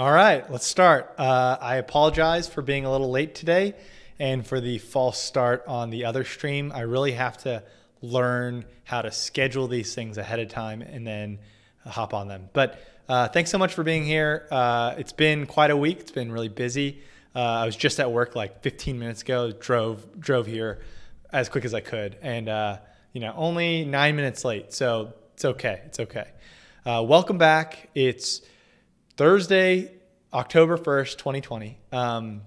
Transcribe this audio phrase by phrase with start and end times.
[0.00, 1.12] All right, let's start.
[1.18, 3.74] Uh, I apologize for being a little late today
[4.18, 6.72] and for the false start on the other stream.
[6.74, 7.62] I really have to
[8.00, 11.38] learn how to schedule these things ahead of time and then
[11.84, 12.48] hop on them.
[12.54, 14.48] But uh, thanks so much for being here.
[14.50, 16.00] Uh, it's been quite a week.
[16.00, 17.02] It's been really busy.
[17.36, 19.52] Uh, I was just at work like 15 minutes ago.
[19.52, 20.80] Drove drove here
[21.30, 22.78] as quick as I could, and uh,
[23.12, 24.72] you know only nine minutes late.
[24.72, 25.82] So it's okay.
[25.84, 26.28] It's okay.
[26.86, 27.90] Uh, welcome back.
[27.94, 28.40] It's
[29.20, 29.92] Thursday,
[30.32, 31.78] October 1st, 2020.
[31.92, 32.40] Um,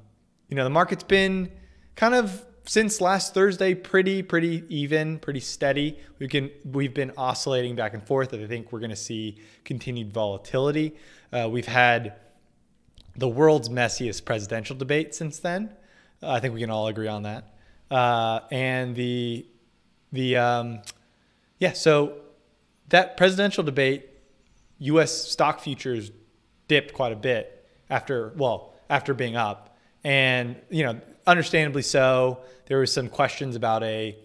[0.50, 1.52] you know, the market's been
[1.96, 6.00] kind of since last Thursday pretty pretty even, pretty steady.
[6.18, 8.34] We can we've been oscillating back and forth.
[8.34, 10.96] I think we're going to see continued volatility.
[11.32, 12.16] Uh, we've had
[13.16, 15.70] the world's messiest presidential debate since then.
[16.24, 17.54] Uh, I think we can all agree on that.
[17.92, 19.46] Uh, and the
[20.12, 20.82] the um,
[21.60, 22.16] yeah, so
[22.90, 24.10] that presidential debate,
[24.80, 25.12] U.S.
[25.12, 26.10] stock futures
[26.74, 32.40] dipped quite a bit after well after being up, and you know understandably so.
[32.66, 34.18] There was some questions about a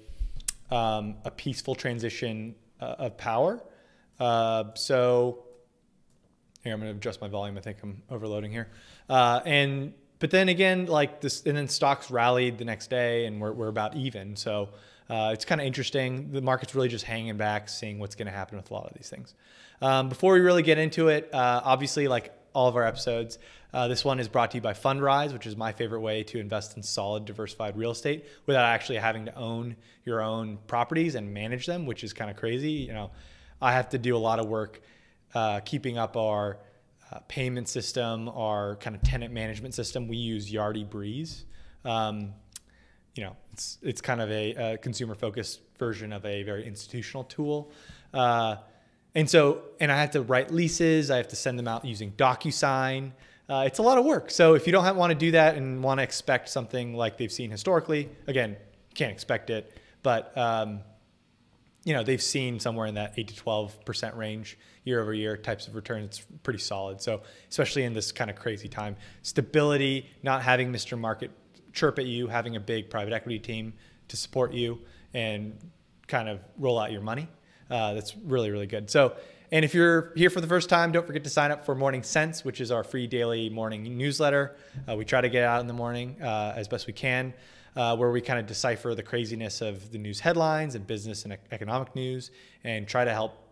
[0.70, 3.62] um, a peaceful transition uh, of power.
[4.18, 5.44] Uh, so
[6.64, 7.58] here I'm going to adjust my volume.
[7.58, 8.68] I think I'm overloading here.
[9.10, 13.40] Uh, and but then again, like this, and then stocks rallied the next day, and
[13.40, 14.36] we're we're about even.
[14.36, 14.70] So.
[15.10, 16.30] Uh, it's kind of interesting.
[16.32, 18.92] The market's really just hanging back, seeing what's going to happen with a lot of
[18.92, 19.32] these things.
[19.80, 23.38] Um, before we really get into it, uh, obviously, like all of our episodes.
[23.72, 26.38] Uh, this one is brought to you by Fundrise, which is my favorite way to
[26.38, 31.34] invest in solid, diversified real estate without actually having to own your own properties and
[31.34, 32.72] manage them, which is kind of crazy.
[32.72, 33.10] You know,
[33.60, 34.80] I have to do a lot of work
[35.34, 36.58] uh, keeping up our
[37.12, 40.08] uh, payment system, our kind of tenant management system.
[40.08, 41.44] We use Yardi Breeze.
[41.84, 42.32] Um,
[43.14, 47.24] you know, it's it's kind of a, a consumer focused version of a very institutional
[47.24, 47.72] tool.
[48.14, 48.56] Uh,
[49.18, 51.10] and so, and I have to write leases.
[51.10, 53.10] I have to send them out using DocuSign.
[53.48, 54.30] Uh, it's a lot of work.
[54.30, 57.32] So if you don't want to do that and want to expect something like they've
[57.32, 58.56] seen historically, again,
[58.94, 59.76] can't expect it.
[60.04, 60.82] But um,
[61.82, 65.36] you know they've seen somewhere in that eight to twelve percent range year over year
[65.36, 66.04] types of returns.
[66.04, 67.02] It's pretty solid.
[67.02, 70.96] So especially in this kind of crazy time, stability, not having Mr.
[70.96, 71.32] Market
[71.72, 73.72] chirp at you, having a big private equity team
[74.06, 74.78] to support you
[75.12, 75.58] and
[76.06, 77.26] kind of roll out your money
[77.70, 78.90] uh, that's really, really good.
[78.90, 79.16] So,
[79.50, 82.02] and if you're here for the first time, don't forget to sign up for Morning
[82.02, 84.56] Sense, which is our free daily morning newsletter.
[84.88, 87.32] Uh, we try to get out in the morning uh, as best we can,
[87.74, 91.36] uh, where we kind of decipher the craziness of the news headlines and business and
[91.50, 92.30] economic news
[92.64, 93.48] and try to help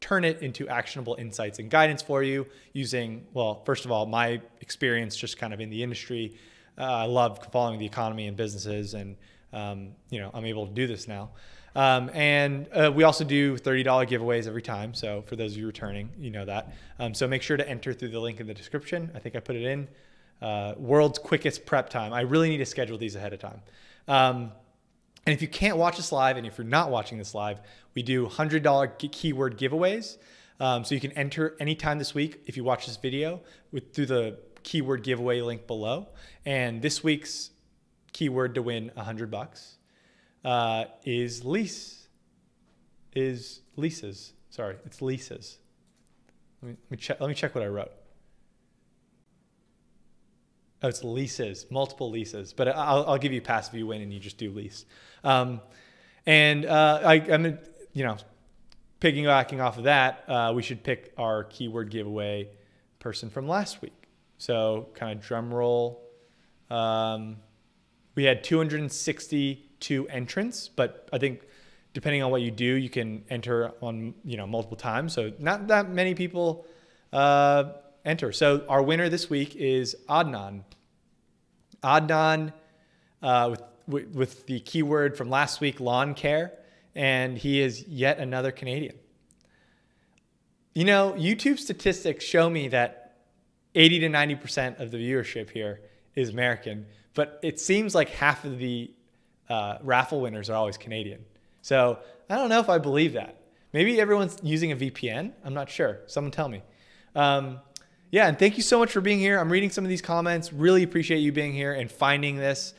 [0.00, 4.40] turn it into actionable insights and guidance for you using, well, first of all, my
[4.60, 6.36] experience just kind of in the industry.
[6.78, 9.16] Uh, I love following the economy and businesses, and
[9.52, 11.30] um, you know, I'm able to do this now.
[11.74, 14.94] Um, and uh, we also do $30 giveaways every time.
[14.94, 16.74] So for those of you returning, you know that.
[16.98, 19.10] Um, so make sure to enter through the link in the description.
[19.14, 19.88] I think I put it in.
[20.42, 22.12] Uh, world's quickest prep time.
[22.12, 23.60] I really need to schedule these ahead of time.
[24.08, 24.52] Um,
[25.26, 27.60] and if you can't watch this live, and if you're not watching this live,
[27.94, 30.16] we do $100 keyword giveaways.
[30.58, 34.06] Um, so you can enter anytime this week if you watch this video with, through
[34.06, 36.08] the keyword giveaway link below.
[36.44, 37.50] And this week's
[38.12, 39.76] keyword to win 100 bucks
[40.44, 42.08] uh, is lease,
[43.14, 44.32] is leases.
[44.50, 45.58] Sorry, it's leases.
[46.62, 47.92] Let me, let me, check, let me check what I wrote.
[50.82, 52.52] Oh, it's leases, multiple leases.
[52.52, 54.86] But I'll, I'll give you pass if you win and you just do lease.
[55.22, 55.60] Um,
[56.26, 57.58] and uh, I, am
[57.92, 58.16] you know,
[59.00, 62.48] piggybacking off of that, uh, we should pick our keyword giveaway
[62.98, 64.08] person from last week.
[64.38, 66.02] So kind of drum roll.
[66.70, 67.36] Um,
[68.14, 71.42] we had 260 two entrants, but I think
[71.92, 75.12] depending on what you do, you can enter on you know multiple times.
[75.12, 76.66] So not that many people
[77.12, 77.72] uh,
[78.04, 78.32] enter.
[78.32, 80.64] So our winner this week is Adnan.
[81.82, 82.52] Adnan
[83.22, 86.52] uh, with, with with the keyword from last week, lawn care,
[86.94, 88.96] and he is yet another Canadian.
[90.74, 93.16] You know, YouTube statistics show me that
[93.74, 95.80] 80 to 90% of the viewership here
[96.14, 98.90] is American, but it seems like half of the
[99.50, 101.24] uh, raffle winners are always Canadian.
[101.60, 101.98] So
[102.30, 103.36] I don't know if I believe that.
[103.72, 105.32] Maybe everyone's using a VPN.
[105.44, 106.00] I'm not sure.
[106.06, 106.62] Someone tell me.
[107.14, 107.60] Um,
[108.10, 109.38] yeah, and thank you so much for being here.
[109.38, 110.52] I'm reading some of these comments.
[110.52, 112.74] Really appreciate you being here and finding this.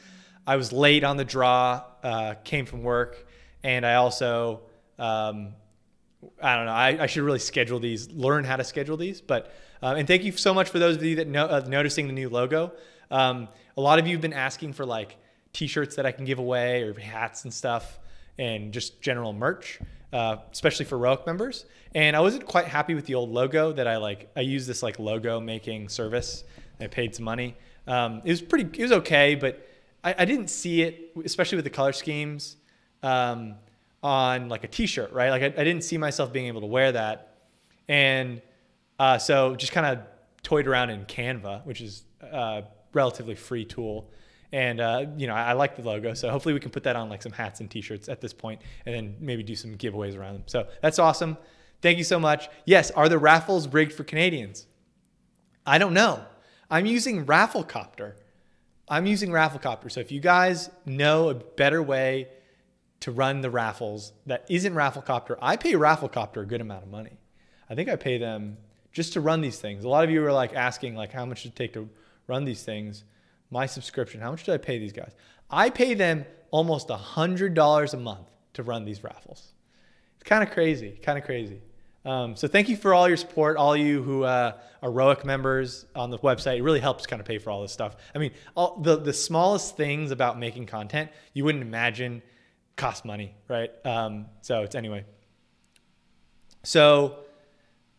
[0.45, 3.27] I was late on the draw, uh, came from work,
[3.63, 4.61] and I also,
[4.97, 5.53] um,
[6.41, 9.21] I don't know, I, I, should really schedule these, learn how to schedule these.
[9.21, 9.53] But
[9.83, 12.13] uh, and thank you so much for those of you that know, uh, noticing the
[12.13, 12.73] new logo.
[13.09, 13.47] Um,
[13.77, 15.17] a lot of you have been asking for like
[15.53, 17.99] t-shirts that I can give away or hats and stuff
[18.37, 19.79] and just general merch.
[20.13, 21.65] uh, especially for Roic members.
[21.95, 24.29] And I wasn't quite happy with the old logo that I like.
[24.35, 26.43] I used this like logo making service.
[26.79, 27.55] I paid some money.
[27.87, 28.65] Um, it was pretty.
[28.79, 29.67] It was okay, but
[30.03, 32.57] I, I, didn't see it, especially with the color schemes,
[33.03, 33.55] um,
[34.03, 35.29] on like a T-shirt, right?
[35.29, 37.37] Like I, I, didn't see myself being able to wear that,
[37.87, 38.41] and
[38.99, 39.99] uh, so just kind of
[40.43, 42.63] toyed around in Canva, which is a
[42.93, 44.09] relatively free tool.
[44.51, 46.97] And uh, you know, I, I, like the logo, so hopefully we can put that
[46.97, 50.17] on like some hats and T-shirts at this point, and then maybe do some giveaways
[50.17, 50.43] around them.
[50.47, 51.37] So that's awesome.
[51.81, 52.49] Thank you so much.
[52.65, 54.67] Yes, are the raffles rigged for Canadians?
[55.65, 56.23] I don't know.
[56.69, 58.13] I'm using Rafflecopter.
[58.87, 59.91] I'm using Rafflecopter.
[59.91, 62.27] So if you guys know a better way
[63.01, 67.17] to run the raffles that isn't Rafflecopter, I pay Rafflecopter a good amount of money.
[67.69, 68.57] I think I pay them
[68.91, 69.85] just to run these things.
[69.85, 71.89] A lot of you are like asking like how much does it take to
[72.27, 73.05] run these things?
[73.51, 75.11] My subscription, how much do I pay these guys?
[75.49, 79.51] I pay them almost a hundred dollars a month to run these raffles.
[80.15, 81.61] It's kind of crazy, kind of crazy.
[82.03, 85.85] Um, so thank you for all your support, all you who uh, are Roic members
[85.95, 86.57] on the website.
[86.57, 87.95] It really helps kind of pay for all this stuff.
[88.15, 92.23] I mean, all the the smallest things about making content you wouldn't imagine
[92.75, 93.69] cost money, right?
[93.85, 95.05] Um, so it's anyway.
[96.63, 97.19] So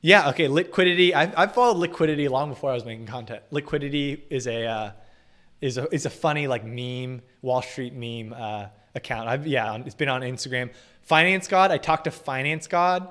[0.00, 0.48] yeah, okay.
[0.48, 1.14] liquidity.
[1.14, 3.42] I've, I've followed liquidity long before I was making content.
[3.52, 4.90] Liquidity is a uh,
[5.62, 9.28] is a is a funny like meme Wall Street meme uh, account.
[9.28, 10.70] I've yeah, it's been on Instagram.
[11.00, 11.70] Finance God.
[11.70, 13.08] I talked to Finance God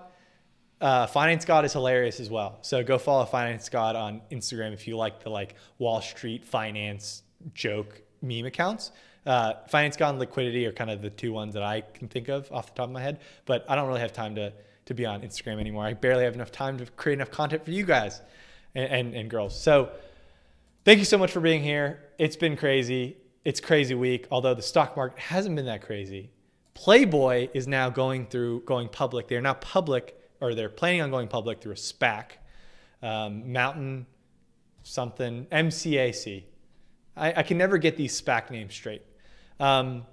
[0.82, 2.58] uh, Finance God is hilarious as well.
[2.62, 7.22] So go follow Finance God on Instagram if you like the like Wall Street finance
[7.54, 8.92] joke meme accounts.
[9.24, 12.28] Uh, finance God and Liquidity are kind of the two ones that I can think
[12.28, 13.20] of off the top of my head.
[13.46, 14.52] But I don't really have time to
[14.86, 15.86] to be on Instagram anymore.
[15.86, 18.20] I barely have enough time to create enough content for you guys
[18.74, 19.58] and, and, and girls.
[19.58, 19.92] So
[20.86, 22.10] thank you so much for being here.
[22.18, 23.18] It's been crazy.
[23.44, 24.28] It's crazy week.
[24.32, 26.32] Although the stock market hasn't been that crazy.
[26.74, 29.28] Playboy is now going through going public.
[29.28, 32.32] They are now public or they're planning on going public through a SPAC,
[33.04, 34.08] um, Mountain
[34.84, 36.44] something, MCAC.
[37.16, 39.04] I, I, can never get these SPAC names straight.
[39.60, 40.06] Um,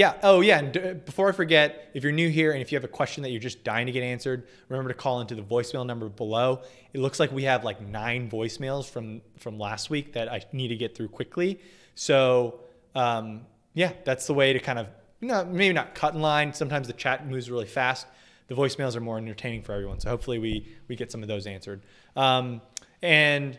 [0.00, 0.14] yeah.
[0.22, 0.58] Oh, yeah.
[0.60, 3.22] And d- before I forget, if you're new here and if you have a question
[3.22, 6.62] that you're just dying to get answered, remember to call into the voicemail number below.
[6.94, 10.68] It looks like we have like nine voicemails from from last week that I need
[10.68, 11.60] to get through quickly.
[11.96, 12.60] So
[12.94, 13.42] um,
[13.74, 14.86] yeah, that's the way to kind of
[15.20, 16.54] know, maybe not cut in line.
[16.54, 18.06] Sometimes the chat moves really fast
[18.48, 20.00] the voicemails are more entertaining for everyone.
[20.00, 21.82] So hopefully we we get some of those answered.
[22.16, 22.62] Um,
[23.02, 23.58] and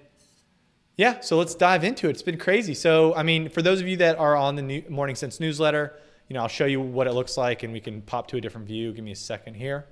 [0.98, 2.12] yeah, so let's dive into it.
[2.12, 2.74] It's been crazy.
[2.74, 5.94] So I mean, for those of you that are on the new Morning Sense newsletter,
[6.32, 8.42] you know, I'll show you what it looks like, and we can pop to a
[8.42, 8.94] different view.
[8.94, 9.86] Give me a second here.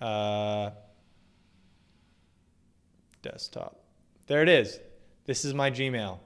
[0.00, 0.70] Uh,
[3.20, 3.80] desktop.
[4.28, 4.78] There it is.
[5.24, 6.20] This is my Gmail.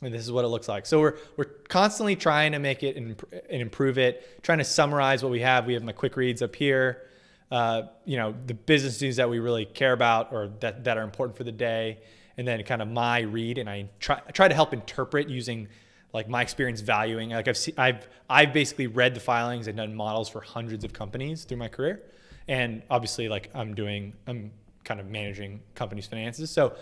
[0.00, 0.86] And this is what it looks like.
[0.86, 3.20] So we're, we're constantly trying to make it and,
[3.50, 5.66] and improve it, trying to summarize what we have.
[5.66, 7.02] We have my quick reads up here,
[7.50, 11.02] uh, you know, the business news that we really care about or that, that are
[11.02, 11.98] important for the day.
[12.36, 13.58] And then kind of my read.
[13.58, 15.66] And I try, try to help interpret using
[16.16, 17.30] like my experience valuing.
[17.30, 21.44] Like I've, I've, I've basically read the filings and done models for hundreds of companies
[21.44, 22.02] through my career.
[22.48, 24.50] And obviously like I'm doing, I'm
[24.82, 26.50] kind of managing companies' finances.
[26.50, 26.74] So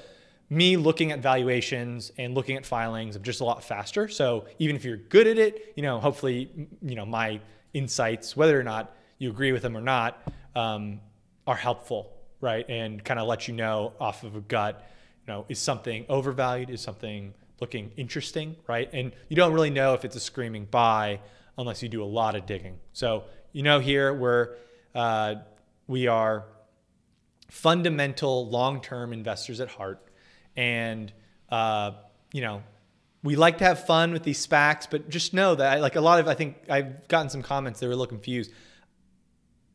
[0.51, 4.09] me looking at valuations and looking at filings, I'm just a lot faster.
[4.09, 6.51] So even if you're good at it, you know, hopefully,
[6.81, 7.41] you know, my
[7.73, 10.23] insights, whether or not you agree with them or not,
[10.55, 11.01] um,
[11.47, 12.65] are helpful, right?
[12.69, 14.89] And kind of let you know off of a gut,
[15.27, 16.71] you know, is something overvalued?
[16.71, 18.89] Is something looking interesting, right?
[18.93, 21.21] And you don't really know if it's a screaming buy
[21.57, 22.79] unless you do a lot of digging.
[22.93, 24.57] So you know, here we're
[24.95, 25.37] uh,
[25.87, 26.45] we are
[27.51, 30.05] fundamental long-term investors at heart
[30.57, 31.13] and
[31.51, 31.93] uh,
[32.33, 32.63] you know
[33.23, 36.01] we like to have fun with these SPACs, but just know that I like a
[36.01, 38.53] lot of I think I've gotten some comments that were a little confused.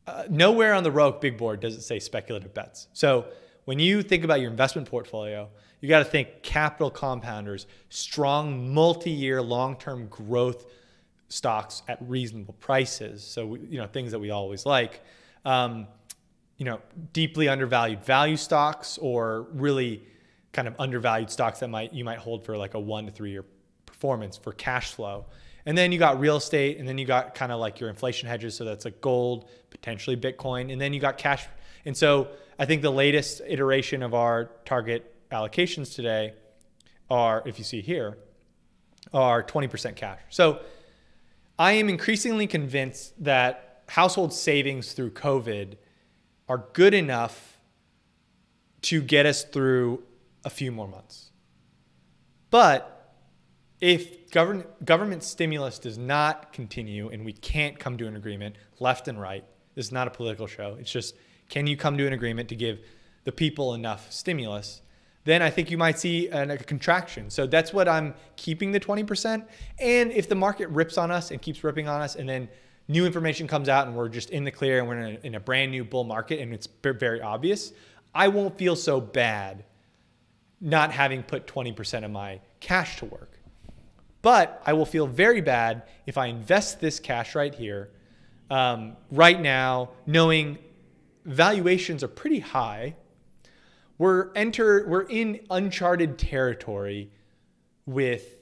[0.06, 2.86] Uh, nowhere on the Roic big board does it say speculative bets.
[2.92, 3.26] So
[3.64, 5.48] when you think about your investment portfolio,
[5.80, 10.66] you got to think capital compounders, strong multi-year long-term growth
[11.28, 13.22] stocks at reasonable prices.
[13.24, 15.02] So you know things that we always like.
[15.44, 15.86] Um,
[16.58, 16.80] you know,
[17.14, 20.02] deeply undervalued value stocks or really
[20.52, 23.30] kind of undervalued stocks that might you might hold for like a one to three
[23.30, 23.44] year
[23.86, 25.24] performance for cash flow.
[25.66, 28.28] And then you got real estate, and then you got kind of like your inflation
[28.28, 28.54] hedges.
[28.54, 31.46] So that's like gold, potentially Bitcoin, and then you got cash.
[31.84, 36.34] And so I think the latest iteration of our target allocations today
[37.08, 38.18] are, if you see here,
[39.12, 40.20] are 20% cash.
[40.30, 40.60] So
[41.58, 45.74] I am increasingly convinced that household savings through COVID
[46.48, 47.58] are good enough
[48.82, 50.02] to get us through
[50.44, 51.30] a few more months.
[52.50, 53.14] But
[53.80, 59.08] if government government stimulus does not continue and we can't come to an agreement left
[59.08, 59.44] and right,
[59.74, 60.76] This is not a political show.
[60.78, 61.14] It's just
[61.48, 62.80] can you come to an agreement to give
[63.24, 64.82] the people enough stimulus?
[65.24, 67.28] Then I think you might see a, contraction.
[67.30, 69.46] So that's what I'm keeping the 20%.
[69.78, 72.48] And if the market rips on us and keeps ripping on us, and then
[72.88, 75.34] new information comes out and we're just in the clear and we're in a, in
[75.34, 77.72] a brand new bull market and it's very obvious,
[78.14, 79.64] I won't feel so bad
[80.60, 83.38] not having put 20% of my cash to work.
[84.22, 87.90] But I will feel very bad if I invest this cash right here,
[88.50, 90.58] um, right now, knowing
[91.24, 92.96] valuations are pretty high.
[94.00, 97.10] We're enter we're in uncharted territory
[97.84, 98.38] with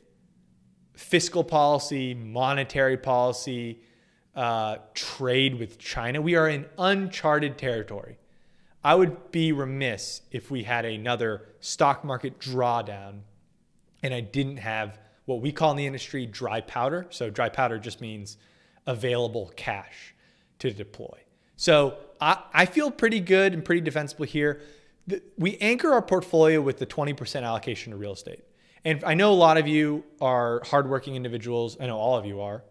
[0.94, 3.80] fiscal policy, monetary policy,
[4.36, 6.22] uh, trade with China.
[6.22, 8.18] We are in uncharted territory.
[8.84, 13.22] I would be remiss if we had another stock market drawdown
[14.04, 17.08] and I didn't have what we call in the industry dry powder.
[17.10, 18.36] So, dry powder just means
[18.86, 20.14] available cash
[20.60, 21.18] to deploy.
[21.56, 24.60] So, I, I feel pretty good and pretty defensible here.
[25.36, 28.44] We anchor our portfolio with the 20% allocation to real estate.
[28.84, 31.76] And I know a lot of you are hardworking individuals.
[31.80, 32.62] I know all of you are,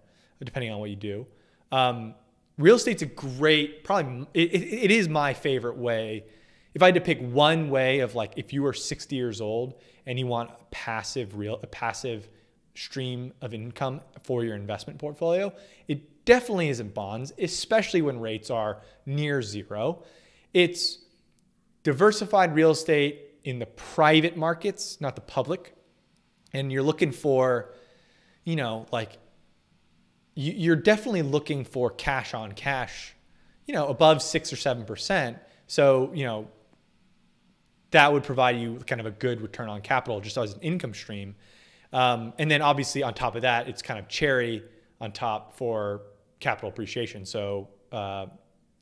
[0.43, 1.27] depending on what you do.
[1.71, 2.15] Um,
[2.57, 6.25] real estate's a great, probably, it, it is my favorite way.
[6.73, 9.81] If I had to pick one way of like, if you are 60 years old
[10.05, 12.29] and you want a passive real, a passive
[12.77, 15.51] stream of income for your investment portfolio.
[15.87, 20.03] It definitely isn't bonds, especially when rates are near zero.
[20.53, 20.99] It's
[21.87, 25.73] diversified real estate in the private markets, not the public.
[26.51, 27.71] And you're looking for,
[28.43, 29.17] you know, like
[30.35, 33.15] you're definitely looking for cash on cash,
[33.65, 35.37] you know, above six or seven percent.
[35.67, 36.49] So, you know,
[37.91, 40.93] that would provide you kind of a good return on capital just as an income
[40.93, 41.37] stream.
[41.93, 44.61] Um, and then obviously on top of that, it's kind of cherry
[44.99, 46.01] on top for
[46.41, 47.25] capital appreciation.
[47.25, 48.25] So, uh,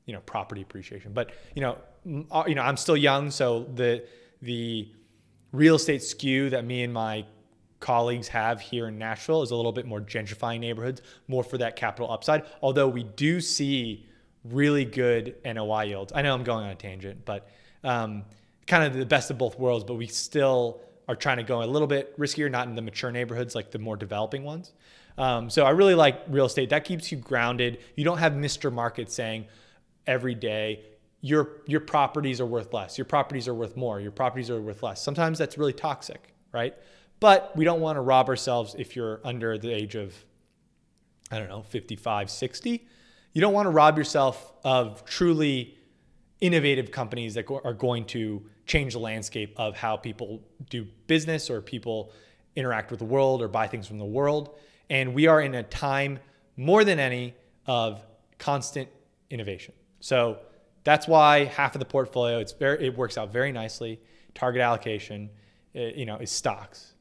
[0.08, 1.14] you know, property appreciation.
[1.14, 4.06] But you know, you know, I'm still young, so the
[4.42, 4.90] the
[5.52, 7.26] real estate skew that me and my
[7.80, 11.76] colleagues have here in Nashville is a little bit more gentrifying neighborhoods, more for that
[11.76, 12.44] capital upside.
[12.62, 14.06] Although we do see
[14.44, 16.14] really good NOI yields.
[16.16, 17.50] I know I'm going on a tangent, but
[17.84, 18.24] um,
[18.68, 19.84] kind of the best of both worlds.
[19.84, 23.12] But we still are trying to go a little bit riskier, not in the mature
[23.12, 24.74] neighborhoods like the more developing ones.
[25.18, 26.70] Um, so I really like real estate.
[26.70, 27.80] That keeps you grounded.
[27.96, 28.72] You don't have Mr.
[28.72, 29.46] Market saying
[30.08, 30.84] every day
[31.26, 33.00] your your properties are worth less.
[33.00, 34.00] Your properties are worth more.
[34.00, 35.02] Your properties are worth less.
[35.02, 36.76] Sometimes that's really toxic, right?
[37.20, 40.14] But we don't want to rob ourselves if you're under the age of
[41.32, 42.88] I don't know, 55, 60.
[43.34, 45.76] You don't want to rob yourself of truly
[46.40, 51.60] innovative companies that are going to change the landscape of how people do business or
[51.60, 52.12] people
[52.56, 54.56] interact with the world or buy things from the world.
[54.92, 56.20] And we are in a time
[56.56, 57.34] more than any
[57.66, 58.06] of
[58.38, 58.90] constant
[59.32, 59.74] innovation.
[60.00, 60.38] So
[60.86, 64.00] that's why half of the portfolio it's very it works out very nicely.
[64.34, 65.30] Target allocation,
[65.76, 66.94] uh, you know, is stocks.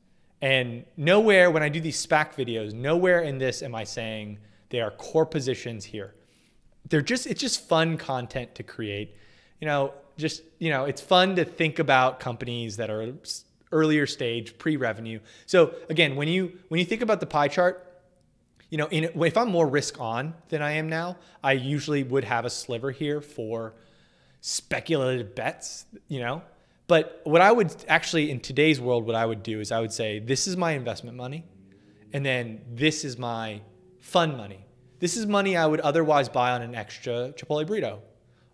[0.43, 4.39] And nowhere when I do these SPAC videos, nowhere in this am I saying
[4.71, 6.15] they are core positions here.
[6.89, 9.17] They're just it's just fun content to create.
[9.61, 13.13] You know, just you know it's fun to think about companies that are
[13.73, 17.84] earlier stage pre-revenue so again when you when you think about the pie chart
[18.71, 22.25] you know in, if i'm more risk on than i am now i usually would
[22.25, 23.75] have a sliver here for
[24.41, 26.43] speculative bets you know
[26.87, 29.93] but what i would actually in today's world what i would do is i would
[29.93, 31.45] say this is my investment money
[32.13, 33.61] and then this is my
[34.01, 34.65] fun money
[35.01, 37.99] this is money i would otherwise buy on an extra chipotle burrito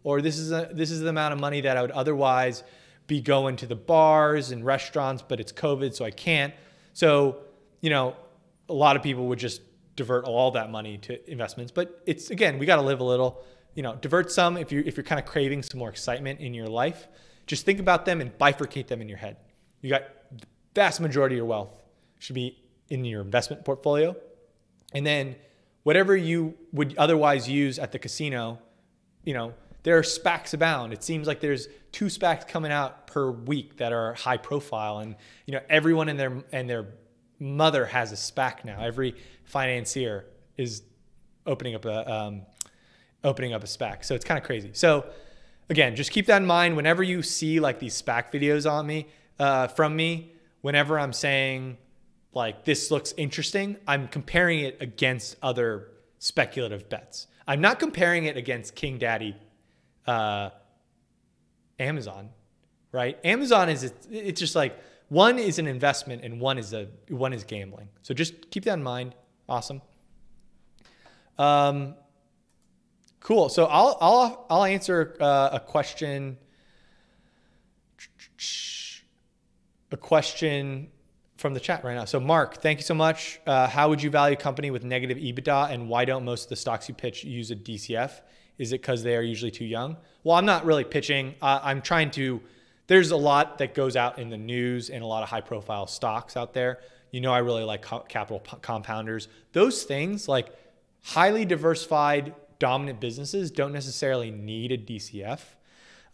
[0.02, 2.62] or this is a, this is the amount of money that I would otherwise
[3.06, 6.54] be going to the bars and restaurants, but it's COVID, so I can't.
[6.92, 7.38] So,
[7.80, 8.16] you know,
[8.68, 9.62] a lot of people would just
[9.96, 11.72] divert all that money to investments.
[11.72, 13.42] But it's again, we got to live a little.
[13.74, 16.54] You know, divert some if you if you're kind of craving some more excitement in
[16.54, 17.06] your life.
[17.46, 19.36] Just think about them and bifurcate them in your head.
[19.80, 21.82] You got the vast majority of your wealth
[22.18, 24.16] should be in your investment portfolio,
[24.92, 25.36] and then
[25.84, 28.58] whatever you would otherwise use at the casino,
[29.24, 30.92] you know, there are SPACs abound.
[30.92, 35.16] It seems like there's two SPACs coming out per week that are high profile, and
[35.46, 36.88] you know everyone and their and their
[37.38, 38.80] mother has a SPAC now.
[38.82, 39.14] Every
[39.50, 40.26] financier
[40.56, 40.82] is
[41.46, 42.42] opening up a um,
[43.24, 44.70] opening up a SPAC, so it's kind of crazy.
[44.72, 45.06] So
[45.68, 49.08] again, just keep that in mind whenever you see like these SPAC videos on me
[49.38, 50.32] uh, from me.
[50.62, 51.78] Whenever I'm saying
[52.32, 55.88] like this looks interesting, I'm comparing it against other
[56.18, 57.26] speculative bets.
[57.46, 59.34] I'm not comparing it against King Daddy
[60.06, 60.50] uh,
[61.78, 62.28] Amazon,
[62.92, 63.18] right?
[63.24, 64.78] Amazon is it's just like
[65.08, 67.88] one is an investment and one is a one is gambling.
[68.02, 69.14] So just keep that in mind.
[69.50, 69.82] Awesome.
[71.38, 71.94] Um,
[73.20, 73.50] Cool.
[73.50, 76.38] So I'll I'll I'll answer uh, a question.
[79.92, 80.88] A question
[81.36, 82.04] from the chat right now.
[82.04, 83.40] So Mark, thank you so much.
[83.46, 86.48] Uh, how would you value a company with negative EBITDA, and why don't most of
[86.48, 88.20] the stocks you pitch use a DCF?
[88.56, 89.96] Is it because they are usually too young?
[90.22, 91.34] Well, I'm not really pitching.
[91.42, 92.40] Uh, I'm trying to.
[92.86, 95.86] There's a lot that goes out in the news and a lot of high profile
[95.86, 96.80] stocks out there.
[97.10, 99.28] You know, I really like capital compounders.
[99.52, 100.54] Those things, like
[101.02, 105.40] highly diversified, dominant businesses, don't necessarily need a DCF.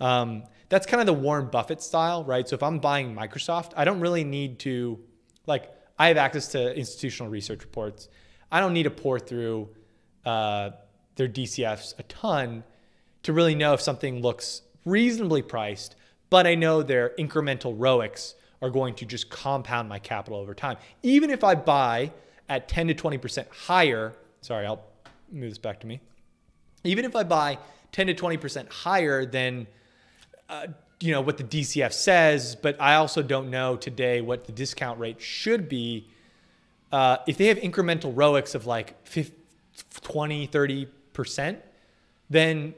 [0.00, 2.48] Um, that's kind of the Warren Buffett style, right?
[2.48, 4.98] So if I'm buying Microsoft, I don't really need to,
[5.46, 8.08] like, I have access to institutional research reports.
[8.50, 9.70] I don't need to pour through
[10.24, 10.70] uh,
[11.16, 12.64] their DCFs a ton
[13.22, 15.96] to really know if something looks reasonably priced,
[16.30, 20.76] but I know their incremental ROICs are going to just compound my capital over time.
[21.02, 22.10] Even if I buy
[22.48, 24.84] at 10 to 20% higher, sorry, I'll
[25.30, 26.00] move this back to me.
[26.84, 27.58] Even if I buy
[27.92, 29.66] 10 to 20% higher than
[30.48, 30.66] uh,
[31.00, 34.98] you know what the DCF says, but I also don't know today what the discount
[34.98, 36.08] rate should be.
[36.90, 39.34] Uh, if they have incremental ROICs of like 50,
[40.00, 41.58] 20, 30%,
[42.30, 42.74] then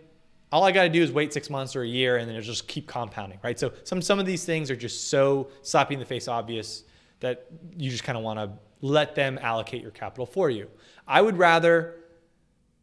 [0.51, 2.47] all I got to do is wait six months or a year and then it'll
[2.47, 3.59] just keep compounding, right?
[3.59, 6.85] So some, some of these things are just so slapping in the face obvious
[7.21, 8.51] that you just kind of want to
[8.81, 10.69] let them allocate your capital for you.
[11.07, 11.97] I would rather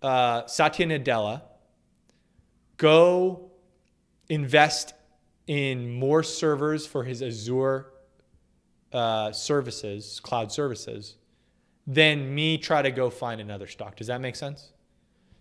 [0.01, 1.41] uh, Satya Nadella
[2.77, 3.51] go
[4.29, 4.93] invest
[5.48, 7.88] in more servers for his Azure
[8.91, 11.15] uh, services, cloud services,
[11.88, 13.95] than me try to go find another stock.
[13.95, 14.72] Does that make sense?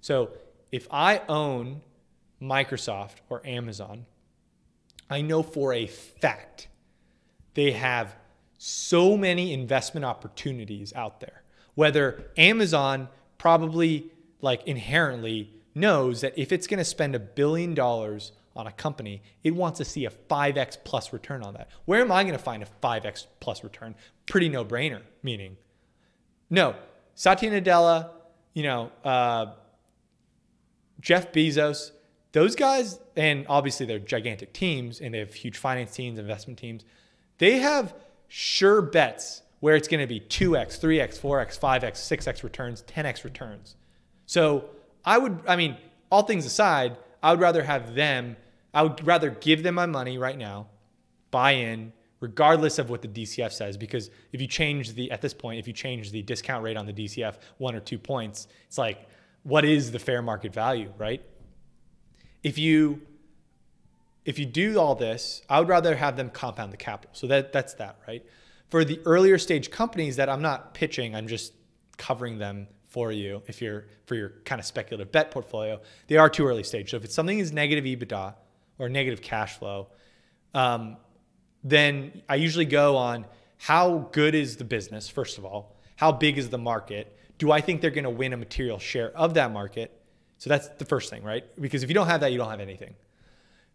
[0.01, 0.31] So
[0.71, 1.81] if I own
[2.41, 4.07] Microsoft or Amazon,
[5.09, 6.69] I know for a fact
[7.55, 8.17] they have
[8.59, 11.43] so many investment opportunities out there.
[11.75, 14.11] Whether Amazon probably
[14.41, 19.23] like inherently knows that if it's going to spend a billion dollars on a company,
[19.43, 21.69] it wants to see a 5x plus return on that.
[21.85, 23.95] Where am I going to find a 5x plus return?
[24.27, 25.57] Pretty no brainer, meaning,
[26.51, 26.77] no,
[27.15, 28.11] Satya Nadella,
[28.53, 29.47] you know, uh,
[31.01, 31.91] Jeff Bezos,
[32.35, 36.85] those guys, and obviously they're gigantic teams and they have huge finance teams, investment teams.
[37.39, 37.95] They have
[38.27, 43.77] sure bets where it's going to be 2x, 3x, 4x, 5x, 6x returns, 10x returns.
[44.27, 44.69] So
[45.05, 45.77] I would, I mean,
[46.11, 48.37] all things aside, I would rather have them,
[48.75, 50.67] I would rather give them my money right now,
[51.31, 53.77] buy in, regardless of what the DCF says.
[53.77, 56.85] Because if you change the, at this point, if you change the discount rate on
[56.85, 59.09] the DCF one or two points, it's like,
[59.45, 61.23] what is the fair market value, right?
[62.45, 63.03] If you,
[64.25, 67.11] if you do all this, I would rather have them compound the capital.
[67.15, 68.25] So that that's that, right?
[68.69, 71.53] For the earlier stage companies that I'm not pitching, I'm just
[71.97, 76.31] covering them for you if you're for your kind of speculative bet portfolio, they are
[76.31, 76.91] too early stage.
[76.93, 78.35] So if it's something is negative EBITDA
[78.79, 79.89] or negative cash flow,
[80.55, 80.97] um,
[81.65, 83.27] then I usually go on
[83.57, 87.19] how good is the business, first of all, how big is the market?
[87.39, 90.01] Do I think they're going to win a material share of that market?
[90.39, 91.45] So that's the first thing, right?
[91.61, 92.95] Because if you don't have that, you don't have anything.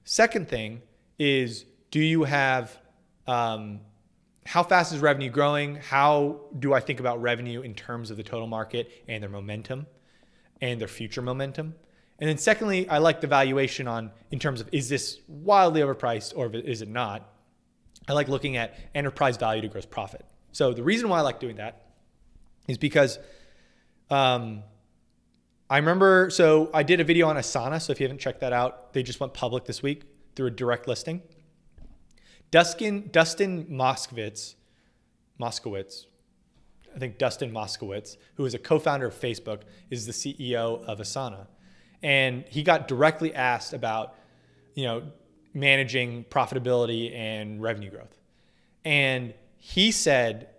[0.04, 0.82] Second thing
[1.18, 2.78] is, do you have
[3.28, 3.82] um,
[4.46, 5.76] how fast is revenue growing?
[5.76, 9.88] How do I think about revenue in terms of the total market and their momentum
[10.62, 11.76] and their future momentum?
[12.20, 16.34] And then secondly, I like the valuation on in terms of is this wildly overpriced
[16.36, 17.30] or is it not?
[18.08, 20.26] I like looking at enterprise value to gross profit.
[20.52, 21.86] So the reason why I like doing that
[22.68, 23.20] is because
[24.10, 24.64] um,
[25.70, 27.80] I remember, so I did a video on Asana.
[27.82, 30.04] So if you haven't checked that out, they just went public this week
[30.36, 31.22] through a direct listing.
[32.52, 34.56] Dustin Dustin Moskowitz,
[35.40, 36.06] Moskowitz,
[36.96, 41.46] I think Dustin Moskowitz, who is a co-founder of Facebook, is the CEO of Asana,
[42.02, 44.16] and he got directly asked about,
[44.74, 45.04] you know,
[45.54, 48.18] managing profitability and revenue growth,
[48.84, 50.50] and he said,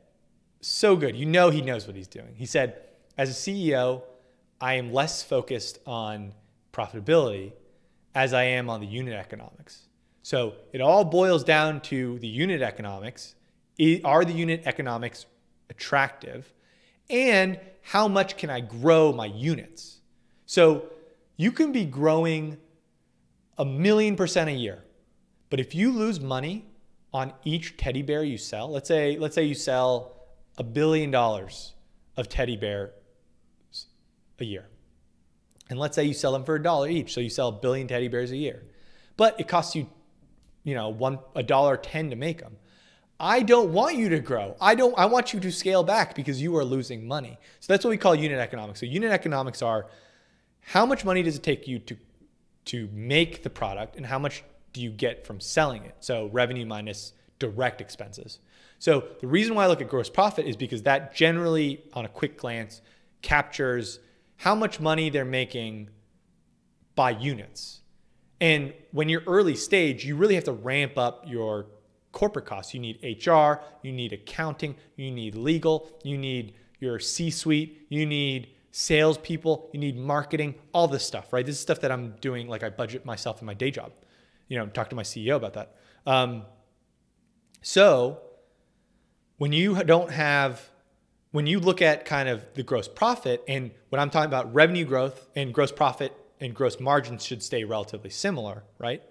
[0.61, 2.35] so good, you know, he knows what he's doing.
[2.37, 2.77] He said,
[3.19, 4.03] as a CEO,
[4.61, 6.35] I am less focused on
[6.73, 7.53] profitability
[8.15, 9.89] as I am on the unit economics.
[10.23, 13.35] So it all boils down to the unit economics.
[14.05, 15.27] Are the unit economics
[15.71, 16.53] attractive?
[17.09, 20.01] And how much can I grow my units?
[20.47, 20.85] So
[21.37, 22.59] you can be growing
[23.57, 24.85] a million percent a year.
[25.49, 26.67] But if you lose money
[27.13, 30.17] on each teddy bear you sell, let's say, let's say you sell
[30.59, 31.75] a billion dollars
[32.17, 32.93] of teddy bear
[34.41, 34.69] a year.
[35.69, 37.15] And let's say you sell them for a dollar each.
[37.15, 38.65] So you sell a billion teddy bears a year.
[39.17, 39.89] But it costs you
[40.65, 42.57] you know, one a dollar ten to make them.
[43.19, 44.57] I don't want you to grow.
[44.61, 47.39] I don't I want you to scale back because you are losing money.
[47.61, 48.81] So that's what we call unit economics.
[48.81, 49.87] So unit economics are
[50.61, 51.97] how much money does it take you to
[52.67, 55.97] to make the product and how much do you get from selling it?
[56.01, 58.39] So revenue minus direct expenses.
[58.79, 62.09] So the reason why I look at gross profit is because that generally on a
[62.09, 62.81] quick glance
[63.21, 63.99] captures
[64.41, 65.91] how much money they're making
[66.95, 67.81] by units.
[68.41, 71.67] And when you're early stage, you really have to ramp up your
[72.13, 72.73] corporate costs.
[72.73, 78.07] You need HR, you need accounting, you need legal, you need your C suite, you
[78.07, 81.45] need salespeople, you need marketing, all this stuff, right?
[81.45, 83.93] This is stuff that I'm doing, like I budget myself in my day job.
[84.49, 85.77] You know, talk to my CEO about that.
[86.07, 86.47] Um,
[87.61, 88.23] so
[89.37, 90.70] when you don't have,
[91.33, 94.85] when you look at kind of the gross profit, and when I'm talking about revenue
[94.85, 99.03] growth and gross profit and gross margins should stay relatively similar, right?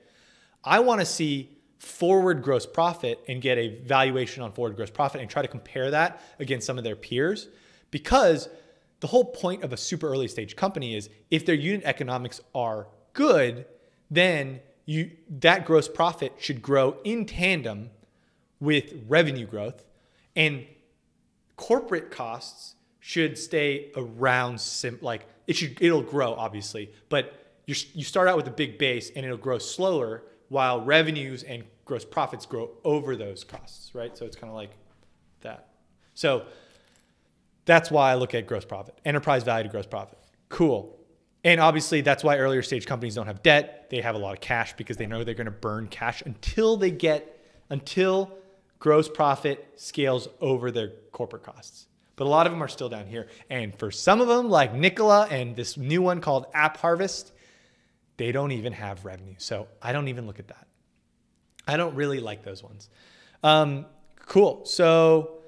[0.63, 5.21] I want to see forward gross profit and get a valuation on forward gross profit
[5.21, 7.47] and try to compare that against some of their peers
[7.89, 8.49] because
[8.99, 12.87] the whole point of a super early stage company is if their unit economics are
[13.13, 13.65] good,
[14.11, 17.91] then you that gross profit should grow in tandem
[18.59, 19.85] with revenue growth
[20.35, 20.65] and
[21.59, 27.33] corporate costs should stay around sim like it should it'll grow obviously but
[27.67, 31.65] you you start out with a big base and it'll grow slower while revenues and
[31.83, 34.17] gross profits grow over those costs right?
[34.17, 34.71] So it's kind of like
[35.41, 35.67] that.
[36.13, 36.45] So
[37.65, 40.17] that's why I look at gross profit enterprise value to gross profit.
[40.47, 40.97] Cool.
[41.43, 43.89] And obviously that's why earlier stage companies don't have debt.
[43.89, 46.77] They have a lot of cash because they know they're going to burn cash until
[46.77, 47.35] they get
[47.69, 48.31] until
[48.79, 51.87] gross profit scales over their corporate costs
[52.19, 53.27] but a lot of them are still down here.
[53.49, 57.31] And for some of them, like Nikola and this new one called AppHarvest,
[58.17, 59.35] they don't even have revenue.
[59.37, 60.67] So I don't even look at that.
[61.65, 62.89] I don't really like those ones.
[63.41, 63.85] Um,
[64.25, 64.65] cool.
[64.65, 65.43] So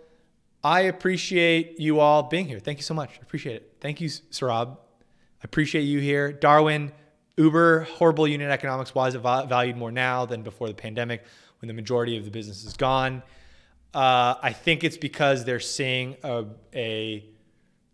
[0.63, 2.59] I appreciate you all being here.
[2.59, 3.09] Thank you so much.
[3.19, 3.73] I appreciate it.
[3.81, 4.77] Thank you, Sarab.
[4.77, 6.31] I appreciate you here.
[6.31, 6.93] Darwin,
[7.35, 8.95] Uber, horrible unit economics.
[8.95, 11.25] Why is it valued more now than before the pandemic
[11.61, 13.23] when the majority of the business is gone?
[13.93, 17.25] Uh, I think it's because they're seeing a, a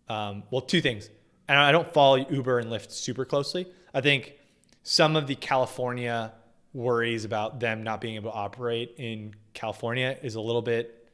[0.08, 1.10] um, well, two things.
[1.48, 3.66] And I don't follow Uber and Lyft super closely.
[3.94, 4.34] I think
[4.82, 6.32] some of the California
[6.72, 11.08] worries about them not being able to operate in California is a little bit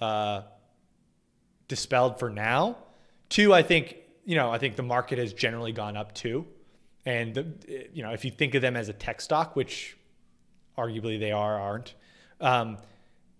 [0.00, 0.42] uh,
[1.68, 2.76] dispelled for now.
[3.28, 6.46] Two, I think you know I think the market has generally gone up too,
[7.04, 9.96] and the, you know if you think of them as a tech stock, which
[10.76, 11.94] arguably they are aren't.
[12.40, 12.78] Um,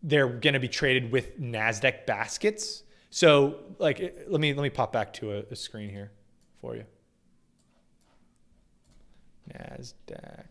[0.03, 2.83] they're going to be traded with Nasdaq baskets.
[3.11, 6.11] So, like, let me let me pop back to a, a screen here
[6.61, 6.85] for you.
[9.53, 10.47] Nasdaq.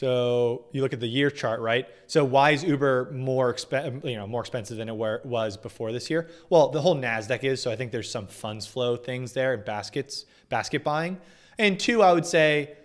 [0.00, 1.86] So you look at the year chart, right?
[2.06, 6.08] So why is Uber more expensive, you know, more expensive than it was before this
[6.08, 6.30] year?
[6.48, 7.60] Well, the whole Nasdaq is.
[7.60, 11.18] So I think there's some funds flow things there, and baskets, basket buying.
[11.58, 12.76] And two, I would say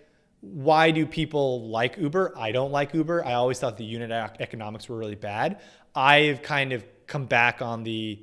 [0.54, 2.34] why do people like Uber?
[2.38, 3.26] I don't like Uber.
[3.26, 5.60] I always thought the unit economics were really bad.
[5.96, 8.20] I've kind of come back on the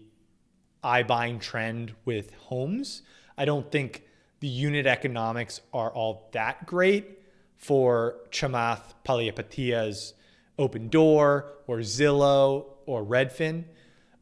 [0.85, 3.03] iBuying trend with homes.
[3.37, 4.05] I don't think
[4.41, 7.21] the unit economics are all that great
[7.57, 10.15] for Chamath Palihapitiya's
[10.59, 13.65] Opendoor or Zillow or Redfin.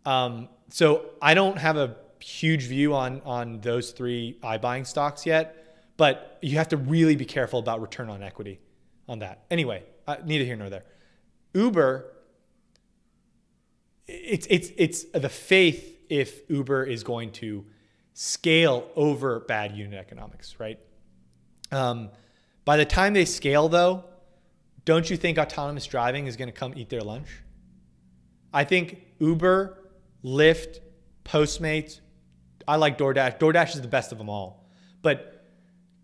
[0.05, 5.60] Um, so I don't have a huge view on on those three iBuying stocks yet.
[6.01, 8.59] But you have to really be careful about return on equity
[9.07, 9.45] on that.
[9.51, 10.85] Anyway, uh, neither here nor there.
[11.53, 12.11] Uber,
[14.09, 17.67] it's it's it's the faith if Uber is going to
[18.15, 20.79] scale over bad unit economics, right?
[21.71, 22.09] Um,
[22.65, 24.05] by the time they scale, though,
[24.87, 27.29] don't you think autonomous driving is going to come eat their lunch?
[28.55, 29.79] I think Uber,
[30.25, 30.79] Lyft,
[31.27, 32.01] Postmates,
[32.67, 33.39] I like DoorDash.
[33.39, 34.67] DoorDash is the best of them all.
[35.03, 35.40] But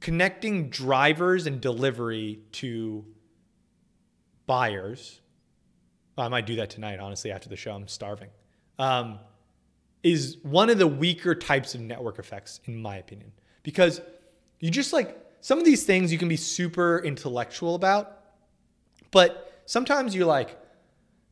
[0.00, 3.04] connecting drivers and delivery to
[4.46, 5.20] buyers,
[6.18, 7.72] I might do that tonight, honestly, after the show.
[7.72, 8.30] I'm starving.
[8.78, 9.18] Um,
[10.02, 13.32] is one of the weaker types of network effects, in my opinion.
[13.62, 14.00] Because
[14.60, 18.20] you just like some of these things you can be super intellectual about,
[19.10, 20.58] but sometimes you're like,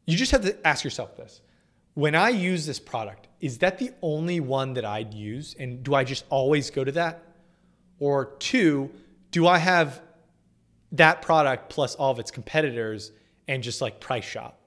[0.06, 1.40] you just have to ask yourself this.
[1.94, 5.54] When I use this product, is that the only one that I'd use?
[5.58, 7.22] And do I just always go to that?
[8.04, 8.90] Or two,
[9.30, 10.02] do I have
[10.92, 13.12] that product plus all of its competitors
[13.48, 14.60] and just like price shop?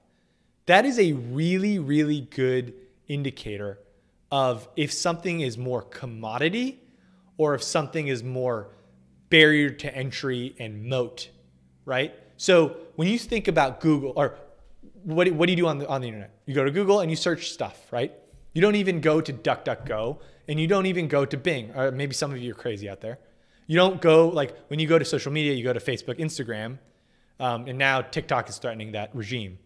[0.66, 2.74] That is a really, really good
[3.06, 3.78] indicator
[4.32, 6.80] of if something is more commodity
[7.36, 8.72] or if something is more
[9.30, 11.30] barrier to entry and moat,
[11.84, 12.12] right?
[12.38, 14.34] So when you think about Google or
[15.04, 16.40] what, what do you do on the, on the internet?
[16.46, 18.12] You go to Google and you search stuff, right?
[18.52, 21.70] You don't even go to DuckDuckGo and you don't even go to Bing.
[21.76, 23.20] Or maybe some of you are crazy out there.
[23.68, 26.78] You don't go like when you go to social media, you go to Facebook, Instagram,
[27.38, 29.58] um, and now TikTok is threatening that regime.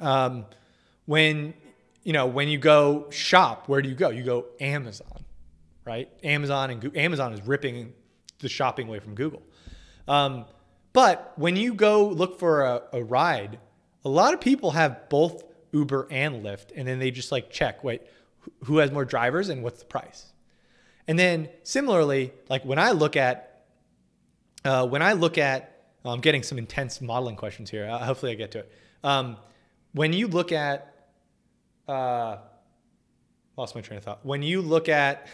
[0.00, 0.46] Um,
[1.06, 1.54] when
[2.02, 4.10] you know when you go shop, where do you go?
[4.10, 5.24] You go Amazon,
[5.84, 6.10] right?
[6.24, 7.92] Amazon and Go- Amazon is ripping
[8.40, 9.42] the shopping away from Google.
[10.08, 10.44] Um,
[10.92, 13.60] but when you go look for a, a ride,
[14.04, 17.84] a lot of people have both Uber and Lyft, and then they just like check,
[17.84, 18.02] wait,
[18.64, 20.32] who has more drivers and what's the price?
[21.06, 23.64] And then similarly, like when I look at,
[24.64, 25.70] uh, when I look at,
[26.04, 27.88] I'm getting some intense modeling questions here.
[27.88, 28.72] Uh, hopefully I get to it.
[29.02, 29.36] Um,
[29.92, 30.94] when you look at,
[31.88, 32.38] uh,
[33.56, 34.24] lost my train of thought.
[34.24, 35.26] When you look at,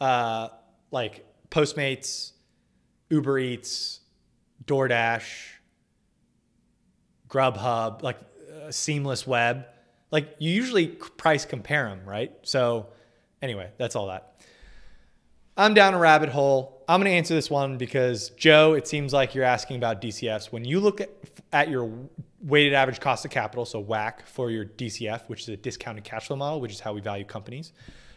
[0.00, 0.48] uh,
[0.90, 2.32] like Postmates,
[3.10, 4.00] Uber Eats,
[4.64, 5.24] DoorDash,
[7.28, 8.18] Grubhub, like
[8.62, 9.66] uh, Seamless Web,
[10.10, 12.32] like you usually price compare them, right?
[12.42, 12.88] So,
[13.40, 14.31] anyway, that's all that.
[15.56, 16.82] I'm down a rabbit hole.
[16.88, 20.46] I'm going to answer this one because Joe, it seems like you're asking about DCFs.
[20.46, 21.10] When you look at,
[21.52, 21.90] at your
[22.40, 26.26] weighted average cost of capital, so WACC for your DCF, which is a discounted cash
[26.26, 27.72] flow model, which is how we value companies,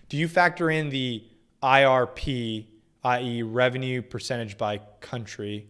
[0.07, 1.23] do you factor in the
[1.61, 2.67] IRP,
[3.03, 5.67] i.e., revenue percentage by country,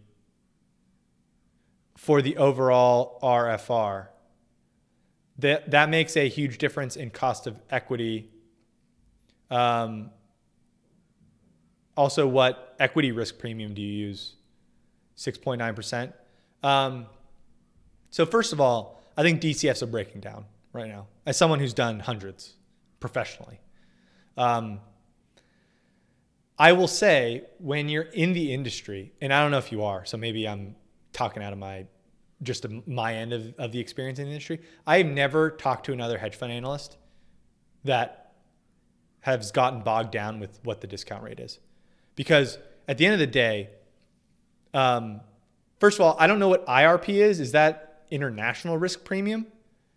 [1.97, 4.07] for the overall RFR?
[5.39, 8.29] That, that makes a huge difference in cost of equity.
[9.49, 10.11] Um,
[11.97, 14.35] also, what equity risk premium do you use?
[15.17, 16.13] 6.9%.
[16.61, 17.05] Um,
[18.09, 21.73] so, first of all, I think DCFs are breaking down right now as someone who's
[21.73, 22.55] done hundreds
[22.99, 23.59] professionally.
[24.37, 24.79] Um,
[26.57, 30.05] I will say when you're in the industry, and I don't know if you are,
[30.05, 30.75] so maybe I'm
[31.13, 31.85] talking out of my
[32.43, 34.61] just my end of, of the experience in the industry.
[34.85, 36.97] I have never talked to another hedge fund analyst
[37.85, 38.33] that
[39.21, 41.59] has gotten bogged down with what the discount rate is.
[42.15, 43.69] Because at the end of the day,
[44.73, 45.21] um,
[45.79, 47.39] first of all, I don't know what IRP is.
[47.39, 49.47] Is that international risk premium?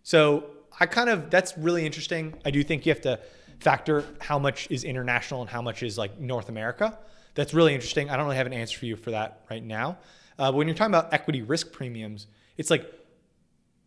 [0.03, 0.45] So
[0.79, 2.33] I kind of, that's really interesting.
[2.45, 3.19] I do think you have to
[3.59, 6.97] factor how much is international and how much is like North America.
[7.35, 8.09] That's really interesting.
[8.09, 9.97] I don't really have an answer for you for that right now.
[10.37, 12.27] Uh, when you're talking about equity risk premiums,
[12.57, 12.89] it's like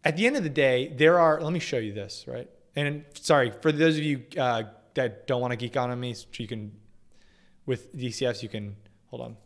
[0.04, 2.48] at the end of the day, there are, let me show you this, right?
[2.76, 4.64] And sorry, for those of you uh,
[4.94, 6.72] that don't want to geek on me, so you can
[7.66, 9.36] with DCFs, you can hold on.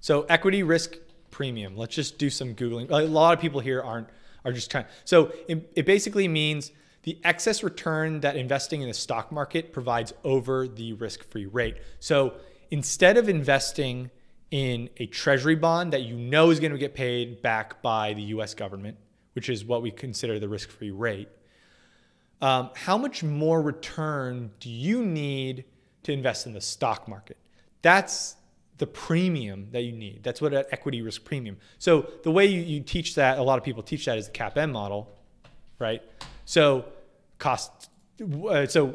[0.00, 0.96] So equity risk
[1.30, 1.76] premium.
[1.76, 2.90] Let's just do some googling.
[2.90, 4.08] A lot of people here aren't
[4.44, 4.84] are just trying.
[5.04, 6.70] So it, it basically means
[7.02, 11.78] the excess return that investing in the stock market provides over the risk-free rate.
[12.00, 12.34] So
[12.70, 14.10] instead of investing
[14.50, 18.22] in a treasury bond that you know is going to get paid back by the
[18.22, 18.96] US government,
[19.34, 21.28] which is what we consider the risk-free rate,
[22.44, 25.64] um, how much more return do you need
[26.02, 27.38] to invest in the stock market?
[27.80, 28.36] That's
[28.76, 30.22] the premium that you need.
[30.22, 31.56] That's what an equity risk premium.
[31.78, 34.32] So the way you, you teach that, a lot of people teach that is the
[34.32, 35.10] CAPM model,
[35.78, 36.02] right?
[36.44, 36.84] So
[37.38, 37.88] cost,
[38.20, 38.94] uh, so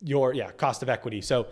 [0.00, 1.20] your yeah cost of equity.
[1.20, 1.48] So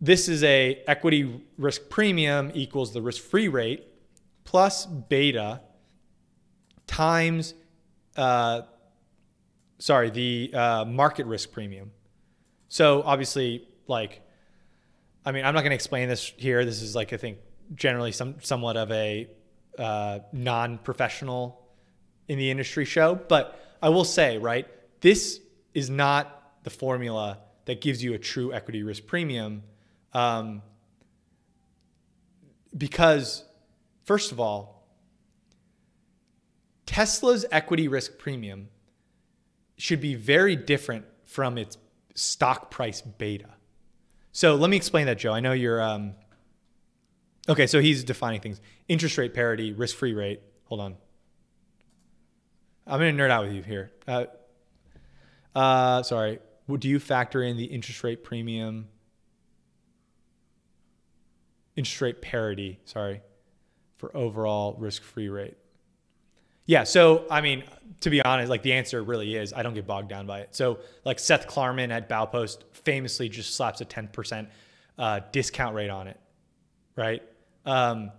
[0.00, 3.84] this is a equity risk premium equals the risk free rate
[4.44, 5.60] plus beta
[6.86, 7.52] times
[8.16, 8.62] uh,
[9.78, 11.92] sorry, the uh, market risk premium.
[12.68, 14.20] So obviously, like,
[15.24, 16.64] I mean, I'm not going to explain this here.
[16.64, 17.38] This is like I think
[17.74, 19.28] generally some somewhat of a
[19.78, 21.60] uh, non-professional
[22.28, 24.66] in the industry show, but I will say, right,
[25.00, 25.40] this
[25.74, 29.62] is not the formula that gives you a true equity risk premium,
[30.12, 30.62] um,
[32.76, 33.44] because
[34.04, 34.86] first of all,
[36.86, 38.68] Tesla's equity risk premium
[39.78, 41.78] should be very different from its
[42.14, 43.48] stock price beta.
[44.32, 45.32] So let me explain that, Joe.
[45.32, 45.80] I know you're.
[45.80, 46.14] Um,
[47.48, 50.42] okay, so he's defining things: interest rate parity, risk-free rate.
[50.64, 50.96] Hold on.
[52.86, 53.90] I'm gonna nerd out with you here.
[54.06, 54.24] Uh,
[55.54, 56.40] uh, sorry.
[56.78, 58.88] Do you factor in the interest rate premium?
[61.76, 62.80] Interest rate parity.
[62.84, 63.22] Sorry,
[63.96, 65.56] for overall risk-free rate.
[66.68, 66.84] Yeah.
[66.84, 67.64] So, I mean,
[68.02, 70.54] to be honest, like the answer really is I don't get bogged down by it.
[70.54, 74.46] So, like Seth Klarman at Baupost famously just slaps a 10%
[74.98, 76.20] uh, discount rate on it,
[76.94, 77.22] right?
[77.64, 78.12] Um,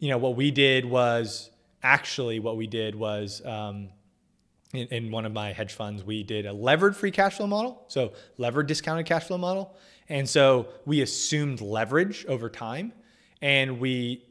[0.00, 1.50] you know, what we did was
[1.84, 3.90] actually what we did was um,
[4.72, 7.84] in, in one of my hedge funds, we did a levered free cash flow model.
[7.86, 9.76] So, levered discounted cash flow model.
[10.08, 12.92] And so we assumed leverage over time
[13.40, 14.24] and we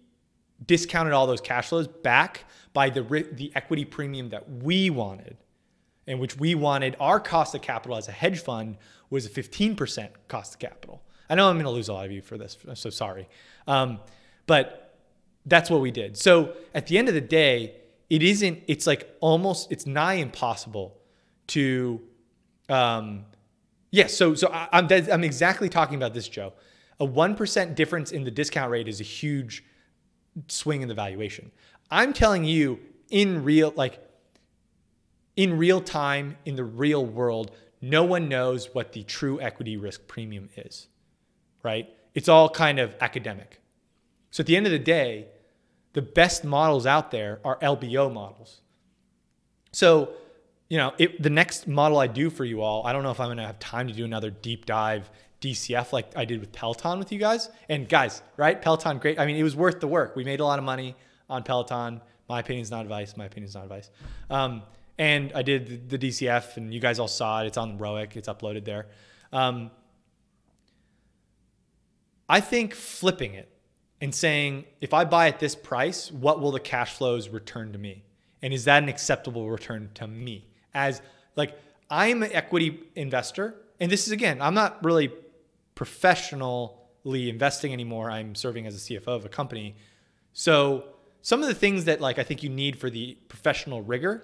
[0.66, 3.02] discounted all those cash flows back by the
[3.34, 5.38] the equity premium that we wanted.
[6.06, 8.78] in which we wanted our cost of capital as a hedge fund
[9.10, 11.02] was a 15% cost of capital.
[11.30, 13.30] I know I'm going to lose a lot of you for this, I'm so sorry.
[13.68, 14.00] Um,
[14.46, 14.98] but
[15.46, 16.18] that's what we did.
[16.18, 17.76] So at the end of the day,
[18.10, 21.00] it isn't, it's like almost, it's nigh impossible
[21.48, 22.02] to,
[22.70, 23.26] um,
[23.92, 24.12] yes.
[24.12, 26.54] Yeah, so, so I, I'm, I'm exactly talking about this, Joe.
[27.00, 29.64] A 1% difference in the discount rate is a huge
[30.48, 31.52] swing in the valuation.
[31.92, 34.00] I'm telling you in real, like
[35.36, 40.08] in real time, in the real world, no one knows what the true equity risk
[40.08, 40.88] premium is,
[41.64, 41.90] right?
[42.14, 43.62] It's all kind of academic.
[44.32, 45.28] So at the end of the day,
[45.94, 48.62] the best models out there are LBO models.
[49.72, 50.12] So,
[50.70, 53.20] you know, it, the next model I do for you all, I don't know if
[53.20, 55.10] I'm going to have time to do another deep dive
[55.44, 57.50] DCF like I did with Peloton with you guys.
[57.68, 58.60] And guys, right?
[58.60, 59.20] Peloton, great.
[59.20, 60.16] I mean, it was worth the work.
[60.16, 60.96] We made a lot of money
[61.30, 62.02] on Peloton.
[62.30, 63.18] My opinion is not advice.
[63.18, 63.92] My opinion is not advice.
[64.30, 64.64] Um,
[64.98, 67.48] and I did the DCF, and you guys all saw it.
[67.48, 68.16] It's on ROIC.
[68.16, 68.88] It's uploaded there.
[69.34, 69.72] Um,
[72.30, 73.50] I think flipping it
[74.00, 77.78] and saying, if I buy at this price, what will the cash flows return to
[77.78, 78.06] me?
[78.42, 80.48] And is that an acceptable return to me?
[80.74, 81.02] As
[81.36, 85.12] like I'm an equity investor, and this is again, I'm not really
[85.76, 88.12] professionally investing anymore.
[88.12, 89.76] I'm serving as a CFO of a company.
[90.34, 90.86] So
[91.22, 94.24] some of the things that like I think you need for the professional rigor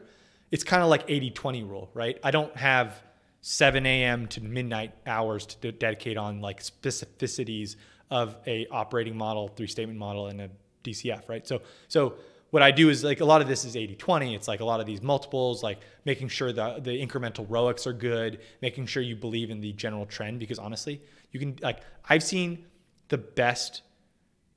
[0.51, 2.17] it's kind of like 80 20 rule, right?
[2.23, 3.03] I don't have
[3.41, 4.27] 7 a.m.
[4.27, 7.75] to midnight hours to dedicate on like specificities
[8.09, 10.49] of a operating model, three statement model, and a
[10.83, 11.47] DCF, right?
[11.47, 12.15] So, so
[12.51, 14.35] what I do is like a lot of this is 80 20.
[14.35, 17.93] It's like a lot of these multiples, like making sure the, the incremental ROICs are
[17.93, 20.39] good, making sure you believe in the general trend.
[20.39, 22.65] Because honestly, you can, like, I've seen
[23.09, 23.83] the best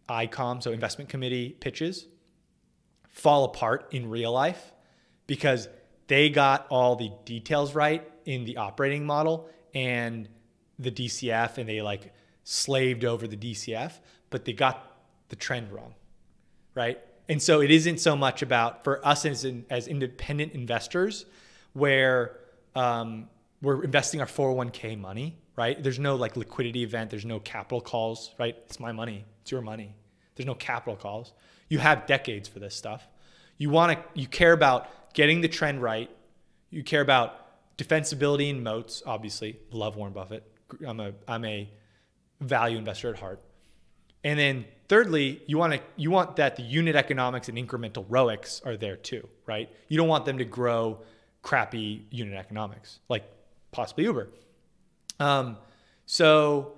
[0.09, 2.07] ICOM, so investment committee pitches,
[3.09, 4.73] fall apart in real life
[5.27, 5.69] because
[6.07, 10.29] they got all the details right in the operating model and
[10.79, 12.13] the DCF, and they like
[12.45, 13.93] slaved over the DCF,
[14.31, 15.95] but they got the trend wrong,
[16.75, 16.99] right?
[17.29, 21.25] And so it isn't so much about for us as in, as independent investors,
[21.73, 22.39] where
[22.75, 23.29] um,
[23.61, 25.81] we're investing our 401k money, right?
[25.83, 27.11] There's no like liquidity event.
[27.11, 28.57] There's no capital calls, right?
[28.67, 29.25] It's my money.
[29.43, 29.95] It's your money.
[30.35, 31.33] There's no capital calls.
[31.69, 33.07] You have decades for this stuff.
[33.59, 34.21] You want to.
[34.21, 36.11] You care about getting the trend right.
[36.71, 37.39] You care about
[37.79, 39.59] defensibility and moats, obviously.
[39.71, 40.45] Love Warren Buffett.
[40.87, 41.71] I'm a I'm a
[42.41, 43.41] value investor at heart.
[44.25, 48.67] And then thirdly, you want to you want that the unit economics and incremental ROICs
[48.67, 49.71] are there too, right?
[49.89, 51.01] You don't want them to grow
[51.41, 53.25] crappy unit economics, like
[53.71, 54.29] possibly Uber.
[55.19, 55.57] Um,
[56.05, 56.75] so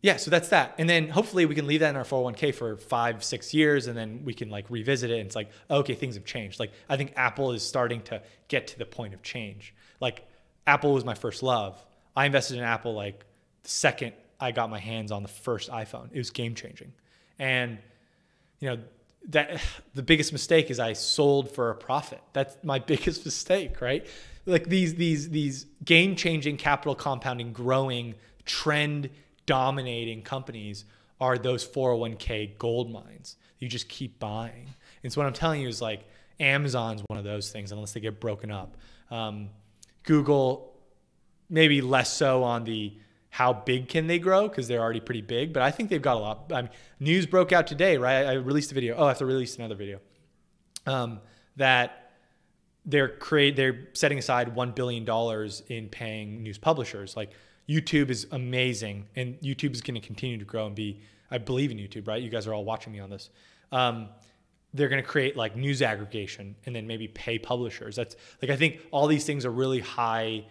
[0.00, 0.74] yeah, so that's that.
[0.78, 3.94] And then hopefully we can leave that in our 401k for five, six years, and
[3.94, 5.18] then we can like revisit it.
[5.18, 6.58] And it's like, okay, things have changed.
[6.58, 9.74] Like I think Apple is starting to get to the point of change.
[10.00, 10.26] Like
[10.66, 11.84] Apple was my first love.
[12.16, 13.26] I invested in Apple like
[13.64, 16.08] the second I got my hands on the first iPhone.
[16.12, 16.92] It was game changing.
[17.38, 17.78] And
[18.60, 18.78] you know,
[19.28, 19.60] that
[19.94, 22.20] the biggest mistake is I sold for a profit.
[22.32, 24.06] That's my biggest mistake, right?
[24.44, 29.10] Like these these these game changing capital compounding growing trend
[29.44, 30.84] dominating companies
[31.20, 33.36] are those 401k gold mines.
[33.58, 34.68] You just keep buying.
[35.02, 36.04] And so what I'm telling you is like
[36.38, 38.76] Amazon's one of those things unless they get broken up.
[39.10, 39.48] Um,
[40.02, 40.74] Google,
[41.48, 42.92] maybe less so on the
[43.36, 46.16] how big can they grow because they're already pretty big, but I think they've got
[46.16, 46.50] a lot.
[46.54, 46.70] I mean,
[47.00, 48.24] news broke out today, right?
[48.24, 48.94] I released a video.
[48.96, 50.00] Oh, I have to release another video.
[50.86, 51.20] Um,
[51.56, 52.12] that
[52.86, 57.14] they're create they're setting aside one billion dollars in paying news publishers.
[57.14, 57.32] Like
[57.68, 61.02] YouTube is amazing, and YouTube is going to continue to grow and be.
[61.30, 62.22] I believe in YouTube, right?
[62.22, 63.28] You guys are all watching me on this.
[63.70, 64.08] Um,
[64.72, 67.96] they're going to create like news aggregation and then maybe pay publishers.
[67.96, 70.46] That's like I think all these things are really high,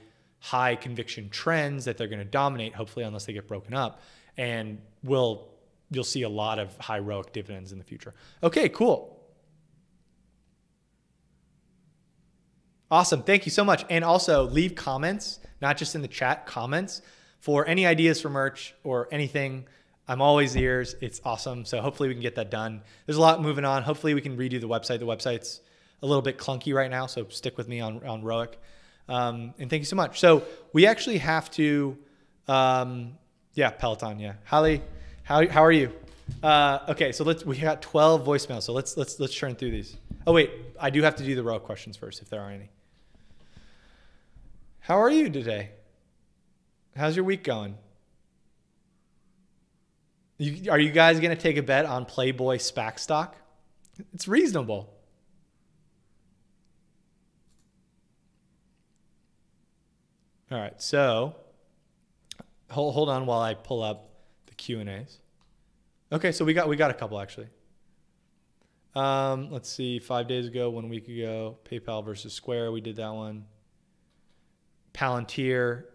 [0.45, 2.75] high conviction trends that they're going to dominate.
[2.75, 4.01] Hopefully, unless they get broken up,
[4.37, 5.49] and will
[5.89, 8.13] you'll see a lot of high ROIC dividends in the future.
[8.43, 9.19] Okay, cool.
[12.91, 13.23] Awesome.
[13.23, 13.85] Thank you so much.
[13.89, 17.01] And also leave comments not just in the chat, comments
[17.39, 19.65] for any ideas for merch or anything.
[20.07, 20.95] I'm always ears.
[21.01, 21.65] It's awesome.
[21.65, 22.83] So hopefully we can get that done.
[23.05, 23.81] There's a lot moving on.
[23.81, 24.99] Hopefully we can redo the website.
[24.99, 25.61] The website's
[26.03, 28.53] a little bit clunky right now, so stick with me on on ROIC.
[29.07, 30.19] Um, and thank you so much.
[30.19, 30.43] So
[30.73, 31.97] we actually have to,
[32.47, 33.17] um,
[33.53, 34.19] yeah, Peloton.
[34.19, 34.81] Yeah, Holly,
[35.23, 35.91] how how are you?
[36.41, 38.63] Uh, okay, so let's we got 12 voicemails.
[38.63, 39.95] So let's let's let's churn through these.
[40.25, 42.69] Oh wait, I do have to do the ROIC questions first if there are any.
[44.79, 45.71] How are you today?
[46.95, 47.75] How's your week going?
[50.37, 53.35] You, are you guys going to take a bet on Playboy SPAC stock?
[54.13, 54.93] It's reasonable.
[60.55, 61.35] All right, so
[62.71, 64.11] hold hold on while I pull up
[64.45, 65.19] the Q and A's.
[66.13, 67.47] Okay, so we got we got a couple actually.
[68.95, 73.13] Um, let's see, five days ago, one week ago, PayPal versus Square, we did that
[73.13, 73.47] one.
[74.93, 75.87] Palantir,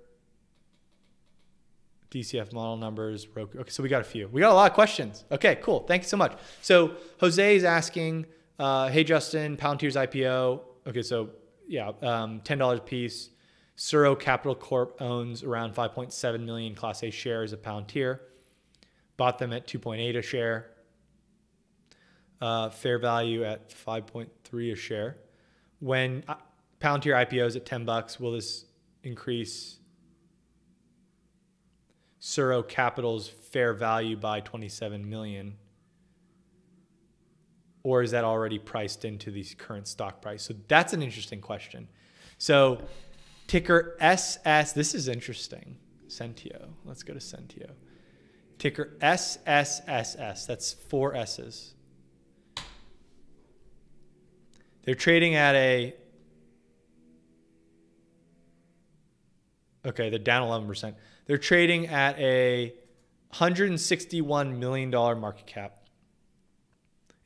[2.11, 3.61] DCF model numbers, Roku.
[3.61, 4.29] Okay, so we got a few.
[4.29, 5.25] We got a lot of questions.
[5.33, 5.87] Okay, cool.
[5.89, 6.37] Thank you so much.
[6.61, 8.27] So Jose is asking,
[8.59, 10.61] uh, hey Justin, Palantir's IPO.
[10.87, 11.31] Okay, so
[11.67, 13.31] yeah, um, ten dollars a piece.
[13.81, 18.21] SuRo Capital Corp owns around 5.7 million Class A shares of Palantir.
[19.17, 20.67] Bought them at 2.8 a share.
[22.43, 25.17] Uh, fair value at 5.3 a share.
[25.79, 26.35] When uh,
[26.79, 28.67] Palantir IPOs at 10 bucks, will this
[29.03, 29.79] increase
[32.21, 35.57] SuRo Capital's fair value by 27 million?
[37.83, 40.43] Or is that already priced into the current stock price?
[40.43, 41.89] So that's an interesting question.
[42.37, 42.83] So
[43.51, 45.77] ticker SS, this is interesting.
[46.07, 46.69] Sentio.
[46.85, 47.73] Let's go to Sentio.
[48.59, 50.47] Ticker SSSS.
[50.47, 51.75] That's four S's.
[54.85, 55.95] They're trading at a
[59.85, 60.95] Okay, they're down 11%.
[61.27, 62.73] They're trading at a
[63.33, 65.89] $161 million market cap.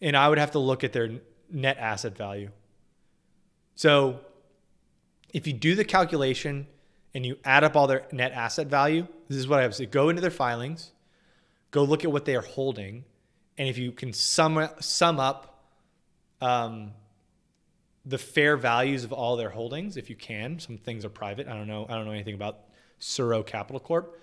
[0.00, 1.20] And I would have to look at their
[1.50, 2.50] net asset value.
[3.74, 4.20] So
[5.34, 6.66] if you do the calculation
[7.12, 9.76] and you add up all their net asset value, this is what I have to
[9.76, 9.86] say.
[9.86, 10.92] Go into their filings,
[11.72, 13.04] go look at what they are holding.
[13.58, 15.64] And if you can sum, sum up
[16.40, 16.92] um,
[18.06, 20.58] the fair values of all their holdings if you can.
[20.60, 21.48] Some things are private.
[21.48, 21.84] I don't know.
[21.88, 22.60] I don't know anything about
[23.00, 24.20] SuRo Capital Corp.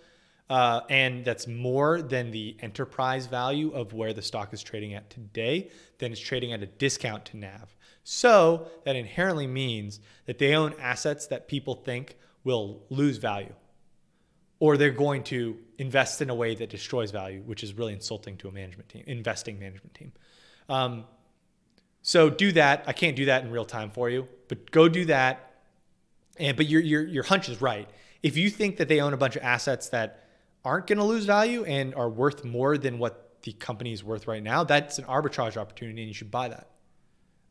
[0.49, 5.09] Uh, and that's more than the enterprise value of where the stock is trading at
[5.09, 7.73] today, then it's trading at a discount to NAV.
[8.03, 13.53] So that inherently means that they own assets that people think will lose value,
[14.59, 18.37] or they're going to invest in a way that destroys value, which is really insulting
[18.37, 20.11] to a management team, investing management team.
[20.69, 21.05] Um,
[22.01, 22.83] so do that.
[22.87, 25.51] I can't do that in real time for you, but go do that.
[26.37, 27.87] And but your your your hunch is right.
[28.23, 30.27] If you think that they own a bunch of assets that
[30.63, 34.27] aren't going to lose value and are worth more than what the company is worth
[34.27, 36.70] right now, that's an arbitrage opportunity and you should buy that.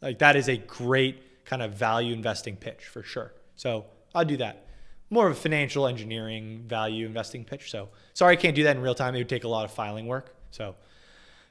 [0.02, 3.32] Like that is a great kind of value investing pitch for sure.
[3.56, 4.66] So I'll do that.
[5.10, 7.70] More of a financial engineering value investing pitch.
[7.70, 9.14] So sorry I can't do that in real time.
[9.14, 10.34] It would take a lot of filing work.
[10.50, 10.76] So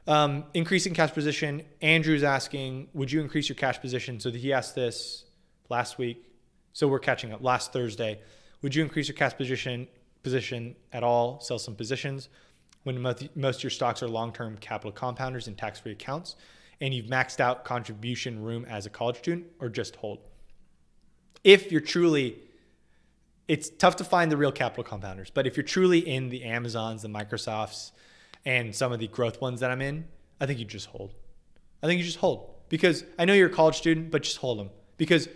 [0.08, 1.64] um, increasing cash position.
[1.82, 4.20] Andrew's asking, would you increase your cash position?
[4.20, 5.26] So he asked this
[5.70, 6.26] last week.
[6.74, 7.44] So we're catching up.
[7.44, 8.20] Last Thursday,
[8.62, 9.88] would you increase your cash position
[10.24, 11.40] position at all?
[11.42, 12.30] Sell some positions
[12.84, 16.36] when most of your stocks are long-term capital compounders and tax-free accounts,
[16.82, 20.20] and you've maxed out contribution room as a college student, or just hold.
[21.44, 22.40] If you're truly
[23.50, 27.02] it's tough to find the real capital compounders, but if you're truly in the Amazons,
[27.02, 27.92] the Microsofts,
[28.46, 30.08] and some of the growth ones that I'm in,
[30.40, 31.16] I think you just hold.
[31.82, 34.60] I think you just hold because I know you're a college student, but just hold
[34.60, 35.28] them because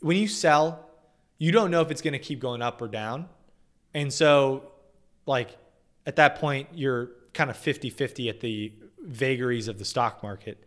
[0.00, 0.90] when you sell,
[1.38, 3.28] you don't know if it's going to keep going up or down.
[3.94, 4.72] And so,
[5.24, 5.56] like,
[6.06, 8.72] at that point, you're kind of 50 50 at the
[9.04, 10.64] vagaries of the stock market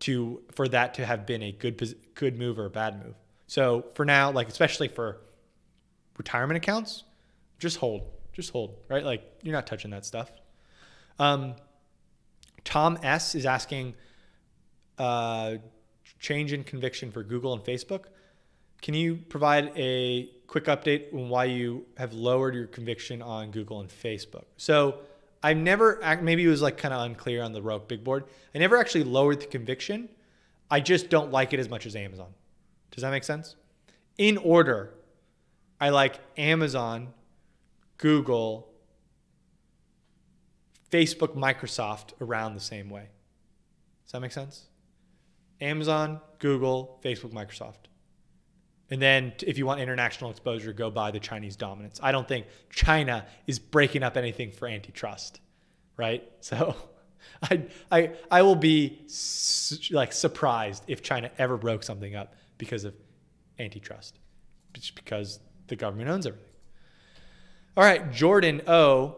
[0.00, 3.14] to for that to have been a good good move or a bad move.
[3.46, 5.18] So for now, like especially for
[6.18, 7.04] retirement accounts,
[7.58, 8.02] just hold,
[8.32, 9.04] just hold, right?
[9.04, 10.30] Like you're not touching that stuff.
[11.18, 11.54] Um,
[12.64, 13.94] Tom S is asking
[14.98, 15.56] uh,
[16.18, 18.06] change in conviction for Google and Facebook.
[18.82, 23.80] Can you provide a quick update on why you have lowered your conviction on Google
[23.80, 24.44] and Facebook?
[24.56, 24.98] So
[25.42, 28.24] I've never, maybe it was like kind of unclear on the Rogue Big Board.
[28.54, 30.08] I never actually lowered the conviction.
[30.70, 32.34] I just don't like it as much as Amazon.
[32.90, 33.56] Does that make sense?
[34.18, 34.94] In order,
[35.80, 37.12] I like Amazon,
[37.98, 38.68] Google,
[40.90, 43.08] Facebook, Microsoft around the same way.
[44.04, 44.66] Does that make sense?
[45.60, 47.88] Amazon, Google, Facebook, Microsoft.
[48.90, 51.98] And then if you want international exposure, go buy the Chinese dominance.
[52.02, 55.40] I don't think China is breaking up anything for antitrust,
[55.96, 56.22] right?
[56.40, 56.76] So
[57.42, 62.84] I, I, I will be su- like surprised if China ever broke something up because
[62.84, 62.94] of
[63.58, 64.18] antitrust,
[64.72, 66.52] just because the government owns everything.
[67.76, 69.16] All right, Jordan O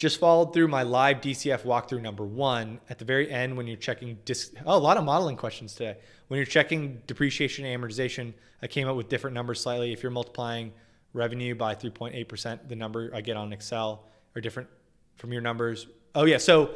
[0.00, 2.80] just followed through my live DCF walkthrough number one.
[2.88, 5.98] At the very end, when you're checking, dis- oh, a lot of modeling questions today.
[6.28, 8.32] When you're checking depreciation and amortization,
[8.62, 9.92] I came up with different numbers slightly.
[9.92, 10.72] If you're multiplying
[11.12, 14.70] revenue by 3.8%, the number I get on Excel are different
[15.16, 15.86] from your numbers.
[16.14, 16.38] Oh, yeah.
[16.38, 16.70] So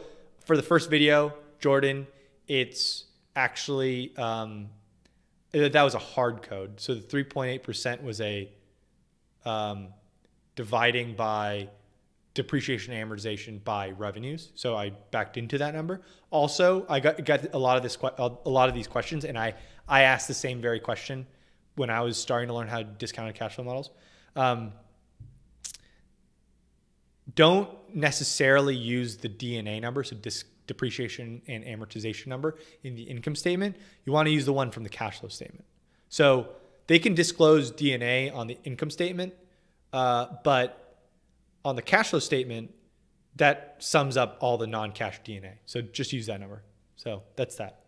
[0.45, 2.07] for the first video, Jordan,
[2.47, 3.05] it's
[3.35, 4.69] actually, um,
[5.53, 6.79] that was a hard code.
[6.79, 8.51] So the 3.8% was a
[9.47, 9.89] um,
[10.57, 11.71] dividing by
[12.35, 14.51] depreciation and amortization by revenues.
[14.55, 16.03] So I backed into that number.
[16.31, 19.55] Also, I got got a lot of this a lot of these questions, and I
[19.89, 21.27] I asked the same very question
[21.77, 23.91] when I was starting to learn how to discounted cash flow models.
[24.37, 24.73] Um,
[27.35, 33.35] don't necessarily use the D&A number, so dis- depreciation and amortization number in the income
[33.35, 33.77] statement.
[34.05, 35.65] You want to use the one from the cash flow statement.
[36.09, 36.49] So
[36.87, 39.35] they can disclose D&A on the income statement,
[39.93, 40.84] uh, but
[41.65, 42.75] on the cash flow statement,
[43.37, 45.59] that sums up all the non-cash D&A.
[45.67, 46.63] So just use that number.
[46.97, 47.85] So that's that.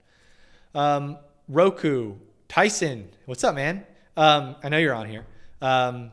[0.75, 1.19] Um,
[1.49, 2.17] Roku,
[2.49, 3.87] Tyson, what's up, man?
[4.17, 5.27] Um, I know you're on here.
[5.61, 6.11] Um,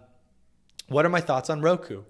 [0.88, 2.04] what are my thoughts on Roku?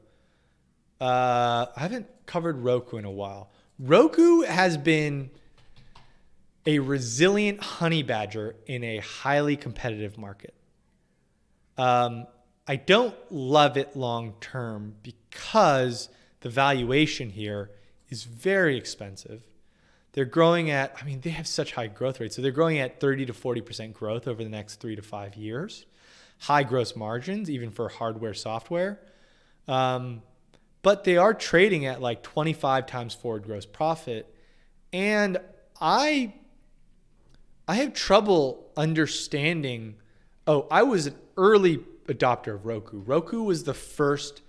[1.00, 3.52] Uh, I haven't covered Roku in a while.
[3.80, 5.30] Roku has been
[6.66, 10.54] a resilient honey badger in a highly competitive market.
[11.78, 12.28] Um,
[12.68, 16.10] I don't love it long term because
[16.42, 17.72] the valuation here
[18.10, 19.44] is very expensive.
[20.14, 22.36] They're growing at, I mean, they have such high growth rates.
[22.36, 25.86] So they're growing at 30 to 40% growth over the next three to five years.
[26.40, 29.00] High gross margins, even for hardware, software.
[29.68, 30.22] Um,
[30.84, 34.34] but they are trading at like 25 times forward gross profit.
[34.92, 35.38] And
[35.82, 36.34] I
[37.68, 39.96] I have trouble understanding.
[40.46, 43.00] Oh, I was an early adopter of Roku.
[43.00, 44.42] Roku was the first,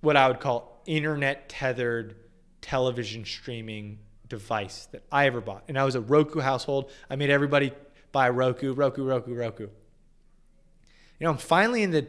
[0.00, 2.16] what I would call internet tethered
[2.60, 3.98] television streaming
[4.28, 5.64] device that I ever bought.
[5.68, 6.90] And I was a Roku household.
[7.08, 7.72] I made everybody
[8.12, 9.64] buy Roku, Roku, Roku, Roku.
[9.64, 12.06] You know, I'm finally in the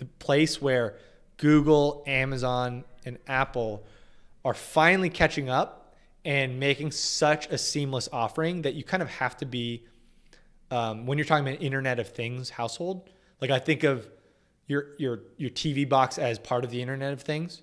[0.00, 0.96] the place where
[1.36, 3.84] Google, Amazon, and Apple
[4.44, 9.36] are finally catching up and making such a seamless offering that you kind of have
[9.36, 9.84] to be
[10.70, 13.10] um, when you're talking about Internet of Things household.
[13.40, 14.08] Like I think of
[14.66, 17.62] your your your TV box as part of the Internet of Things,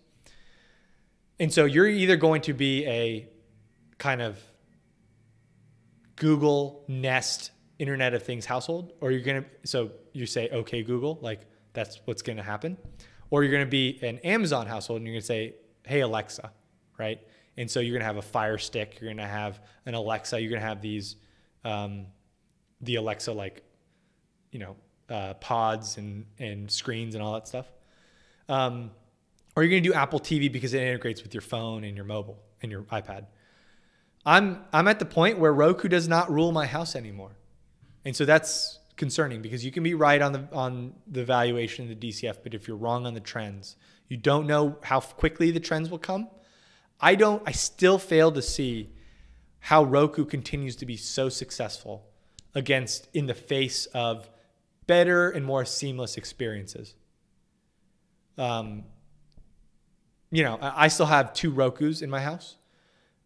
[1.39, 3.29] and so you're either going to be a
[3.97, 4.39] kind of
[6.15, 11.41] Google Nest Internet of Things household, or you're gonna so you say okay Google, like
[11.73, 12.77] that's what's gonna happen,
[13.29, 15.55] or you're gonna be an Amazon household and you're gonna say
[15.87, 16.51] hey Alexa,
[16.97, 17.19] right?
[17.57, 20.59] And so you're to have a Fire Stick, you're to have an Alexa, you're to
[20.59, 21.15] have these,
[21.63, 22.05] um,
[22.81, 23.63] the Alexa like,
[24.51, 24.75] you know,
[25.09, 27.67] uh, pods and, and screens and all that stuff.
[28.49, 28.91] Um,
[29.55, 32.05] or you're going to do Apple TV because it integrates with your phone and your
[32.05, 33.25] mobile and your iPad.
[34.25, 37.31] I'm I'm at the point where Roku does not rule my house anymore,
[38.03, 41.99] and so that's concerning because you can be right on the on the valuation of
[41.99, 43.77] the DCF, but if you're wrong on the trends,
[44.09, 46.27] you don't know how quickly the trends will come.
[46.99, 48.89] I don't, I still fail to see
[49.59, 52.07] how Roku continues to be so successful
[52.55, 54.29] against in the face of
[54.87, 56.95] better and more seamless experiences.
[58.37, 58.83] Um,
[60.31, 62.57] you know, I still have two Roku's in my house.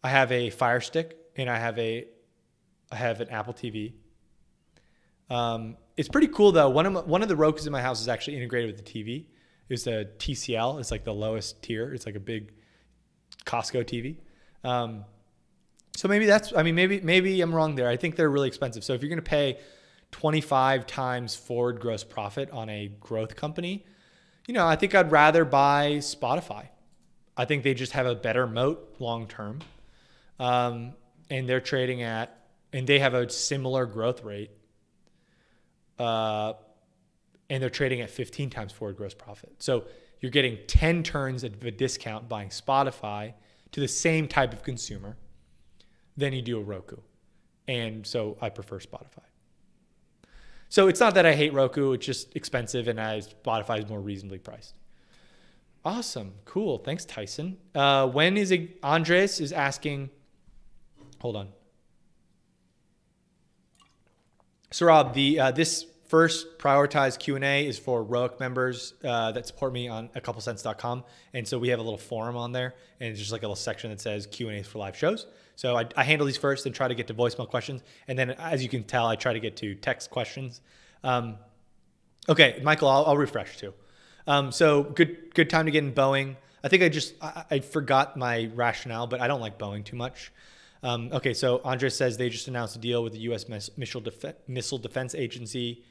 [0.03, 2.07] I have a Fire Stick and I have a,
[2.91, 3.93] I have an Apple TV.
[5.29, 6.69] Um, it's pretty cool though.
[6.69, 9.03] One of my, one of the Roku's in my house is actually integrated with the
[9.03, 9.25] TV.
[9.69, 10.79] It's a TCL.
[10.79, 11.93] It's like the lowest tier.
[11.93, 12.51] It's like a big
[13.45, 14.17] Costco TV.
[14.63, 15.05] Um,
[15.95, 17.87] so maybe that's, I mean, maybe, maybe I'm wrong there.
[17.87, 18.83] I think they're really expensive.
[18.83, 19.59] So if you're to pay
[20.11, 23.85] 25 times forward gross profit on a growth company,
[24.47, 26.67] you know, I think I'd rather buy Spotify.
[27.37, 29.59] I think they just have a better moat long term.
[30.39, 30.93] Um,
[31.29, 32.37] and they're trading at,
[32.73, 34.51] and they have a similar growth rate.
[35.97, 36.53] Uh,
[37.49, 39.53] and they're trading at 15 times forward gross profit.
[39.59, 39.85] So
[40.19, 43.33] you're getting 10 turns of a discount buying Spotify
[43.71, 45.17] to the same type of consumer
[46.17, 46.97] than you do a Roku.
[47.67, 49.30] And so I prefer Spotify.
[50.71, 53.99] So it's not that I hate Roku, it's just expensive and I, Spotify is more
[53.99, 54.73] reasonably priced.
[55.83, 56.31] Awesome.
[56.45, 56.77] Cool.
[56.77, 57.57] Thanks, Tyson.
[57.75, 58.79] Uh, when is it?
[58.81, 60.09] Andres is asking,
[61.19, 61.49] hold on.
[64.71, 69.71] So Rob, the uh, this First, prioritized Q&A is for ROIC members uh, that support
[69.71, 71.05] me on a couple cents.com.
[71.33, 73.55] And so we have a little forum on there and it's just like a little
[73.55, 75.25] section that says Q&As for live shows.
[75.55, 77.81] So I, I, handle these first and try to get to voicemail questions.
[78.09, 80.59] And then as you can tell, I try to get to text questions.
[81.01, 81.37] Um,
[82.27, 83.73] okay, Michael, I'll, I'll refresh too.
[84.27, 86.35] Um, so good, good time to get in Boeing.
[86.61, 89.95] I think I just, I, I forgot my rationale, but I don't like Boeing too
[89.95, 90.33] much.
[90.83, 93.47] Um, okay, so Andres says they just announced a deal with the U.S.
[93.77, 95.85] Missile, Def- Missile Defense Agency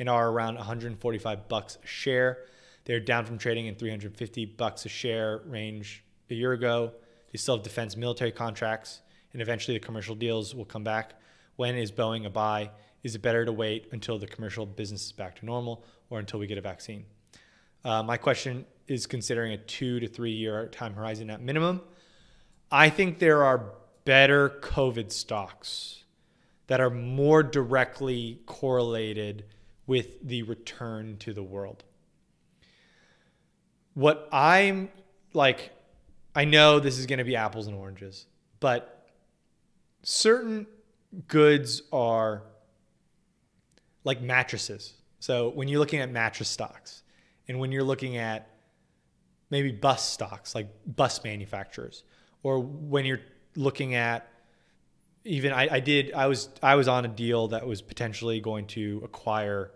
[0.00, 2.38] and are around 145 bucks a share.
[2.86, 6.92] They're down from trading in 350 bucks a share range a year ago.
[7.30, 9.02] They still have defense military contracts,
[9.34, 11.12] and eventually the commercial deals will come back.
[11.56, 12.70] When is Boeing a buy?
[13.02, 16.40] Is it better to wait until the commercial business is back to normal or until
[16.40, 17.04] we get a vaccine?
[17.84, 21.82] Uh, my question is considering a two to three year time horizon at minimum.
[22.72, 23.74] I think there are
[24.06, 26.04] better COVID stocks
[26.68, 29.44] that are more directly correlated
[29.90, 31.82] with the return to the world.
[33.94, 34.88] What I'm
[35.32, 35.72] like,
[36.32, 38.26] I know this is going to be apples and oranges,
[38.60, 39.08] but
[40.04, 40.68] certain
[41.26, 42.44] goods are
[44.04, 44.94] like mattresses.
[45.18, 47.02] So when you're looking at mattress stocks
[47.48, 48.48] and when you're looking at
[49.50, 52.04] maybe bus stocks, like bus manufacturers,
[52.44, 53.22] or when you're
[53.56, 54.28] looking at
[55.24, 58.68] even I, I did I was I was on a deal that was potentially going
[58.68, 59.72] to acquire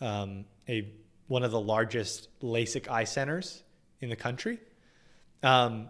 [0.00, 0.92] um, a
[1.28, 3.62] one of the largest LASIK eye centers
[4.00, 4.58] in the country,
[5.42, 5.88] um,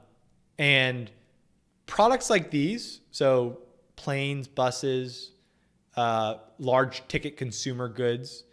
[0.59, 1.11] and
[1.87, 3.59] products like these, so
[3.97, 5.33] planes, buses,
[5.97, 8.45] uh, large ticket consumer goods,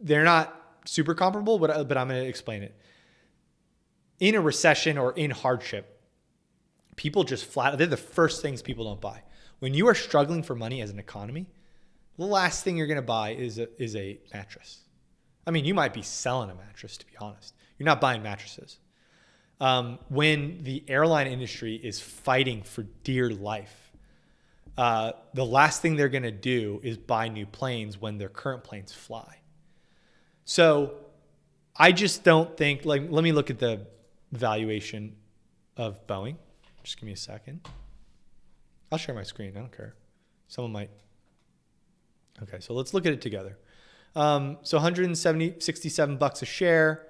[0.00, 2.74] they're not super comparable, but but I'm going to explain it.
[4.18, 6.00] In a recession or in hardship,
[6.96, 9.22] people just flat they're the first things people don't buy.
[9.58, 11.46] When you are struggling for money as an economy,
[12.18, 14.80] the last thing you're going to buy is a, is a mattress.
[15.46, 17.54] I mean, you might be selling a mattress, to be honest.
[17.78, 18.78] You're not buying mattresses.
[19.60, 23.92] Um, when the airline industry is fighting for dear life,
[24.76, 28.64] uh, the last thing they're going to do is buy new planes when their current
[28.64, 29.38] planes fly.
[30.44, 30.94] So
[31.76, 33.86] I just don't think, like, let me look at the
[34.32, 35.16] valuation
[35.76, 36.36] of Boeing.
[36.82, 37.66] Just give me a second.
[38.92, 39.52] I'll share my screen.
[39.56, 39.94] I don't care.
[40.48, 40.90] Someone might.
[42.42, 43.58] Okay, so let's look at it together.
[44.14, 47.06] Um, so 170, 67 bucks a share.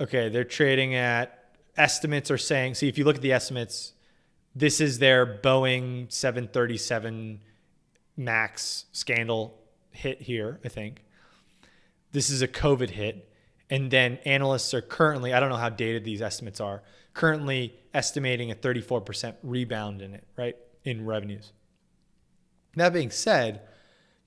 [0.00, 1.40] Okay, they're trading at
[1.76, 2.74] estimates are saying.
[2.74, 3.92] See, if you look at the estimates,
[4.54, 7.40] this is their Boeing 737
[8.16, 9.58] Max scandal
[9.90, 10.60] hit here.
[10.64, 11.02] I think
[12.12, 13.26] this is a COVID hit.
[13.68, 16.82] And then analysts are currently, I don't know how dated these estimates are,
[17.14, 20.56] currently estimating a 34% rebound in it, right?
[20.84, 21.52] In revenues.
[22.74, 23.62] That being said,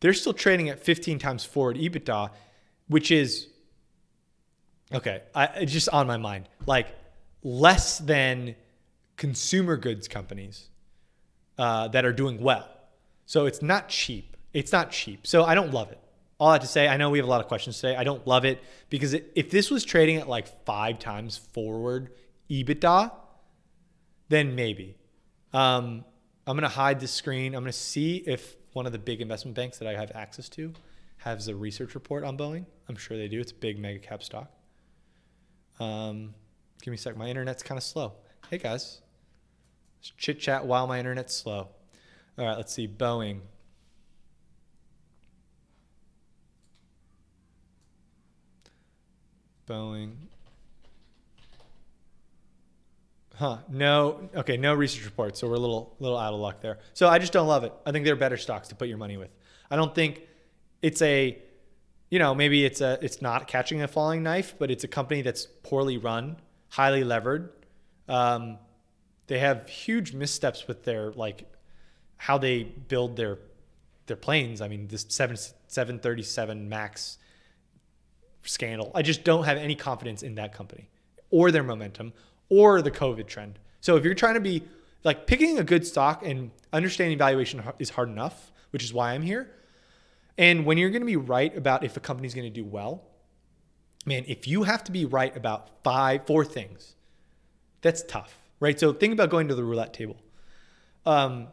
[0.04, 2.30] they're still trading at 15 times forward EBITDA,
[2.90, 3.48] which is
[4.94, 5.22] okay.
[5.34, 6.88] I, it's just on my mind, like
[7.42, 8.56] less than
[9.16, 10.68] consumer goods companies
[11.58, 12.68] uh, that are doing well.
[13.26, 14.36] So it's not cheap.
[14.52, 15.26] It's not cheap.
[15.26, 16.00] So I don't love it.
[16.38, 17.96] All I have to say, I know we have a lot of questions today.
[17.96, 22.10] I don't love it because if this was trading at like five times forward
[22.50, 23.10] EBITDA,
[24.28, 24.98] then maybe.
[25.54, 26.04] Um,
[26.46, 27.56] I'm to hide the screen.
[27.56, 30.74] I'm to see if one of the big investment banks that I have access to
[31.18, 32.66] has a research report on Boeing.
[32.90, 33.40] I'm sure they do.
[33.40, 34.52] It's a big mega cap stock.
[35.80, 36.34] Um,
[36.82, 37.16] give me a sec.
[37.16, 38.14] My internet's kind of slow.
[38.50, 39.02] Hey guys,
[40.18, 41.70] chit chat while my internet's slow.
[42.38, 42.88] All right, let's see.
[42.88, 43.42] Boeing.
[49.68, 50.16] Boeing.
[53.36, 53.58] Huh.
[53.70, 54.30] No.
[54.36, 54.58] Okay.
[54.58, 55.40] No research reports.
[55.40, 56.80] So we're a little little out of luck there.
[56.94, 57.74] So I just don't love it.
[57.86, 59.30] I think there are better stocks to put your money with.
[59.72, 60.22] I don't think
[60.82, 61.38] it's a,
[62.12, 65.24] you know, maybe it's a it's not catching a falling knife, but it's a company
[65.24, 66.38] that's poorly run,
[66.70, 67.52] highly levered.
[68.08, 68.60] Um,
[69.28, 71.50] they have huge missteps with their like
[72.18, 73.40] how they build their
[74.06, 74.62] their planes.
[74.62, 77.18] I mean, this seven seven thirty seven max
[78.44, 78.92] scandal.
[78.94, 80.90] I just don't have any confidence in that company
[81.32, 82.14] or their momentum
[82.54, 83.58] or the COVID trend.
[83.82, 84.64] So if you're trying to be
[85.04, 89.24] like picking a good stock and understanding valuation is hard enough, which is why I'm
[89.24, 89.52] here.
[90.38, 93.04] And when you're going to be right about if a company's going to do well,
[94.06, 96.96] man, if you have to be right about five, four things,
[97.82, 98.80] that's tough, right?
[98.80, 100.18] So think about going to the roulette table.
[101.06, 101.48] Um,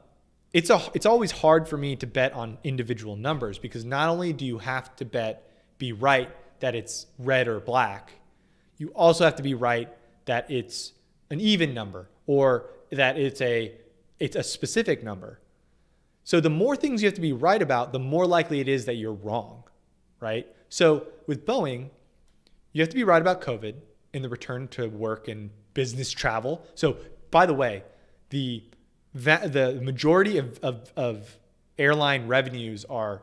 [0.52, 4.32] it's a, it's always hard for me to bet on individual numbers because not only
[4.32, 5.48] do you have to bet
[5.78, 6.30] be right
[6.60, 8.12] that it's red or black,
[8.78, 9.88] you also have to be right
[10.24, 10.92] that it's
[11.30, 13.72] an even number or that it's a
[14.18, 15.40] it's a specific number.
[16.24, 18.84] So the more things you have to be right about, the more likely it is
[18.84, 19.64] that you're wrong,
[20.20, 20.46] right?
[20.68, 21.88] So with Boeing,
[22.72, 23.74] you have to be right about COVID
[24.12, 26.64] and the return to work and business travel.
[26.74, 26.98] So
[27.30, 27.82] by the way,
[28.28, 28.64] the
[29.12, 31.36] the majority of, of, of
[31.78, 33.22] airline revenues are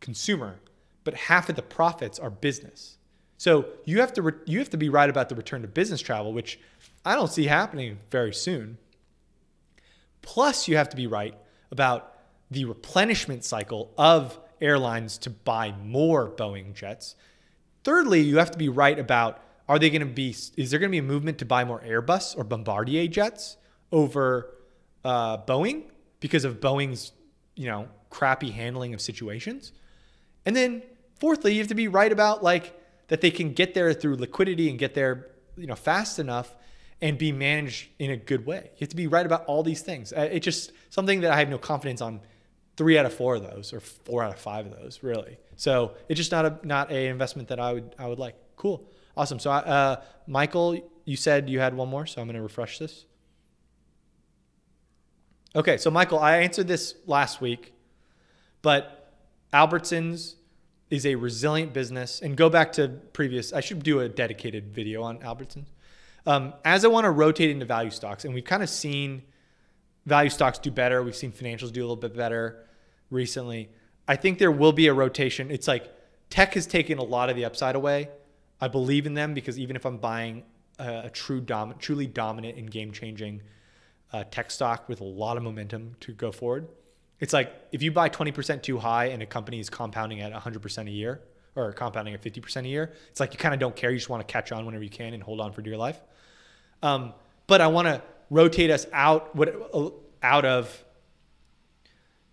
[0.00, 0.58] consumer,
[1.04, 2.96] but half of the profits are business.
[3.40, 6.02] So you have to re- you have to be right about the return to business
[6.02, 6.60] travel, which
[7.06, 8.76] I don't see happening very soon.
[10.20, 11.34] Plus, you have to be right
[11.70, 12.18] about
[12.50, 17.14] the replenishment cycle of airlines to buy more Boeing jets.
[17.82, 20.90] Thirdly, you have to be right about are they going to be is there going
[20.90, 23.56] to be a movement to buy more Airbus or Bombardier jets
[23.90, 24.54] over
[25.02, 25.84] uh, Boeing
[26.20, 27.12] because of Boeing's
[27.56, 29.72] you know crappy handling of situations?
[30.44, 30.82] And then
[31.18, 32.76] fourthly, you have to be right about like
[33.10, 36.56] that they can get there through liquidity and get there, you know, fast enough
[37.02, 38.70] and be managed in a good way.
[38.74, 40.12] You have to be right about all these things.
[40.12, 42.20] Uh, It's just something that I have no confidence on
[42.76, 45.38] three out of four of those or four out of five of those really.
[45.56, 48.36] So it's just not a not a investment that I would I would like.
[48.56, 49.38] Cool, awesome.
[49.38, 53.06] So uh, Michael, you said you had one more, so I'm going to refresh this.
[55.56, 57.74] Okay, so Michael, I answered this last week,
[58.62, 59.12] but
[59.52, 60.36] Albertsons
[60.90, 62.20] is a resilient business.
[62.20, 65.66] And go back to previous, I should do a dedicated video on Albertsons.
[66.26, 69.22] Um, as I want to rotate into value stocks, and we've kind of seen
[70.04, 72.66] value stocks do better, we've seen financials do a little bit better
[73.10, 73.70] recently.
[74.06, 75.50] I think there will be a rotation.
[75.50, 75.90] It's like
[76.28, 78.08] tech has taken a lot of the upside away.
[78.60, 80.42] I believe in them because even if I'm buying
[80.78, 83.42] a, a true dom- truly dominant and game changing
[84.12, 86.68] uh, tech stock with a lot of momentum to go forward,
[87.20, 90.86] it's like if you buy 20% too high and a company is compounding at 100%
[90.86, 91.20] a year
[91.54, 93.90] or compounding at 50% a year, it's like you kind of don't care.
[93.90, 96.00] You just want to catch on whenever you can and hold on for dear life.
[96.82, 97.12] Um,
[97.46, 99.54] but I want to rotate us out what
[100.22, 100.84] out of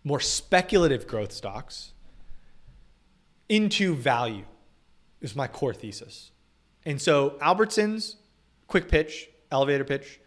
[0.03, 1.91] more speculative growth stocks
[3.49, 4.45] into value
[5.21, 6.31] is my core thesis.
[6.85, 8.15] And so Albertsons,
[8.67, 10.19] quick pitch, elevator pitch,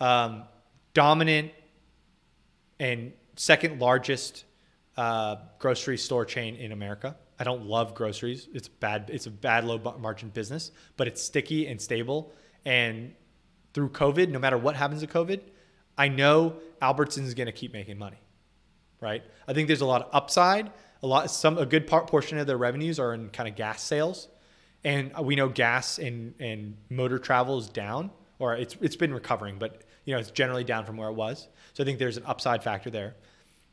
[0.00, 0.44] um,
[0.92, 1.50] dominant
[2.78, 4.44] and second largest
[4.96, 7.16] uh, grocery store chain in America.
[7.38, 8.48] I don't love groceries.
[8.54, 9.10] It's bad.
[9.12, 12.32] It's a bad low margin business, but it's sticky and stable.
[12.64, 13.14] And
[13.72, 15.40] through COVID, no matter what happens to COVID,
[15.98, 18.18] I know Albertsons is going to keep making money,
[19.00, 19.22] right?
[19.46, 20.70] I think there's a lot of upside.
[21.02, 23.82] A lot, some a good part portion of their revenues are in kind of gas
[23.82, 24.28] sales,
[24.84, 29.58] and we know gas and and motor travel is down, or it's it's been recovering,
[29.58, 31.48] but you know it's generally down from where it was.
[31.74, 33.14] So I think there's an upside factor there.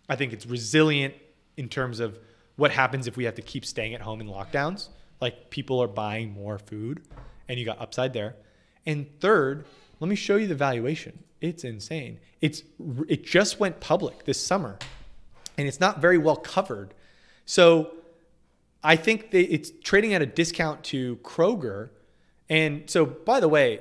[0.10, 1.14] I think it's resilient
[1.58, 2.20] in terms of
[2.56, 4.90] what happens if we have to keep staying at home in lockdowns.
[5.20, 7.02] Like people are buying more food,
[7.48, 8.36] and you got upside there.
[8.86, 9.66] And third,
[10.00, 11.24] let me show you the valuation.
[11.42, 12.20] It's insane.
[12.40, 12.64] It's
[13.08, 14.78] it just went public this summer,
[15.58, 16.94] and it's not very well covered.
[17.46, 17.92] So
[18.84, 21.90] I think it's trading at a discount to Kroger.
[22.50, 23.80] And so, by the way,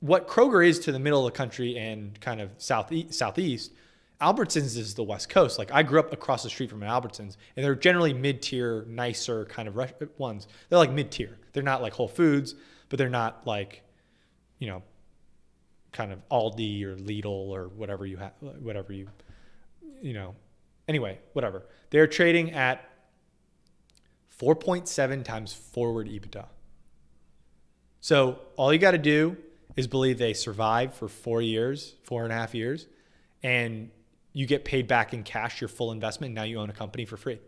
[0.00, 3.72] what Kroger is to the middle of the country and kind of southeast, southeast,
[4.20, 5.58] Albertsons is the West Coast.
[5.58, 9.46] Like I grew up across the street from an Albertsons, and they're generally mid-tier, nicer
[9.46, 9.78] kind of
[10.18, 10.48] ones.
[10.68, 11.38] They're like mid-tier.
[11.52, 12.54] They're not like Whole Foods,
[12.88, 13.82] but they're not like,
[14.58, 14.82] you know,
[15.92, 19.08] kind of Aldi or Lidl or whatever you have, whatever you,
[20.02, 20.34] you know.
[20.86, 21.66] Anyway, whatever.
[21.90, 22.88] They're trading at
[24.38, 26.46] 4.7 times forward EBITDA.
[28.00, 29.36] So all you got to do
[29.80, 32.86] is believe they survive for four years, four and a half years,
[33.42, 33.90] and
[34.32, 36.28] you get paid back in cash your full investment.
[36.28, 37.40] And Now you own a company for free.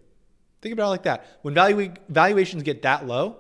[0.62, 1.26] Think about it like that.
[1.43, 3.37] When value, valuations get that low,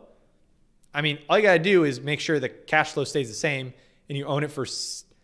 [0.94, 3.34] I mean, all you got to do is make sure the cash flow stays the
[3.34, 3.72] same
[4.08, 4.66] and you own it for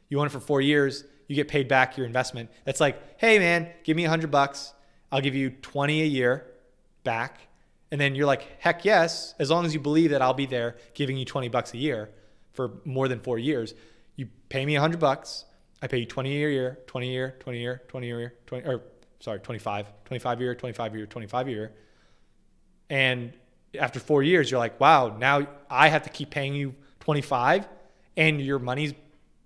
[0.08, 2.50] you own it for 4 years, you get paid back your investment.
[2.64, 4.72] That's like, "Hey man, give me a 100 bucks.
[5.12, 6.46] I'll give you 20 a year
[7.04, 7.40] back."
[7.90, 10.76] And then you're like, "Heck yes, as long as you believe that I'll be there
[10.94, 12.10] giving you 20 bucks a year
[12.59, 13.72] for more than 4 years.
[14.16, 15.44] You pay me a 100 bucks,
[15.80, 18.34] I pay you 20 a year, 20 a year, 20 a year, 20 a year,
[18.46, 18.82] 20 or
[19.20, 21.72] sorry, 25, 25 a year, 25 a year, 25 a year.
[22.90, 23.32] And
[23.78, 27.68] after 4 years you're like, "Wow, now I have to keep paying you 25
[28.16, 28.92] and your money's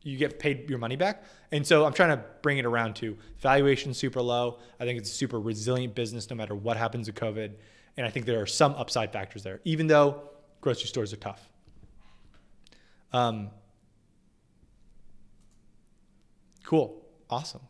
[0.05, 1.23] you get paid your money back.
[1.53, 4.59] And so I'm trying to bring it around to valuation super low.
[4.81, 7.53] I think it's a super resilient business no matter what happens with COVID.
[7.97, 10.23] And I think there are some upside factors there, even though
[10.61, 11.52] grocery stores are tough.
[13.13, 13.51] Um,
[16.65, 17.05] cool.
[17.29, 17.63] Awesome.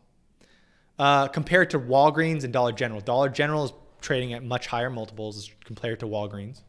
[0.99, 5.49] Uh, compared to Walgreens and Dollar General, Dollar General is trading at much higher multiples
[5.65, 6.61] compared to Walgreens.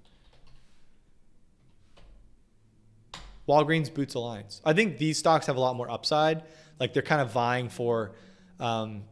[3.48, 4.60] Walgreens, Boots Alliance.
[4.64, 6.44] I think these stocks have a lot more upside.
[6.80, 8.12] Like they're kind of vying for
[8.58, 9.02] um,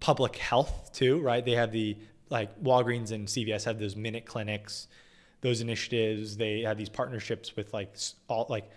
[0.00, 1.44] public health too, right?
[1.44, 1.96] They have the
[2.28, 4.88] like Walgreens and CVS have those minute clinics,
[5.40, 6.36] those initiatives.
[6.36, 7.96] They have these partnerships with like
[8.28, 8.68] all like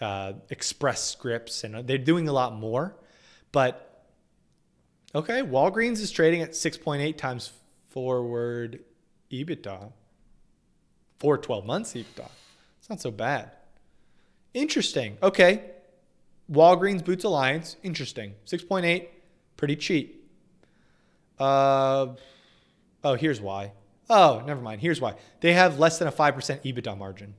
[0.00, 2.96] uh, Express Scripts, and they're doing a lot more.
[3.52, 4.04] But
[5.14, 7.52] okay, Walgreens is trading at 6.8 times
[7.88, 8.80] forward
[9.30, 9.92] EBITDA
[11.18, 12.28] for 12 months EBITDA.
[12.78, 13.50] It's not so bad.
[14.54, 15.18] Interesting.
[15.22, 15.70] Okay.
[16.50, 17.76] Walgreens Boots Alliance.
[17.82, 18.34] Interesting.
[18.46, 19.08] 6.8.
[19.56, 20.30] Pretty cheap.
[21.38, 22.08] Uh,
[23.02, 23.72] oh, here's why.
[24.08, 24.80] Oh, never mind.
[24.80, 25.14] Here's why.
[25.40, 27.34] They have less than a 5% EBITDA margin.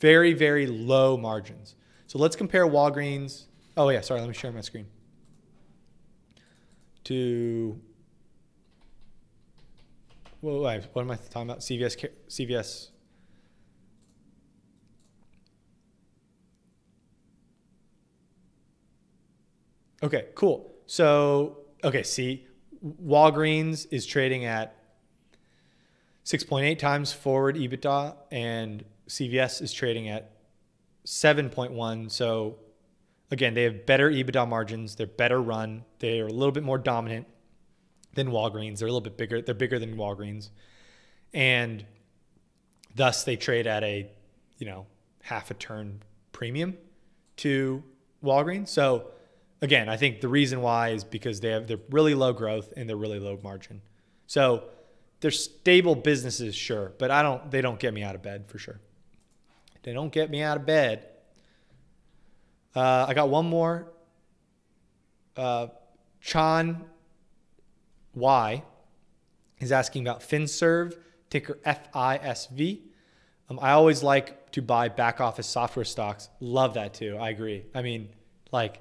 [0.00, 1.76] Very, very low margins.
[2.06, 3.44] So let's compare Walgreens.
[3.76, 4.86] Oh, yeah, sorry, let me share my screen.
[7.04, 7.80] To,
[10.40, 10.60] well,
[10.92, 11.60] what am I talking about?
[11.60, 12.88] CVS, CVS.
[20.02, 20.72] Okay, cool.
[20.86, 22.46] So, okay, see,
[22.82, 24.74] Walgreens is trading at
[26.24, 30.30] 6.8 times forward EBITDA and CVS is trading at
[31.04, 32.10] 7.1.
[32.10, 32.58] So,
[33.30, 34.94] again, they have better EBITDA margins.
[34.94, 35.84] They're better run.
[35.98, 37.26] They are a little bit more dominant
[38.14, 38.78] than Walgreens.
[38.78, 39.42] They're a little bit bigger.
[39.42, 40.50] They're bigger than Walgreens,
[41.34, 41.84] and
[42.94, 44.08] thus they trade at a,
[44.58, 44.86] you know,
[45.22, 46.02] half a turn
[46.32, 46.76] premium
[47.38, 47.82] to
[48.22, 48.68] Walgreens.
[48.68, 49.10] So
[49.60, 52.88] again, I think the reason why is because they have they're really low growth and
[52.88, 53.82] they're really low margin.
[54.26, 54.64] So
[55.20, 58.58] they're stable businesses, sure, but I don't they don't get me out of bed for
[58.58, 58.80] sure.
[59.82, 61.06] They don't get me out of bed.
[62.74, 63.90] Uh, I got one more.
[65.36, 65.68] Uh,
[66.20, 66.84] Chan
[68.14, 68.62] Y
[69.58, 70.94] is asking about FinServe,
[71.30, 72.80] ticker FISV.
[73.48, 76.28] Um, I always like to buy back office software stocks.
[76.40, 77.16] Love that too.
[77.18, 77.64] I agree.
[77.74, 78.10] I mean,
[78.52, 78.80] like,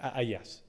[0.00, 0.62] uh, yes.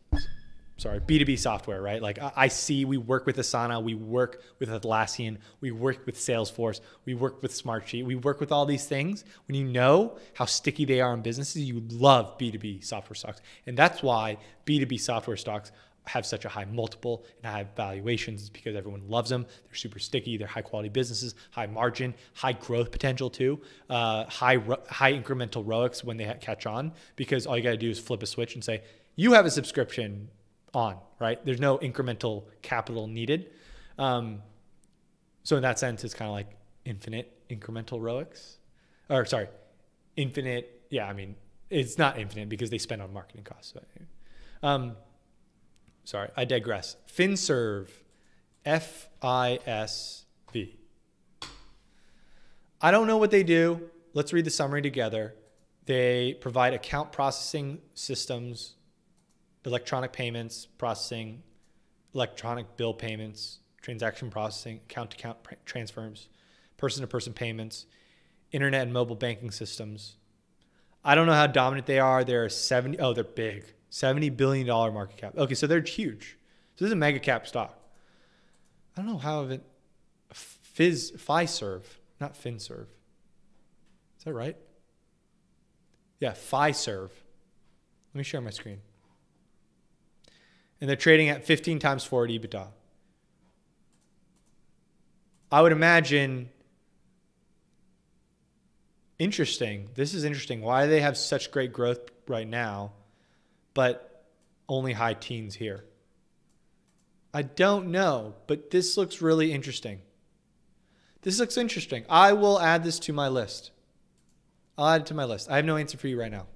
[0.78, 1.99] Sorry, B2B software, right?
[1.99, 6.82] Like I, see we work with Asana, we work with Atlassian, we work with Salesforce,
[7.03, 9.25] we work with Smartsheet, we work with all these things.
[9.47, 13.41] When you know how sticky they are in businesses, you love B2B software stocks.
[13.65, 15.71] And that's why B2B software stocks
[16.05, 19.47] have such a high multiple and high valuations is because everyone loves them.
[19.65, 20.38] They're super sticky.
[20.38, 23.59] They're high quality businesses, high margin, high growth potential too,
[23.89, 27.89] uh, high high incremental ROICs when they catch on because all you got to do
[27.89, 28.84] is flip a switch and say
[29.15, 30.30] you have a subscription
[30.78, 31.43] on, right?
[31.45, 33.49] There's no incremental capital needed.
[33.97, 34.43] Um,
[35.43, 36.51] so in that sense, it's kind of like
[36.86, 38.57] infinite incremental ROICs,
[39.09, 39.47] or sorry,
[40.15, 40.65] infinite.
[40.89, 41.36] Yeah, I mean
[41.69, 43.73] it's not infinite because they spend on marketing costs.
[44.61, 44.95] Um,
[46.03, 46.95] sorry, I digress.
[47.11, 47.89] FinServe,
[48.63, 50.78] F I S V.
[52.80, 53.89] I don't know what they do.
[54.13, 55.34] Let's read the summary together.
[55.86, 58.75] They provide account processing systems,
[59.68, 61.43] electronic payments processing,
[62.15, 66.30] electronic bill payments, transaction processing, account to account transfers,
[66.78, 67.86] person to person payments,
[68.51, 70.15] internet and mobile banking systems.
[71.03, 72.24] I don't know how dominant they are.
[72.24, 73.65] They're 70, oh, they're big.
[73.91, 75.38] $70 billion market cap.
[75.38, 76.38] Okay, so they're huge.
[76.76, 77.78] So this is a mega cap stock.
[78.95, 79.61] I don't know how it
[80.32, 81.84] Fizz Fiserv,
[82.20, 82.88] not FinServ.
[84.18, 84.57] Is that right?
[86.20, 87.09] Yeah, Fiserv.
[88.13, 88.80] Let me share my screen.
[90.80, 92.67] And they're trading at 15 times forward EBITDA.
[95.51, 96.49] I would imagine
[99.17, 99.89] interesting.
[99.95, 100.61] This is interesting.
[100.61, 102.91] Why do they have such great growth right now?
[103.78, 104.25] but
[104.67, 105.86] only high teens here.
[107.32, 110.01] I don't know, but this looks really interesting.
[111.21, 112.03] This looks interesting.
[112.09, 113.69] I will add this to my list.
[114.80, 115.47] I'll add it to my list.
[115.47, 116.47] I have no answer for you right now.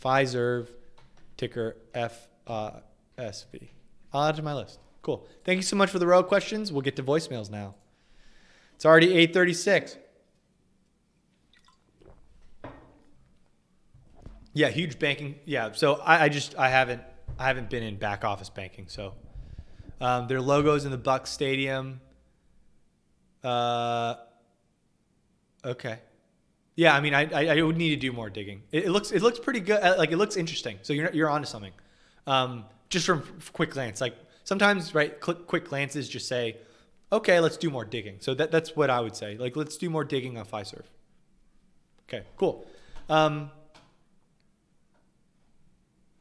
[0.00, 0.68] Fiserv,
[1.36, 1.76] ticker
[2.46, 3.68] FSV.
[4.12, 4.78] I'll add to my list.
[5.02, 5.26] Cool.
[5.44, 6.72] Thank you so much for the row questions.
[6.72, 7.74] We'll get to voicemails now.
[8.74, 9.96] It's already 836.
[14.52, 15.36] Yeah, huge banking.
[15.44, 17.02] Yeah, so I, I just I haven't
[17.38, 18.86] I haven't been in back office banking.
[18.88, 19.14] So
[20.00, 22.00] um, their logos in the Buck Stadium.
[23.44, 24.16] Uh,
[25.64, 25.98] okay.
[26.74, 28.62] Yeah, I mean, I, I, I would need to do more digging.
[28.72, 29.82] It, it, looks it looks pretty good.
[29.82, 30.78] Uh, like it looks interesting.
[30.82, 31.72] So you're you're onto something.
[32.26, 36.56] Um, just from quick glance, like sometimes right, quick quick glances just say,
[37.12, 38.16] okay, let's do more digging.
[38.20, 39.36] So that that's what I would say.
[39.36, 40.84] Like let's do more digging on Fiserv.
[42.08, 42.66] Okay, cool.
[43.08, 43.50] Um,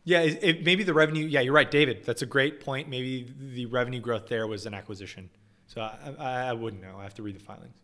[0.03, 1.25] yeah, it, it, maybe the revenue.
[1.25, 2.03] Yeah, you're right, David.
[2.05, 2.89] That's a great point.
[2.89, 5.29] Maybe the revenue growth there was an acquisition.
[5.67, 6.95] So I, I, I wouldn't know.
[6.97, 7.77] I have to read the filings.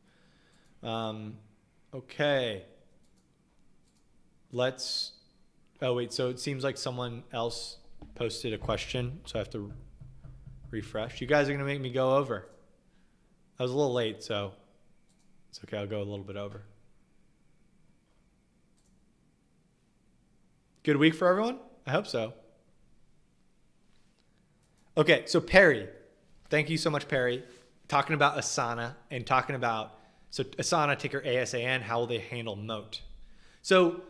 [0.82, 1.38] Um,
[1.94, 2.64] okay.
[4.52, 5.12] Let's.
[5.82, 6.14] Oh wait.
[6.14, 7.78] So it seems like someone else
[8.16, 9.20] posted a question.
[9.26, 9.72] So I have to
[10.70, 11.22] refresh.
[11.22, 12.48] You guys are gonna make me go over.
[13.60, 14.54] I was a little late, so
[15.50, 15.78] it's okay.
[15.78, 16.62] I'll go a little bit over.
[20.84, 21.58] Good week for everyone.
[21.88, 22.34] I hope so.
[24.98, 25.88] Okay, so Perry,
[26.50, 27.44] thank you so much, Perry.
[27.88, 30.00] Talking about Asana and talking about
[30.30, 33.02] so Asana ticker ASAN, how will they handle moat?
[33.62, 34.02] So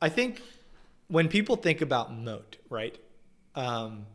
[0.00, 0.42] I think
[1.08, 2.96] when people think about moat, right?
[3.54, 4.06] Um,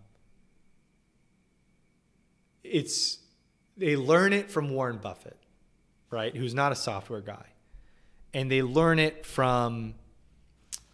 [2.64, 3.20] it's
[3.78, 5.38] they learn it from Warren Buffett,
[6.10, 6.36] right?
[6.36, 7.46] Who's not a software guy,
[8.34, 9.96] and they learn it from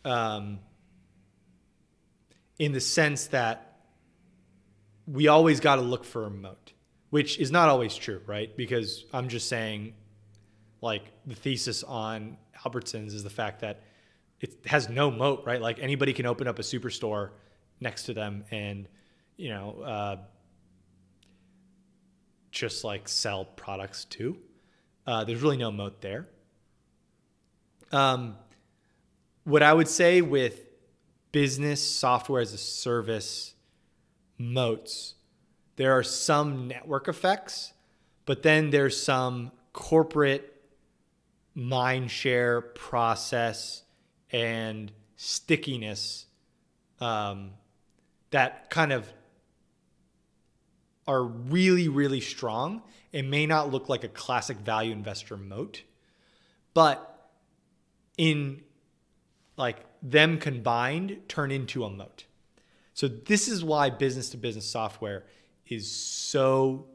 [0.03, 0.59] um,
[2.59, 3.79] in the sense that
[5.07, 6.73] we always got to look for a moat,
[7.09, 8.55] which is not always true, right?
[8.55, 9.93] Because I'm just saying,
[10.81, 13.83] like, the thesis on Albertsons is the fact that
[14.41, 15.61] it has no moat, right?
[15.61, 17.31] Like anybody can open up a superstore
[17.79, 18.87] next to them and,
[19.37, 20.17] you know, uh,
[22.51, 24.37] just like sell products too.
[25.05, 26.27] Uh, there's really no moat there.
[27.91, 28.35] Um,
[29.43, 30.61] what I would say with
[31.31, 33.53] business software as a service
[34.37, 35.15] moats,
[35.75, 37.73] there are some network effects,
[38.25, 40.51] but then there's some corporate
[41.53, 43.83] mind share process
[44.35, 46.25] and stickiness
[46.99, 47.51] um,
[48.31, 49.07] that kind of
[51.07, 52.81] are really, really strong.
[53.13, 55.83] It may not look like a classic value investor moat,
[56.73, 57.29] but
[58.17, 58.61] in
[59.55, 62.25] like them combined turn into a moat.
[62.93, 65.23] So this is why business to business software
[65.65, 66.87] is so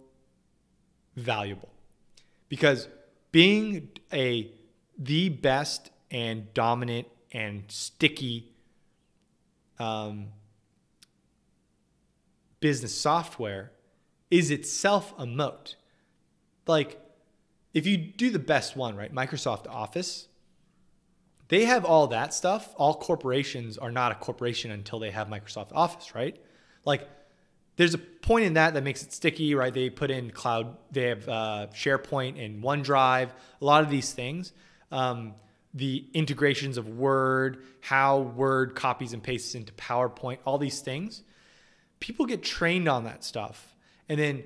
[1.16, 1.70] valuable.
[2.50, 2.86] Because
[3.32, 4.52] being a
[4.98, 8.52] the best and dominant and sticky
[9.78, 10.28] um,
[12.60, 13.72] business software
[14.30, 15.76] is itself a moat.
[16.66, 17.00] Like,
[17.72, 19.12] if you do the best one, right?
[19.12, 20.28] Microsoft Office,
[21.48, 22.74] they have all that stuff.
[22.76, 26.40] All corporations are not a corporation until they have Microsoft Office, right?
[26.84, 27.08] Like,
[27.76, 29.72] there's a point in that that makes it sticky, right?
[29.72, 34.52] They put in cloud, they have uh, SharePoint and OneDrive, a lot of these things.
[34.92, 35.34] Um,
[35.72, 41.22] the integrations of Word, how Word copies and pastes into PowerPoint, all these things.
[42.00, 43.74] People get trained on that stuff.
[44.08, 44.42] And then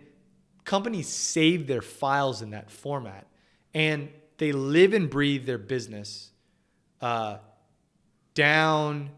[0.65, 3.27] companies save their files in that format.
[3.73, 6.31] And they live and breathe their business
[7.01, 7.39] uh,
[8.35, 9.11] down,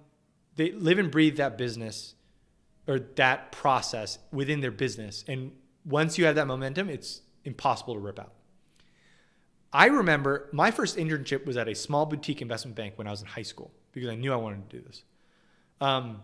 [0.57, 2.14] they live and breathe that business
[2.86, 5.24] or that process within their business.
[5.28, 5.52] And
[5.84, 8.32] once you have that momentum, it's impossible to rip out.
[9.77, 13.20] I remember my first internship was at a small boutique investment bank when I was
[13.20, 15.03] in high school because I knew I wanted to do this.
[15.83, 16.22] Um,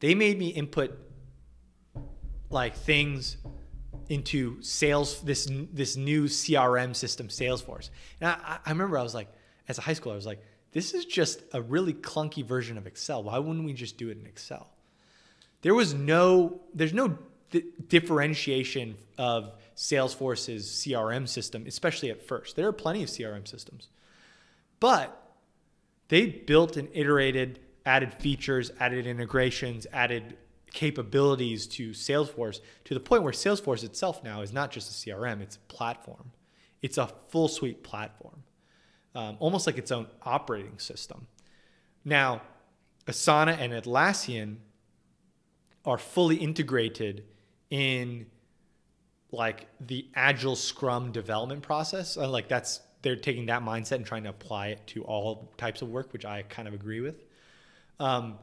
[0.00, 0.98] they made me input
[2.50, 3.36] like things
[4.08, 7.90] into sales this this new CRM system, Salesforce.
[8.20, 9.28] And I, I remember I was like,
[9.68, 12.88] as a high schooler, I was like, this is just a really clunky version of
[12.88, 13.22] Excel.
[13.22, 14.68] Why wouldn't we just do it in Excel?
[15.60, 17.16] There was no, there's no
[17.86, 22.56] differentiation of Salesforce's CRM system, especially at first.
[22.56, 23.88] There are plenty of CRM systems,
[24.80, 25.34] but
[26.08, 30.36] they built and iterated, added features, added integrations, added
[30.72, 35.40] capabilities to Salesforce to the point where Salesforce itself now is not just a CRM,
[35.40, 36.32] it's a platform.
[36.80, 38.42] It's a full suite platform,
[39.14, 41.28] um, almost like its own operating system.
[42.04, 42.42] Now,
[43.06, 44.56] Asana and Atlassian
[45.84, 47.24] are fully integrated
[47.70, 48.26] in
[49.32, 52.16] like the agile scrum development process.
[52.16, 55.88] Like that's they're taking that mindset and trying to apply it to all types of
[55.88, 57.16] work which i kind of agree with.
[57.98, 58.38] Um,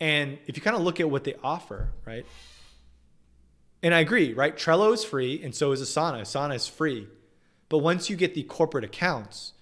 [0.00, 2.26] and if you kind of look at what they offer right?
[3.82, 4.56] And i agree right?
[4.56, 6.20] Trello is free and so is asana.
[6.20, 7.08] Asana is free.
[7.68, 9.52] But once you get the corporate accounts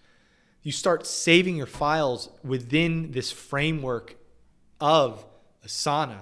[0.63, 4.17] you start saving your files within this framework
[4.81, 5.25] of
[5.67, 6.21] asana.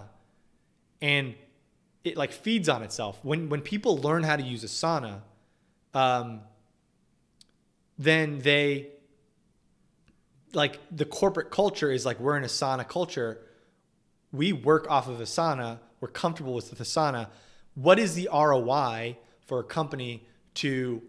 [1.00, 1.34] And
[2.04, 3.18] it like feeds on itself.
[3.22, 5.20] When when people learn how to use Asana,
[5.94, 6.40] um,
[7.98, 8.90] then they
[10.52, 13.38] like the corporate culture is like we're an Asana culture.
[14.32, 15.78] We work off of Asana.
[16.00, 17.28] We're comfortable with the Asana.
[17.74, 21.02] What is the ROI for a company to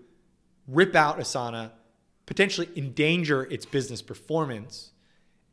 [0.67, 1.71] rip out Asana,
[2.25, 4.91] potentially endanger its business performance,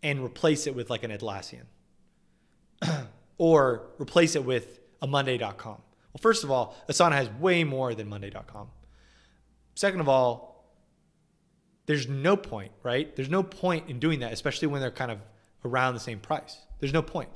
[0.02, 1.64] and replace it with like an Atlassian?
[3.38, 5.82] or replace it with a Monday.com.
[6.12, 8.68] Well, first of all, Asana has way more than Monday.com.
[9.74, 10.56] Second of all,
[11.86, 13.14] there's no point, right?
[13.14, 15.18] There's no point in doing that, especially when they're kind of
[15.64, 16.58] around the same price.
[16.80, 17.30] There's no point.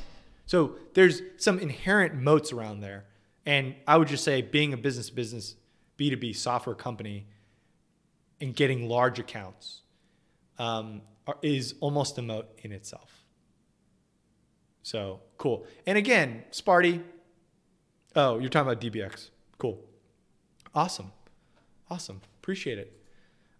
[0.46, 3.04] So there's some inherent moats around there.
[3.46, 5.54] And I would just say being a business business
[5.98, 7.26] B2B software company
[8.40, 9.82] and getting large accounts
[10.58, 11.02] um,
[11.42, 13.24] is almost a moat in itself.
[14.82, 15.66] So cool.
[15.86, 17.02] And again, Sparty.
[18.16, 19.30] Oh, you're talking about DBX.
[19.58, 19.78] Cool.
[20.74, 21.12] Awesome.
[21.90, 22.20] Awesome.
[22.40, 22.96] Appreciate it.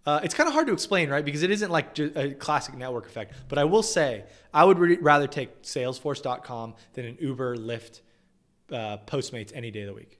[0.07, 1.25] Uh, it's kind of hard to explain, right?
[1.25, 3.35] Because it isn't like a classic network effect.
[3.49, 8.01] But I will say, I would rather take Salesforce.com than an Uber, Lyft,
[8.73, 10.19] uh, Postmates any day of the week.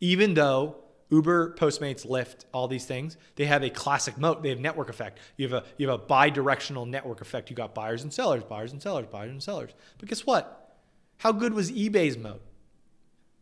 [0.00, 0.76] Even though
[1.10, 4.42] Uber, Postmates, Lyft, all these things, they have a classic moat.
[4.42, 5.18] They have network effect.
[5.36, 7.48] You have a you have a bi-directional network effect.
[7.48, 9.70] You got buyers and sellers, buyers and sellers, buyers and sellers.
[9.98, 10.76] But guess what?
[11.16, 12.42] How good was eBay's moat?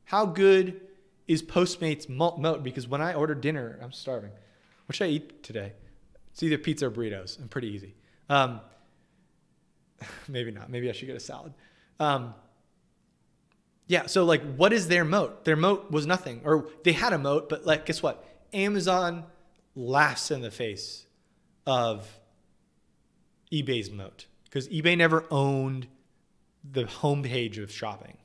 [0.07, 0.81] How good
[1.27, 2.63] is Postmates malt moat?
[2.63, 4.31] Because when I order dinner, I'm starving.
[4.87, 5.73] What should I eat today?
[6.31, 7.41] It's either pizza or burritos.
[7.41, 7.95] I'm pretty easy.
[8.29, 8.61] Um,
[10.29, 10.71] maybe not.
[10.71, 11.55] Maybe I should get a salad.
[11.99, 12.35] Um,
[13.89, 14.07] yeah.
[14.07, 15.45] So like, what is their moat?
[15.45, 18.25] Their moat was nothing, or they had a moat, but like, guess what?
[18.53, 19.25] Amazon
[19.75, 21.07] laughs in the face
[21.67, 22.09] of
[23.53, 25.89] eBay's moat because eBay never owned
[26.65, 28.17] the homepage of shopping.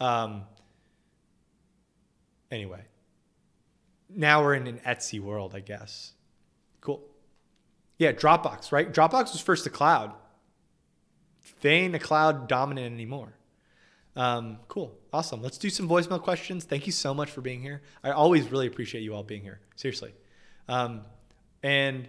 [0.00, 0.44] Um,
[2.50, 2.84] anyway,
[4.08, 6.12] now we're in an Etsy world, I guess.
[6.80, 7.02] Cool.
[7.98, 8.92] Yeah, Dropbox, right?
[8.92, 10.12] Dropbox was first to cloud.
[11.60, 13.34] They ain't a cloud dominant anymore.
[14.14, 14.98] Um, cool.
[15.12, 15.42] Awesome.
[15.42, 16.64] Let's do some voicemail questions.
[16.64, 17.82] Thank you so much for being here.
[18.02, 19.60] I always really appreciate you all being here.
[19.76, 20.12] Seriously.
[20.68, 21.02] Um,
[21.62, 22.08] and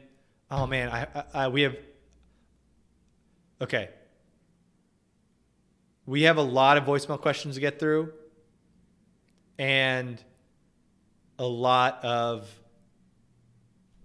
[0.49, 1.75] oh man, I, I, we have.
[3.61, 3.89] Okay.
[6.05, 8.11] We have a lot of voicemail questions to get through,
[9.59, 10.23] and
[11.37, 12.49] a lot of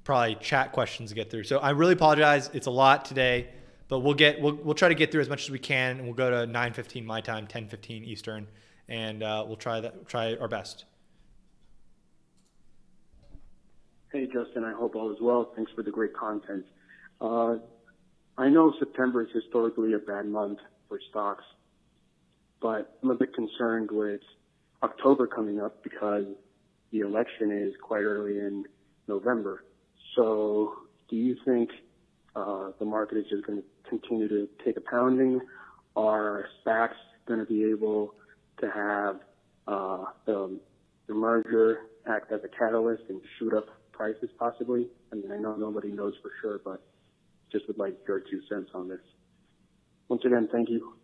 [0.02, 1.44] probably chat questions to get through.
[1.44, 2.50] So I really apologize.
[2.52, 3.48] It's a lot today,
[3.88, 6.04] but we'll get we'll, we'll try to get through as much as we can, and
[6.04, 8.48] we'll go to 9:15 my time, 10:15 Eastern,
[8.88, 10.84] and uh, we'll try that try our best.
[14.12, 15.52] Hey Justin, I hope all is well.
[15.56, 16.64] Thanks for the great content.
[17.20, 17.56] Uh,
[18.36, 21.44] I know September is historically a bad month for stocks,
[22.60, 24.20] but I'm a bit concerned with
[24.84, 26.24] October coming up because
[26.92, 28.64] the election is quite early in
[29.08, 29.64] November.
[30.14, 30.74] So
[31.08, 31.70] do you think
[32.36, 35.40] uh, the market is just going to continue to take a pounding?
[35.96, 38.14] Are SPACs going to be able
[38.60, 39.20] to have
[39.66, 40.60] uh, the,
[41.06, 44.88] the merger act as a catalyst and shoot up prices possibly?
[45.12, 46.82] I mean, I know nobody knows for sure, but
[47.50, 49.00] just would like your two cents on this.
[50.08, 50.94] Once again, thank you.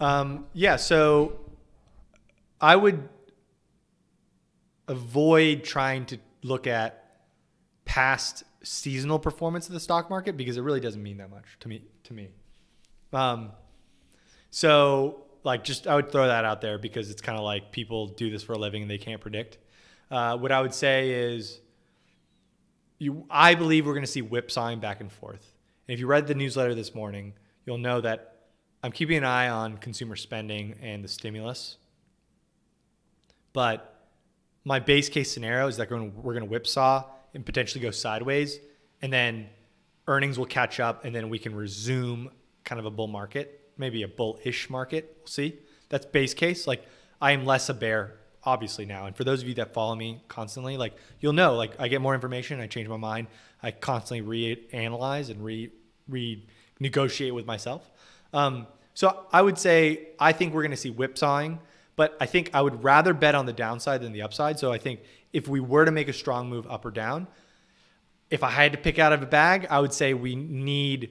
[0.00, 1.41] Um, yeah, so
[2.62, 3.08] I would
[4.86, 7.20] avoid trying to look at
[7.84, 11.68] past seasonal performance of the stock market because it really doesn't mean that much to
[11.68, 11.82] me.
[12.04, 12.28] To me,
[13.12, 13.50] um,
[14.50, 18.06] so like just I would throw that out there because it's kind of like people
[18.06, 19.58] do this for a living and they can't predict.
[20.10, 21.60] Uh, what I would say is,
[22.98, 25.52] you I believe we're going to see whipsawing back and forth.
[25.88, 27.34] And if you read the newsletter this morning,
[27.66, 28.36] you'll know that
[28.84, 31.76] I'm keeping an eye on consumer spending and the stimulus.
[33.52, 34.08] But
[34.64, 38.60] my base case scenario is that we're going to whipsaw and potentially go sideways,
[39.00, 39.48] and then
[40.06, 42.30] earnings will catch up, and then we can resume
[42.64, 45.16] kind of a bull market, maybe a bullish market.
[45.20, 45.58] We'll see.
[45.88, 46.66] That's base case.
[46.66, 46.84] Like
[47.20, 49.06] I am less a bear, obviously now.
[49.06, 52.00] And for those of you that follow me constantly, like you'll know, like I get
[52.00, 53.28] more information, I change my mind,
[53.62, 55.70] I constantly reanalyze and re
[56.10, 57.90] renegotiate with myself.
[58.32, 61.58] Um, so I would say I think we're going to see whipsawing,
[62.02, 64.58] but I think I would rather bet on the downside than the upside.
[64.58, 67.28] So I think if we were to make a strong move up or down,
[68.28, 71.10] if I had to pick out of a bag, I would say we need,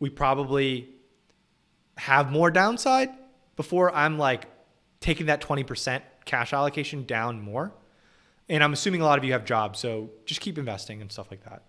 [0.00, 0.90] we probably
[1.96, 3.08] have more downside
[3.56, 4.44] before I'm like
[5.00, 7.72] taking that 20% cash allocation down more.
[8.50, 11.28] And I'm assuming a lot of you have jobs, so just keep investing and stuff
[11.30, 11.62] like that.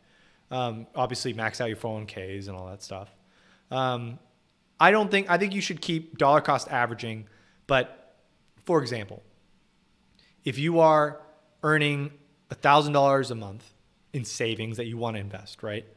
[0.51, 3.09] Um, obviously, max out your 401ks and all that stuff.
[3.71, 4.19] Um,
[4.81, 7.29] I don't think, I think you should keep dollar cost averaging.
[7.65, 7.95] But
[8.69, 9.23] for example,
[10.45, 11.19] if you are
[11.63, 12.11] earning
[12.51, 13.73] $1,000 a month
[14.13, 15.87] in savings that you want to invest, right?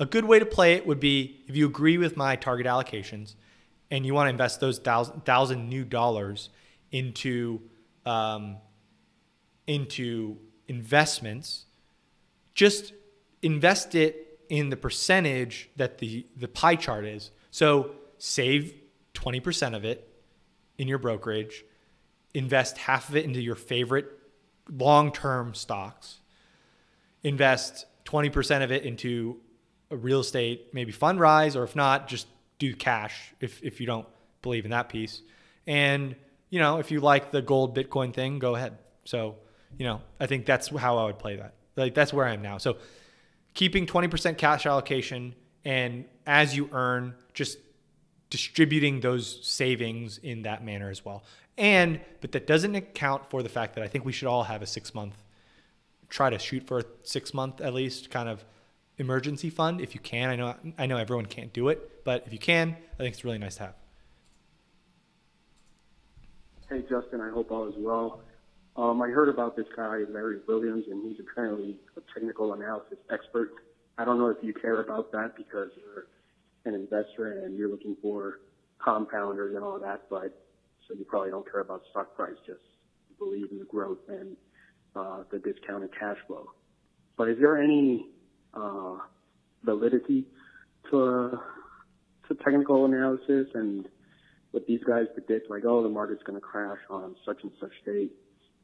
[0.00, 3.36] A good way to play it would be if you agree with my target allocations
[3.92, 6.50] and you want to invest those thousand, thousand new dollars
[6.90, 7.60] into
[8.04, 8.56] um,
[9.68, 11.66] into investments,
[12.52, 12.94] just
[13.42, 17.30] invest it in the percentage that the the pie chart is.
[17.52, 18.74] So save
[19.14, 20.12] 20% of it
[20.78, 21.64] in your brokerage,
[22.34, 24.06] invest half of it into your favorite
[24.70, 26.18] long term stocks,
[27.22, 29.38] invest 20% of it into
[29.90, 32.26] a real estate, maybe Fundrise, or if not, just
[32.58, 34.06] do cash if, if you don't
[34.42, 35.22] believe in that piece.
[35.66, 36.16] And,
[36.50, 38.78] you know, if you like the gold Bitcoin thing, go ahead.
[39.04, 39.36] So,
[39.78, 41.54] you know, I think that's how I would play that.
[41.76, 42.58] Like that's where I am now.
[42.58, 42.76] So
[43.54, 45.34] keeping 20% cash allocation
[45.64, 47.58] and as you earn, just
[48.30, 51.24] distributing those savings in that manner as well.
[51.56, 54.62] And, but that doesn't account for the fact that I think we should all have
[54.62, 55.14] a six month,
[56.08, 58.44] try to shoot for a six month at least kind of
[58.98, 60.28] emergency fund if you can.
[60.28, 63.24] I know, I know everyone can't do it, but if you can, I think it's
[63.24, 63.74] really nice to have.
[66.68, 68.20] Hey, Justin, I hope all is well.
[68.76, 73.50] Um, I heard about this guy, Larry Williams, and he's apparently a technical analysis expert.
[73.96, 76.06] I don't know if you care about that because you're
[76.64, 78.40] an investor and you're looking for
[78.84, 80.44] compounders and all that, but
[80.86, 82.60] so you probably don't care about stock price, just
[83.18, 84.36] believe in the growth and
[84.96, 86.46] uh, the discounted cash flow.
[87.16, 88.06] But is there any
[88.54, 88.96] uh,
[89.64, 90.24] validity
[90.90, 91.38] to
[92.28, 93.88] to technical analysis and
[94.50, 97.72] what these guys predict, like, oh, the market's going to crash on such and such
[97.84, 98.12] date,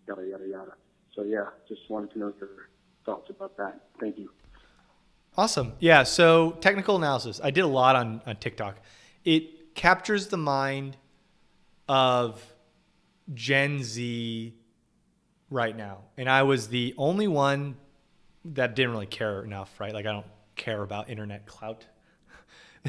[0.08, 0.72] yada, yada, yada.
[1.14, 2.68] So, yeah, just wanted to know your
[3.04, 3.80] thoughts about that.
[4.00, 4.30] Thank you.
[5.36, 5.73] Awesome.
[5.81, 6.05] Yeah.
[6.05, 7.40] So, technical analysis.
[7.43, 8.77] I did a lot on, on TikTok.
[9.24, 10.97] It captures the mind
[11.89, 12.40] of
[13.32, 14.55] Gen Z
[15.51, 15.98] right now.
[16.16, 17.77] And I was the only one
[18.44, 19.93] that didn't really care enough, right?
[19.93, 21.85] Like, I don't care about internet clout.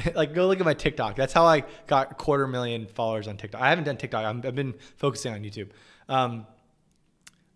[0.14, 1.16] like go look at my TikTok.
[1.16, 3.60] That's how I got a quarter million followers on TikTok.
[3.60, 4.24] I haven't done TikTok.
[4.24, 5.70] i have been focusing on YouTube.
[6.08, 6.46] Um,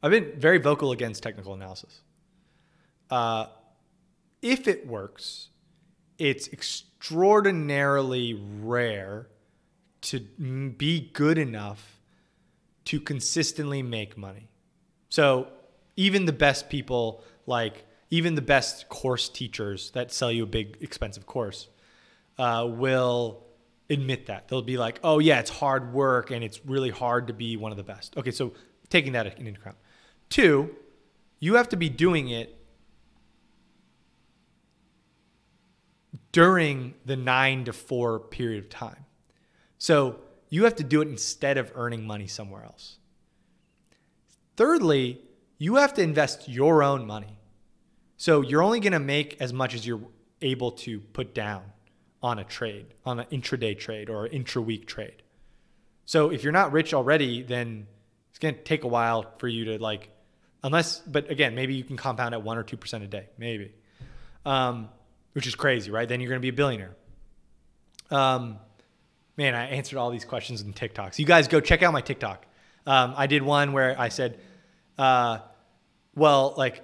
[0.02, 2.00] I've been very vocal against technical analysis.
[3.10, 3.46] Uh,
[4.42, 5.48] if it works,
[6.18, 9.28] it's extraordinarily rare
[10.02, 12.00] to be good enough
[12.86, 14.48] to consistently make money.
[15.08, 15.48] So
[15.96, 20.78] even the best people, like even the best course teachers that sell you a big
[20.80, 21.68] expensive course,
[22.38, 23.44] uh, will
[23.90, 24.48] admit that.
[24.48, 27.70] They'll be like, oh, yeah, it's hard work and it's really hard to be one
[27.70, 28.16] of the best.
[28.16, 28.52] Okay, so
[28.88, 29.76] taking that into account.
[30.28, 30.74] Two,
[31.38, 32.59] you have to be doing it
[36.32, 39.04] during the nine to four period of time.
[39.78, 42.98] So you have to do it instead of earning money somewhere else.
[44.56, 45.20] Thirdly,
[45.58, 47.38] you have to invest your own money.
[48.16, 50.02] So you're only going to make as much as you're
[50.42, 51.62] able to put down
[52.22, 55.22] on a trade, on an intraday trade or an intra-week trade.
[56.04, 57.86] So if you're not rich already, then
[58.30, 60.10] it's going to take a while for you to like,
[60.62, 63.72] unless, but again, maybe you can compound at one or 2% a day, maybe,
[64.44, 64.88] um,
[65.32, 66.08] which is crazy, right?
[66.08, 66.96] Then you're going to be a billionaire.
[68.10, 68.58] Um,
[69.36, 71.18] man, I answered all these questions in TikToks.
[71.18, 72.46] You guys go check out my TikTok.
[72.86, 74.38] Um, I did one where I said,
[74.98, 75.38] uh,
[76.14, 76.82] well, like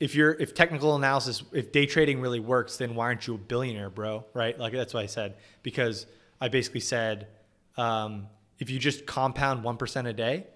[0.00, 3.38] if you're if technical analysis if day trading really works then why aren't you a
[3.38, 6.06] billionaire bro right like that's what i said because
[6.40, 7.28] i basically said
[7.76, 8.26] um,
[8.58, 10.46] if you just compound 1% a day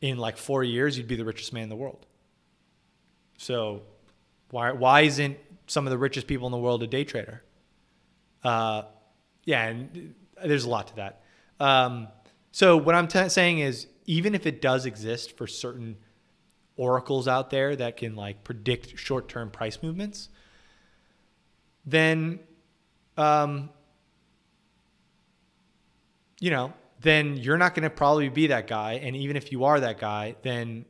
[0.00, 2.06] in like four years you'd be the richest man in the world
[3.38, 3.82] so
[4.50, 5.36] why why isn't
[5.70, 7.42] some of the richest people in the world a day trader
[8.44, 8.82] uh,
[9.44, 10.14] yeah and
[10.44, 11.22] there's a lot to that
[11.60, 12.08] um,
[12.52, 15.96] so what i'm t- saying is even if it does exist for certain
[16.80, 20.30] oracles out there that can like predict short-term price movements,
[21.84, 22.40] then,
[23.18, 23.68] um,
[26.40, 26.72] you know,
[27.02, 28.94] then you're not going to probably be that guy.
[28.94, 30.86] And even if you are that guy, then,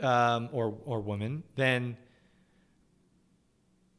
[0.00, 1.98] um, or or woman, then,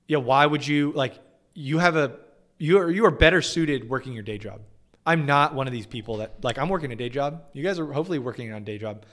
[0.07, 1.19] yeah, why would you like?
[1.53, 2.17] You have a
[2.57, 4.61] you are you are better suited working your day job.
[5.05, 7.43] I'm not one of these people that like I'm working a day job.
[7.53, 9.05] You guys are hopefully working on a day job.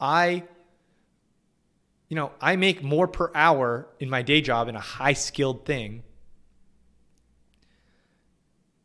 [0.00, 0.44] I
[2.08, 5.66] you know, I make more per hour in my day job in a high skilled
[5.66, 6.02] thing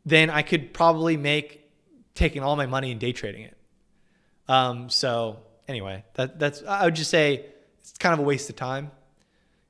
[0.06, 1.70] than I could probably make
[2.16, 3.58] taking all my money and day trading it.
[4.50, 7.46] Um, so anyway, that, that's, I would just say
[7.80, 8.92] it's kind of a waste of time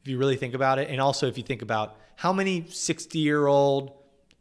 [0.03, 0.89] if you really think about it.
[0.89, 3.91] And also if you think about how many 60 year old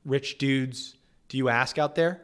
[0.04, 0.96] rich dudes
[1.28, 2.20] do you ask out there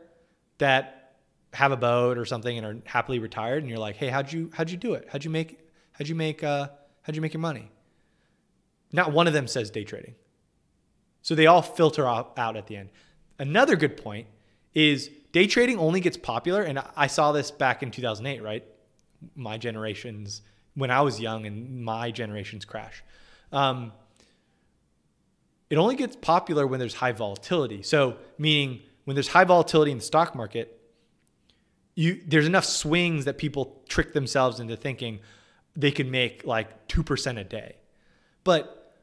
[0.58, 1.14] that
[1.54, 4.50] have a boat or something and are happily retired and you're like, hey, how'd you,
[4.52, 5.08] how'd you do it?
[5.10, 5.58] How'd you make,
[5.92, 6.68] how'd you make, uh,
[7.08, 7.70] How'd you make your money?
[8.92, 10.14] Not one of them says day trading.
[11.22, 12.90] So they all filter out at the end.
[13.38, 14.26] Another good point
[14.74, 18.62] is day trading only gets popular, and I saw this back in 2008, right?
[19.34, 20.42] My generation's,
[20.74, 23.02] when I was young and my generation's crash.
[23.52, 23.92] Um,
[25.70, 27.82] it only gets popular when there's high volatility.
[27.82, 30.80] So, meaning when there's high volatility in the stock market,
[31.94, 35.20] you, there's enough swings that people trick themselves into thinking,
[35.74, 37.76] they can make like 2% a day.
[38.44, 38.94] But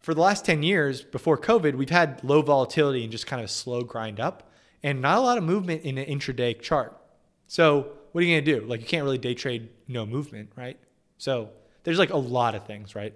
[0.00, 3.50] for the last 10 years before COVID, we've had low volatility and just kind of
[3.50, 4.50] slow grind up
[4.82, 6.94] and not a lot of movement in an intraday chart.
[7.46, 8.66] So what are you going to do?
[8.66, 10.78] Like you can't really day trade no movement, right?
[11.16, 11.48] So
[11.82, 13.14] there's like a lot of things, right?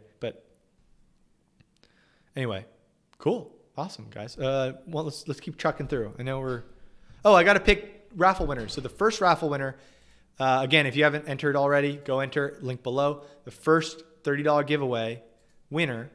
[2.39, 2.65] Anyway,
[3.19, 3.52] cool.
[3.77, 4.39] Awesome, guys.
[4.39, 6.15] Uh, well, let's, let's keep chucking through.
[6.20, 6.62] I know we're,
[7.24, 8.73] oh, I got to pick raffle winners.
[8.73, 9.77] So the first raffle winner
[10.39, 13.23] uh, again, if you haven't entered already, go enter, link below.
[13.44, 15.23] The first $30 giveaway
[15.69, 16.10] winner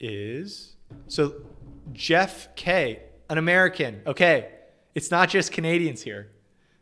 [0.00, 0.74] is
[1.06, 1.34] so
[1.92, 4.02] Jeff K, an American.
[4.04, 4.50] Okay,
[4.96, 6.32] it's not just Canadians here.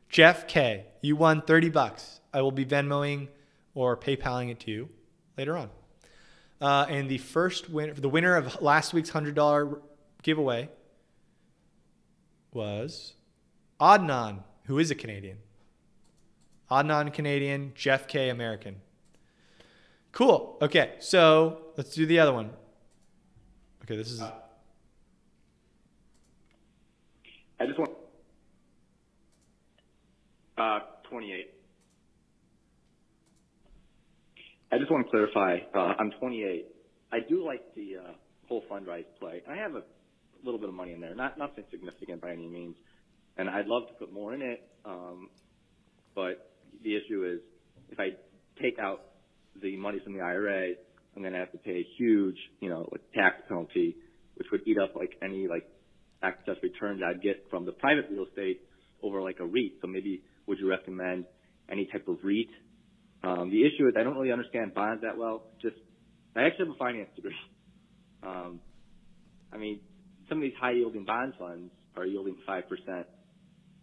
[0.08, 2.20] Jeff K, you won 30 bucks.
[2.32, 3.28] I will be Venmoing
[3.74, 4.88] or PayPaling it to you
[5.36, 5.68] later on.
[6.64, 9.82] Uh, and the first winner, the winner of last week's $100
[10.22, 10.70] giveaway
[12.54, 13.12] was
[13.78, 15.36] Adnan, who is a Canadian.
[16.70, 18.76] Adnan Canadian, Jeff K American.
[20.10, 20.56] Cool.
[20.62, 22.48] Okay, so let's do the other one.
[23.82, 24.22] Okay, this is.
[24.22, 24.32] I
[27.66, 27.90] just want
[30.56, 30.80] uh,
[31.10, 31.53] 28.
[34.74, 35.58] I just want to clarify.
[35.72, 36.66] Uh, I'm 28.
[37.12, 38.12] I do like the uh,
[38.48, 39.40] whole Fundrise play.
[39.48, 39.82] I have a
[40.42, 42.74] little bit of money in there, not nothing significant by any means,
[43.36, 44.68] and I'd love to put more in it.
[44.84, 45.28] Um,
[46.16, 46.50] but
[46.82, 47.40] the issue is,
[47.88, 48.16] if I
[48.60, 49.02] take out
[49.62, 50.72] the money from the IRA,
[51.14, 53.94] I'm going to have to pay a huge, you know, like tax penalty,
[54.34, 55.70] which would eat up like any like
[56.20, 58.60] excess returns I'd get from the private real estate
[59.04, 59.74] over like a REIT.
[59.82, 61.26] So maybe would you recommend
[61.70, 62.48] any type of REIT?
[63.24, 65.44] Um, the issue is I don't really understand bonds that well.
[65.60, 65.76] Just
[66.36, 67.34] I actually have a finance degree.
[68.26, 68.60] Um,
[69.52, 69.80] I mean,
[70.30, 73.06] some of these high yielding bond funds are yielding five percent,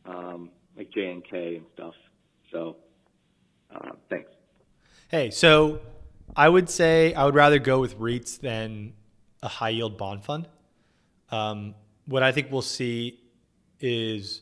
[0.03, 1.93] um, like J and K and stuff.
[2.51, 2.77] So,
[3.69, 4.31] uh, thanks.
[5.09, 5.79] Hey, so
[6.35, 8.93] I would say I would rather go with REITs than
[9.43, 10.47] a high yield bond fund.
[11.29, 13.19] Um, what I think we'll see
[13.79, 14.41] is,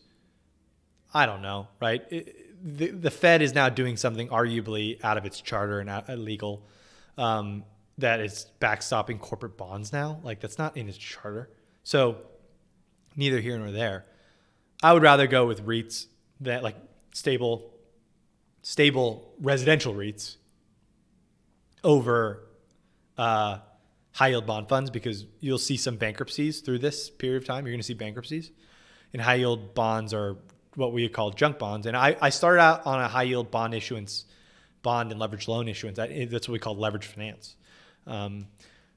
[1.14, 2.04] I don't know, right?
[2.10, 6.65] It, the, the Fed is now doing something arguably out of its charter and illegal
[7.18, 7.64] um,
[7.98, 10.19] that is backstopping corporate bonds now.
[10.23, 11.49] Like that's not in its charter.
[11.84, 12.18] So
[13.15, 14.06] neither here nor there.
[14.81, 16.07] I would rather go with REITs
[16.41, 16.76] that like
[17.14, 17.73] stable,
[18.61, 20.38] stable residential REITs
[21.84, 22.48] over
[23.18, 23.60] uh,
[24.14, 27.65] high yield bond funds because you'll see some bankruptcies through this period of time.
[27.65, 28.52] You're going to see bankruptcies,
[29.14, 30.38] and high yield bonds are
[30.76, 31.88] what we call junk bonds.
[31.88, 34.26] And I, I started out on a high yield bond issuance,
[34.82, 35.98] bond and leverage loan issuance.
[35.98, 37.56] That's what we call leverage finance
[38.08, 38.48] um,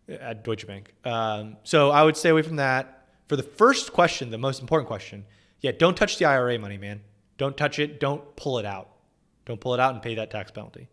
[0.08, 0.92] at Deutsche Bank.
[1.04, 3.08] Um, so I would stay away from that.
[3.28, 5.24] For the first question, the most important question,
[5.60, 7.00] yeah, don't touch the IRA money, man.
[7.38, 7.98] Don't touch it.
[7.98, 8.88] Don't pull it out.
[9.46, 10.88] Don't pull it out and pay that tax penalty.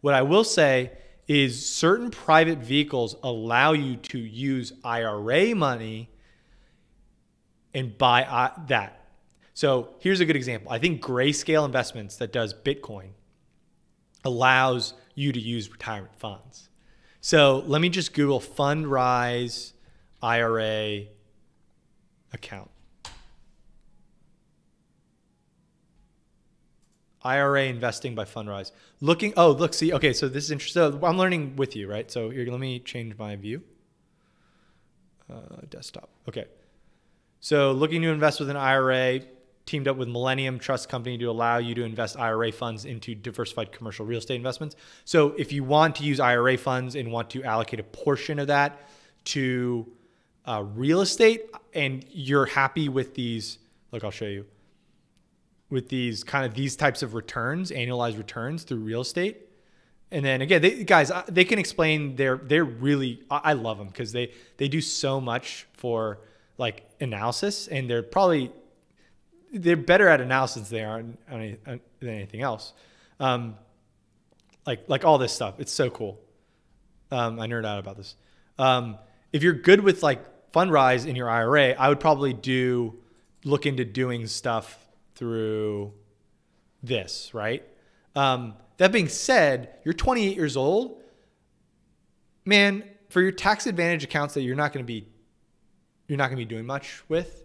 [0.00, 0.92] What I will say
[1.26, 6.10] is certain private vehicles allow you to use IRA money
[7.74, 8.97] and buy uh, that.
[9.58, 10.70] So here's a good example.
[10.70, 13.08] I think Grayscale Investments that does Bitcoin
[14.24, 16.68] allows you to use retirement funds.
[17.20, 19.72] So let me just Google Fundrise
[20.22, 21.06] IRA
[22.32, 22.70] account.
[27.24, 28.70] IRA investing by Fundrise.
[29.00, 30.82] Looking, oh, look, see, okay, so this is interesting.
[30.82, 32.08] So I'm learning with you, right?
[32.08, 33.64] So here, let me change my view.
[35.28, 36.10] Uh, desktop.
[36.28, 36.44] Okay.
[37.40, 39.22] So looking to invest with an IRA,
[39.68, 43.70] teamed up with Millennium Trust Company to allow you to invest IRA funds into diversified
[43.70, 44.76] commercial real estate investments.
[45.04, 48.46] So if you want to use IRA funds and want to allocate a portion of
[48.46, 48.88] that
[49.26, 49.86] to
[50.46, 53.58] uh, real estate and you're happy with these,
[53.92, 54.46] look, I'll show you
[55.68, 59.50] with these kind of these types of returns, annualized returns through real estate.
[60.10, 62.16] And then again, they, guys, they can explain.
[62.16, 63.22] They're they're really.
[63.30, 66.20] I love them because they they do so much for
[66.56, 68.50] like analysis, and they're probably
[69.52, 72.72] they're better at analysis than they are on, on, on, than anything else.
[73.20, 73.56] Um,
[74.66, 76.20] like like all this stuff, it's so cool.
[77.10, 78.16] Um, I nerd out about this.
[78.58, 78.98] Um,
[79.32, 82.98] if you're good with like Fundrise in your IRA, I would probably do
[83.44, 85.92] look into doing stuff through
[86.82, 87.62] this, right?
[88.14, 91.02] Um, that being said, you're 28 years old.
[92.44, 95.08] Man, for your tax advantage accounts that you're not going to be
[96.08, 97.44] you're not going to be doing much with,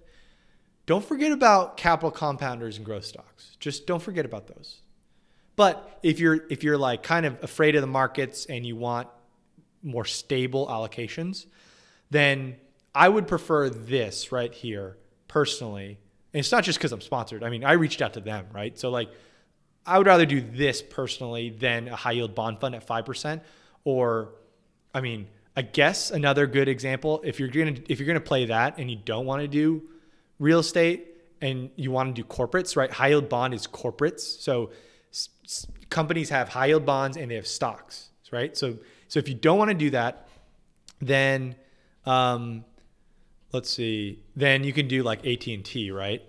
[0.85, 3.55] don't forget about capital compounders and growth stocks.
[3.59, 4.81] Just don't forget about those.
[5.55, 9.07] But if you're if you're like kind of afraid of the markets and you want
[9.81, 11.45] more stable allocations,
[12.09, 12.55] then
[12.95, 14.97] I would prefer this right here
[15.27, 15.99] personally
[16.33, 17.43] and it's not just because I'm sponsored.
[17.43, 18.77] I mean, I reached out to them, right?
[18.77, 19.09] So like,
[19.85, 23.43] I would rather do this personally than a high yield bond fund at five percent.
[23.83, 24.29] Or,
[24.93, 28.79] I mean, I guess another good example if you're gonna if you're gonna play that
[28.79, 29.83] and you don't want to do
[30.43, 31.07] real estate
[31.41, 32.91] and you want to do corporates, right?
[32.91, 34.19] High yield bond is corporates.
[34.19, 34.71] So
[35.11, 38.55] s- s- companies have high yield bonds and they have stocks, right?
[38.57, 40.27] So so if you don't want to do that,
[40.99, 41.55] then
[42.05, 42.65] um,
[43.53, 46.21] let's see, then you can do like AT&T, right?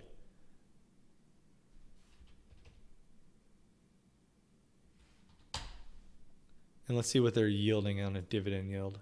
[6.86, 8.99] And let's see what they're yielding on a dividend yield.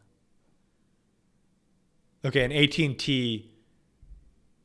[2.25, 3.52] Okay, and AT&T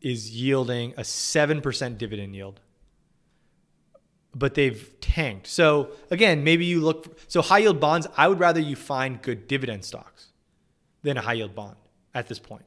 [0.01, 2.59] is yielding a 7% dividend yield.
[4.35, 5.47] But they've tanked.
[5.47, 9.21] So again, maybe you look for, so high yield bonds, I would rather you find
[9.21, 10.27] good dividend stocks
[11.01, 11.75] than a high yield bond
[12.13, 12.63] at this point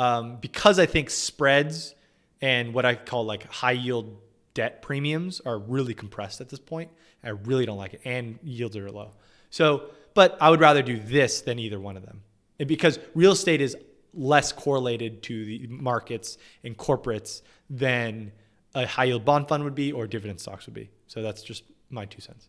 [0.00, 1.94] um, because I think spreads
[2.40, 4.16] and what I call like high yield
[4.54, 6.90] debt premiums are really compressed at this point.
[7.22, 9.12] I really don't like it, and yields are low.
[9.50, 12.22] So, but I would rather do this than either one of them,
[12.58, 13.76] and because real estate is
[14.14, 18.32] less correlated to the markets and corporates than
[18.74, 20.90] a high yield bond fund would be or dividend stocks would be.
[21.06, 22.48] So that's just my two cents.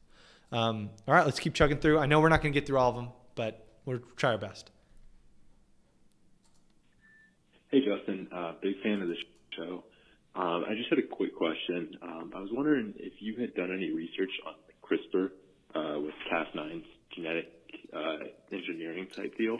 [0.51, 1.99] Um, all right, let's keep chugging through.
[1.99, 4.37] I know we're not going to get through all of them, but we'll try our
[4.37, 4.71] best.
[7.69, 8.27] Hey, Justin.
[8.33, 9.15] Uh, big fan of the
[9.55, 9.83] show.
[10.35, 11.95] Um, I just had a quick question.
[12.01, 15.29] Um, I was wondering if you had done any research on CRISPR
[15.75, 16.85] uh, with Cas9's
[17.15, 17.47] genetic
[17.93, 18.17] uh,
[18.51, 19.57] engineering type deal.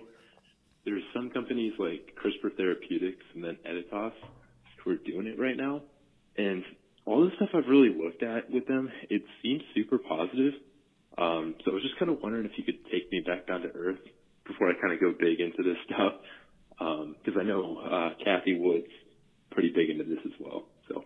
[0.86, 4.14] There's some companies like CRISPR Therapeutics and then Editas
[4.84, 5.82] who are doing it right now.
[6.38, 6.64] And
[7.06, 10.53] all the stuff I've really looked at with them, it seems super positive.
[11.18, 13.62] Um, so I was just kind of wondering if you could take me back down
[13.62, 13.99] to earth
[14.48, 16.14] before I kind of go big into this stuff.
[16.80, 18.88] Because um, I know uh, Cathie Wood's
[19.52, 20.64] pretty big into this as well.
[20.88, 21.03] So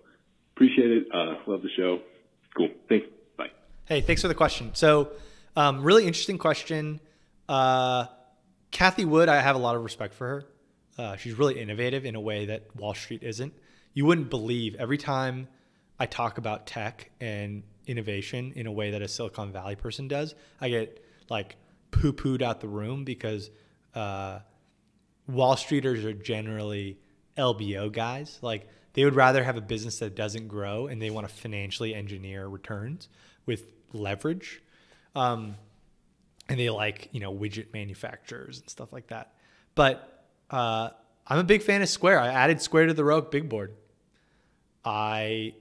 [0.55, 1.07] appreciate it.
[1.13, 1.99] Uh, love the show.
[2.55, 2.69] Cool.
[2.87, 3.07] Thanks.
[3.37, 3.47] Bye.
[3.85, 4.71] Hey, thanks for the question.
[4.73, 5.11] So,
[5.57, 7.01] um, really interesting question.
[7.49, 8.05] Uh,
[8.75, 10.45] Cathie Wood, I have a lot of respect for her.
[10.97, 13.53] Uh, she's really innovative in a way that Wall Street isn't.
[13.93, 15.47] You wouldn't believe every time
[15.97, 20.35] I talk about tech and innovation in a way that a Silicon Valley person does,
[20.59, 21.55] I get like
[21.91, 23.49] poo pooed out the room because
[23.93, 24.39] uh,
[25.25, 26.99] Wall Streeters are generally
[27.37, 28.39] LBO guys.
[28.41, 31.95] Like they would rather have a business that doesn't grow and they want to financially
[31.95, 33.07] engineer returns
[33.45, 34.61] with leverage.
[35.15, 35.55] Um,
[36.47, 39.33] and they like, you know, widget manufacturers and stuff like that.
[39.73, 40.89] But uh,
[41.27, 42.19] I'm a big fan of Square.
[42.19, 43.73] I added Square to the Rogue big board.
[44.83, 45.53] I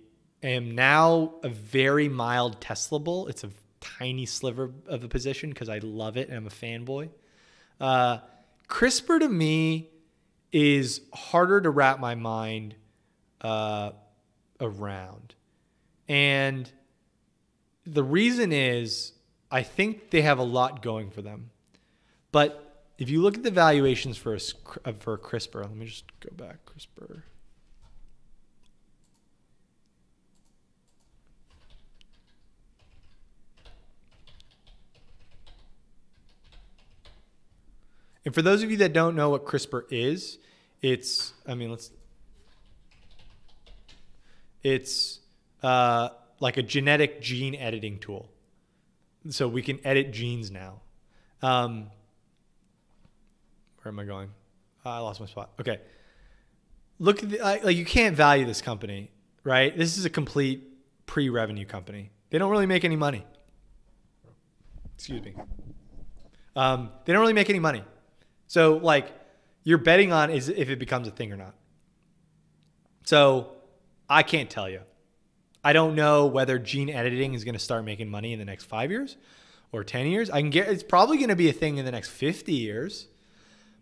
[0.43, 3.29] am now a very mild Tesla bull.
[3.29, 3.51] It's a
[3.81, 7.09] tiny sliver of a position because I love it and I'm a fanboy.
[7.81, 8.19] Uh,
[8.69, 9.91] CRISPR to me
[10.53, 12.77] is harder to wrap my mind
[13.41, 13.93] uh,
[14.61, 15.35] around.
[16.09, 16.71] And
[17.87, 19.14] the reason is
[19.55, 21.51] I think they have a lot going for them.
[22.33, 26.31] But if you look at the valuations for a, for CRISPR, let me just go
[26.35, 27.23] back CRISPR.
[38.25, 40.39] And for those of you that don't know what CRISPR is,
[40.83, 41.93] it's, I mean, let's,
[44.65, 45.21] it's
[45.63, 46.09] uh,
[46.41, 48.34] like a genetic gene editing tool.
[49.31, 50.81] So we can edit genes now.
[51.43, 51.91] Um,
[53.83, 54.31] where am I going?
[54.85, 55.51] Uh, I lost my spot.
[55.61, 55.81] Okay.
[56.99, 59.11] Look the, like you can't value this company,
[59.43, 59.77] right?
[59.77, 60.63] This is a complete
[61.07, 62.11] pre-revenue company.
[62.31, 63.25] They don't really make any money.
[64.95, 65.35] Excuse me.
[66.57, 67.83] Um, they don't really make any money.
[68.47, 69.13] So like
[69.65, 71.55] you're betting on is if it becomes a thing or not.
[73.05, 73.53] So
[74.09, 74.81] I can't tell you.
[75.65, 78.65] I don't know whether gene editing is going to start making money in the next
[78.65, 79.17] five years
[79.73, 80.31] or 10 years.
[80.31, 83.09] I can get it's probably going to be a thing in the next 50 years,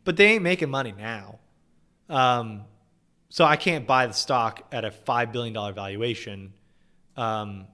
[0.05, 1.41] but they ain't making money now.
[2.09, 2.65] Um,
[3.29, 6.53] so I can't buy the stock at a $5 billion valuation,
[7.17, 7.67] um,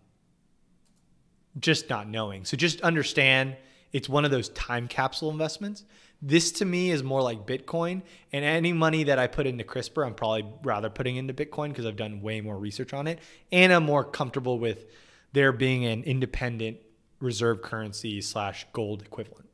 [1.59, 2.45] just not knowing.
[2.45, 3.57] So just understand
[3.93, 5.85] it's one of those time capsule investments.
[6.21, 10.05] This to me is more like Bitcoin, and any money that I put into CRISPR,
[10.05, 13.21] I'm probably rather putting into Bitcoin because I've done way more research on it,
[13.53, 14.87] and I'm more comfortable with
[15.33, 16.79] there being an independent
[17.21, 19.49] reserve currency slash gold equivalent.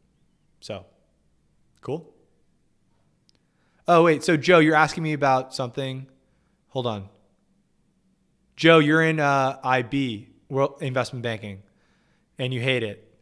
[0.60, 0.86] So,
[1.82, 2.14] cool.
[3.86, 6.06] Oh wait, so Joe, you're asking me about something.
[6.68, 7.08] Hold on.
[8.56, 11.62] Joe, you're in uh, IB, World Investment Banking,
[12.38, 13.13] and you hate it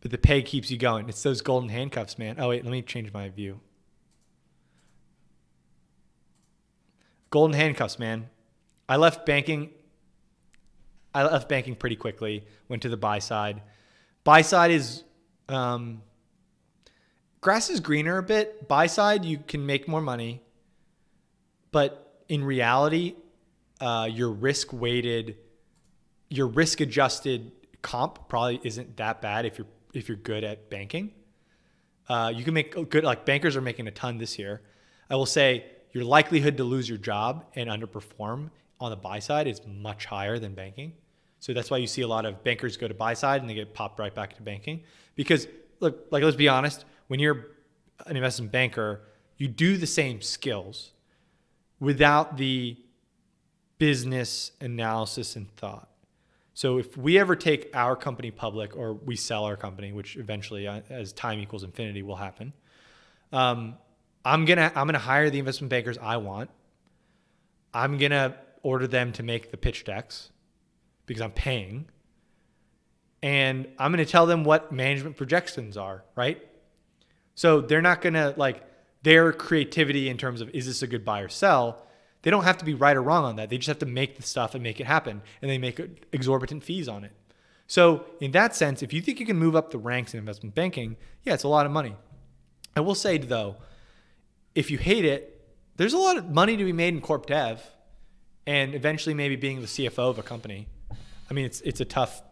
[0.00, 1.08] but the pay keeps you going.
[1.08, 2.36] It's those golden handcuffs, man.
[2.38, 3.60] Oh, wait, let me change my view.
[7.30, 8.28] Golden handcuffs, man.
[8.88, 9.70] I left banking.
[11.14, 13.62] I left banking pretty quickly, went to the buy side.
[14.24, 15.02] Buy side is
[15.48, 16.02] um,
[17.40, 18.68] grass is greener a bit.
[18.68, 20.42] Buy side, you can make more money.
[21.72, 23.14] But in reality,
[23.80, 25.36] uh, your risk weighted,
[26.28, 27.52] your risk adjusted
[27.82, 31.12] comp probably isn't that bad if you're if you're good at banking.
[32.08, 34.62] Uh, you can make good like bankers are making a ton this year.
[35.08, 38.50] I will say your likelihood to lose your job and underperform
[38.80, 40.92] on the buy side is much higher than banking.
[41.40, 43.54] So that's why you see a lot of bankers go to buy side and they
[43.54, 44.82] get popped right back to banking.
[45.14, 45.46] Because
[45.80, 47.46] look, like let's be honest, when you're
[48.06, 49.02] an investment banker,
[49.36, 50.92] you do the same skills
[51.78, 52.76] without the
[53.78, 55.89] business analysis and thought.
[56.60, 60.68] So if we ever take our company public or we sell our company, which eventually,
[60.68, 62.52] uh, as time equals infinity, will happen,
[63.32, 63.78] um,
[64.26, 66.50] I'm gonna I'm gonna hire the investment bankers I want.
[67.72, 70.32] I'm gonna order them to make the pitch decks
[71.06, 71.88] because I'm paying,
[73.22, 76.04] and I'm gonna tell them what management projections are.
[76.14, 76.46] Right.
[77.36, 78.62] So they're not gonna like
[79.02, 81.86] their creativity in terms of is this a good buy or sell,
[82.22, 83.50] they don't have to be right or wrong on that.
[83.50, 85.80] They just have to make the stuff and make it happen, and they make
[86.12, 87.12] exorbitant fees on it.
[87.66, 90.54] So in that sense, if you think you can move up the ranks in investment
[90.54, 91.94] banking, yeah, it's a lot of money.
[92.74, 93.56] I will say though,
[94.54, 97.62] if you hate it, there's a lot of money to be made in corp dev,
[98.46, 100.66] and eventually maybe being the CFO of a company.
[101.30, 102.22] I mean, it's it's a tough,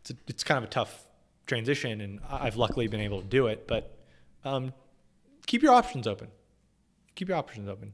[0.00, 1.04] it's a, it's kind of a tough
[1.46, 3.68] transition, and I've luckily been able to do it.
[3.68, 3.96] But
[4.44, 4.72] um,
[5.46, 6.28] keep your options open.
[7.14, 7.92] Keep your options open.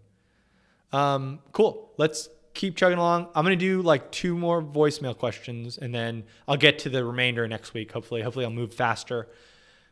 [0.92, 1.92] Um, cool.
[1.96, 3.28] Let's keep chugging along.
[3.34, 7.46] I'm gonna do like two more voicemail questions, and then I'll get to the remainder
[7.48, 7.92] next week.
[7.92, 9.28] Hopefully, hopefully I'll move faster.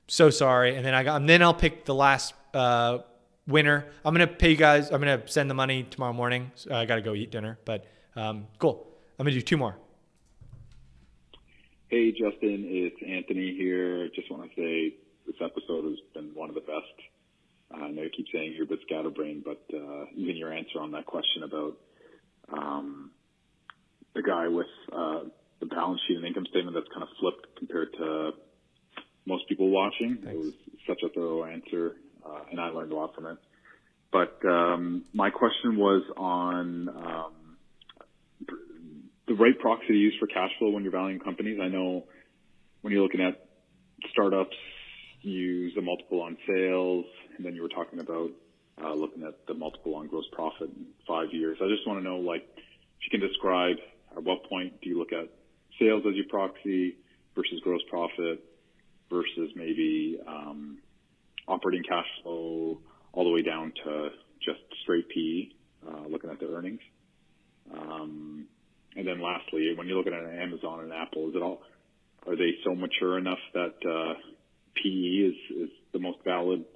[0.07, 2.99] So sorry, and then I got, and then I'll pick the last uh,
[3.47, 3.87] winner.
[4.05, 4.91] I'm gonna pay you guys.
[4.91, 6.53] I'm gonna send the money tomorrow morning.
[6.55, 7.87] So I gotta go eat dinner, but
[8.17, 8.87] um, cool.
[9.19, 9.77] I'm gonna do two more.
[11.89, 14.09] Hey Justin, it's Anthony here.
[14.15, 14.95] Just want to say
[15.27, 17.10] this episode has been one of the best.
[17.73, 20.91] I know you keep saying you're a bit scatterbrained, but uh, even your answer on
[20.93, 21.77] that question about
[22.53, 23.11] um,
[24.15, 25.21] the guy with uh,
[25.61, 28.33] the balance sheet and income statement that's kind of flipped compared to
[29.27, 30.19] most people watching.
[30.23, 30.29] Thanks.
[30.29, 30.53] It was
[30.87, 33.39] such a thorough answer, uh, and I learned a lot from it.
[34.13, 37.33] But um, my question was on um,
[39.29, 41.61] the right proxy to use for cash flow when you're valuing companies.
[41.63, 42.05] I know
[42.81, 43.47] when you're looking at
[44.11, 44.57] startups,
[45.23, 47.05] you use a multiple on sales,
[47.41, 48.31] and then you were talking about
[48.85, 51.57] uh, looking at the multiple on gross profit in five years.
[51.63, 53.77] I just want to know, like, if you can describe
[54.15, 55.31] at what point do you look at
[55.79, 56.97] sales as your proxy
[57.35, 58.45] versus gross profit
[59.09, 60.77] versus maybe um,
[61.49, 62.79] operating cash flow
[63.15, 64.11] all the way down to
[64.45, 65.49] just straight PE,
[65.91, 66.81] uh, looking at the earnings.
[67.73, 68.45] Um,
[68.97, 71.63] and then lastly, when you're looking at an Amazon and Apple, is it all,
[72.27, 74.13] are they so mature enough that uh,
[74.77, 76.67] PE is, is the most valid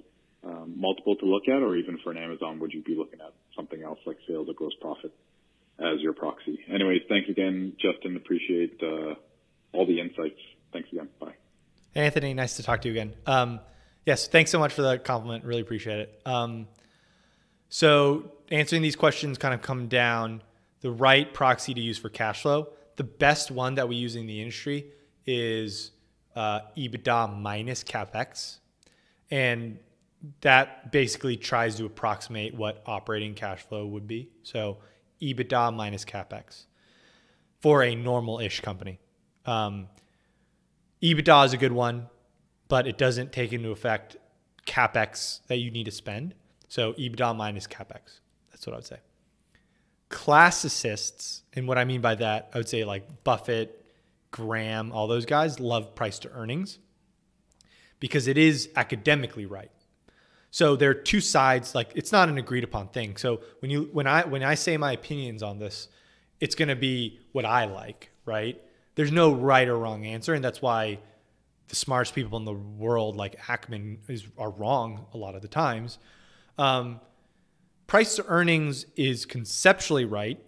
[0.45, 3.33] um, multiple to look at, or even for an Amazon, would you be looking at
[3.55, 5.11] something else like sales or gross profit
[5.79, 6.59] as your proxy?
[6.71, 8.15] Anyways, thanks again, Justin.
[8.15, 9.15] Appreciate uh,
[9.73, 10.39] all the insights.
[10.71, 11.09] Thanks again.
[11.19, 11.33] Bye.
[11.95, 13.15] Anthony, nice to talk to you again.
[13.25, 13.59] Um,
[14.05, 15.45] yes, thanks so much for the compliment.
[15.45, 16.21] Really appreciate it.
[16.25, 16.67] Um,
[17.69, 20.43] so answering these questions kind of come down
[20.81, 22.69] the right proxy to use for cash flow.
[22.97, 24.91] The best one that we use in the industry
[25.25, 25.91] is
[26.35, 28.59] uh, EBITDA minus capex,
[29.31, 29.79] and
[30.41, 34.29] that basically tries to approximate what operating cash flow would be.
[34.43, 34.77] So
[35.21, 36.65] EBITDA minus capex
[37.61, 38.99] for a normal-ish company.
[39.45, 39.87] Um,
[41.01, 42.07] EBITDA is a good one,
[42.67, 44.17] but it doesn't take into effect
[44.65, 46.33] capex that you need to spend.
[46.67, 48.19] So EBITDA minus capex.
[48.51, 48.99] That's what I would say.
[50.09, 53.85] Classicists, and what I mean by that, I would say like Buffett,
[54.31, 56.79] Graham, all those guys love price to earnings
[57.99, 59.71] because it is academically right.
[60.55, 61.75] So there are two sides.
[61.75, 63.17] Like it's not an agreed upon thing.
[63.17, 65.89] So when you when I when I say my opinions on this,
[66.39, 68.61] it's going to be what I like, right?
[68.95, 70.99] there's no right or wrong answer, and that's why
[71.67, 75.47] the smartest people in the world, like Ackman, is are wrong a lot of the
[75.47, 75.99] times.
[76.57, 77.01] Um,
[77.87, 80.39] price to earnings is conceptually right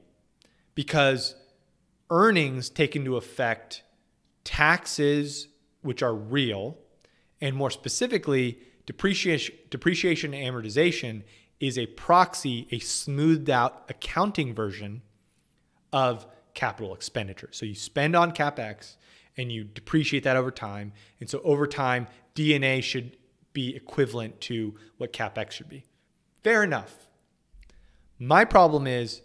[0.75, 1.35] because
[2.09, 3.84] earnings take into effect
[4.43, 5.49] taxes
[5.81, 6.77] which are real,
[7.41, 11.22] and more specifically, depreciation, depreciation and amortization
[11.59, 15.03] is a proxy, a smoothed out accounting version
[15.93, 17.49] of capital expenditure.
[17.51, 18.95] So you spend on capex
[19.38, 20.93] and you depreciate that over time.
[21.19, 23.18] And so over time, D&A should
[23.53, 25.84] be equivalent to what capex should be.
[26.43, 27.07] Fair enough.
[28.19, 29.22] My problem is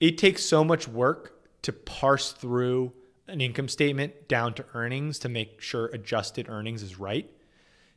[0.00, 1.32] it takes so much work
[1.62, 2.92] to parse through
[3.28, 7.30] an income statement down to earnings to make sure adjusted earnings is right.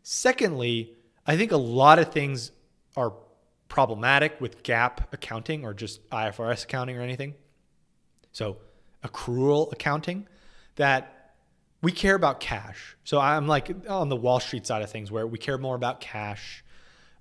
[0.04, 0.94] Secondly,
[1.26, 2.52] I think a lot of things
[2.96, 3.14] are
[3.68, 7.34] problematic with GAAP accounting or just IFRS accounting or anything.
[8.32, 8.58] So
[9.04, 10.28] accrual accounting
[10.76, 11.34] that
[11.82, 12.98] we care about cash.
[13.04, 16.02] So I'm like on the Wall Street side of things where we care more about
[16.02, 16.64] cash,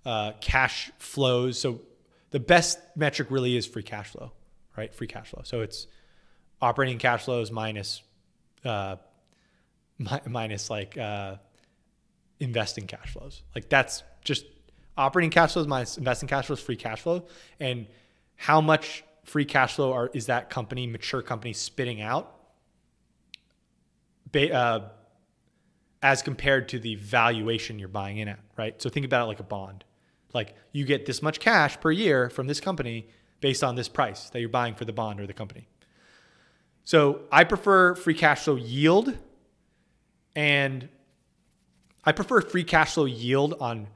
[0.05, 1.59] uh, cash flows.
[1.59, 1.81] So
[2.31, 4.33] the best metric really is free cash flow,
[4.77, 4.95] right?
[4.95, 5.43] Free cash flow.
[5.45, 5.87] So it's
[6.61, 8.03] operating cash flows minus,
[8.65, 8.97] uh,
[9.99, 11.37] mi- minus like uh,
[12.41, 13.43] investing cash flows.
[13.55, 14.45] Like that's just
[14.97, 17.27] operating cash flows minus investing cash flows, free cash flow,
[17.61, 17.87] and
[18.37, 22.37] how much free cash flow are, is that company, mature company, spitting out
[24.35, 24.81] uh,
[26.03, 28.81] as compared to the valuation you're buying in at, right?
[28.81, 29.85] So think about it like a bond.
[30.33, 33.09] Like you get this much cash per year from this company
[33.41, 35.69] based on this price that you're buying for the bond or the company.
[36.85, 39.17] So I prefer free cash flow yield
[40.35, 40.89] and
[42.07, 43.89] I prefer free cash flow yield on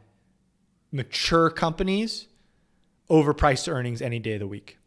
[0.91, 2.27] mature companies
[3.09, 4.79] over price to earnings any day of the week.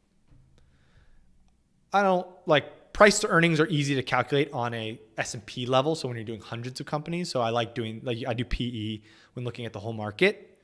[1.93, 6.07] I don't like price to earnings are easy to calculate on a S&P level so
[6.07, 9.01] when you're doing hundreds of companies so I like doing like I do PE
[9.33, 10.59] when looking at the whole market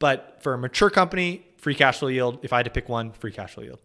[0.00, 3.12] but for a mature company free cash flow yield if I had to pick one
[3.12, 3.78] free cash flow yield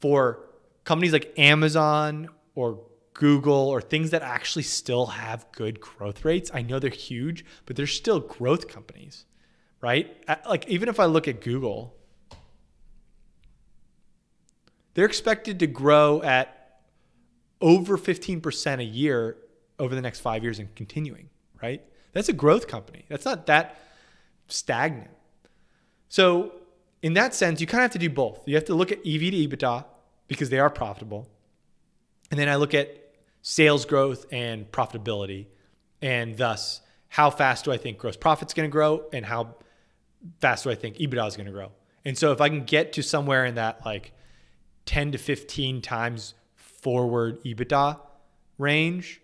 [0.00, 0.40] for
[0.84, 2.80] companies like Amazon or
[3.18, 7.76] Google or things that actually still have good growth rates I know they're huge but
[7.76, 9.24] they're still growth companies
[9.80, 10.14] right
[10.46, 11.96] like even if I look at Google
[14.96, 16.80] they're expected to grow at
[17.60, 19.36] over 15% a year
[19.78, 21.28] over the next five years and continuing,
[21.62, 21.82] right?
[22.14, 23.04] That's a growth company.
[23.10, 23.78] That's not that
[24.48, 25.10] stagnant.
[26.08, 26.52] So,
[27.02, 28.48] in that sense, you kind of have to do both.
[28.48, 29.84] You have to look at EV to EBITDA
[30.28, 31.28] because they are profitable.
[32.30, 33.05] And then I look at
[33.48, 35.46] sales growth and profitability.
[36.02, 39.54] And thus, how fast do I think gross profit's going to grow and how
[40.40, 41.70] fast do I think EBITDA is going to grow?
[42.04, 44.12] And so, if I can get to somewhere in that like
[44.86, 48.00] 10 to 15 times forward EBITDA
[48.58, 49.20] range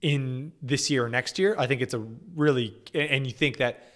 [0.00, 2.02] in this year or next year, I think it's a
[2.34, 3.86] really, and you think that,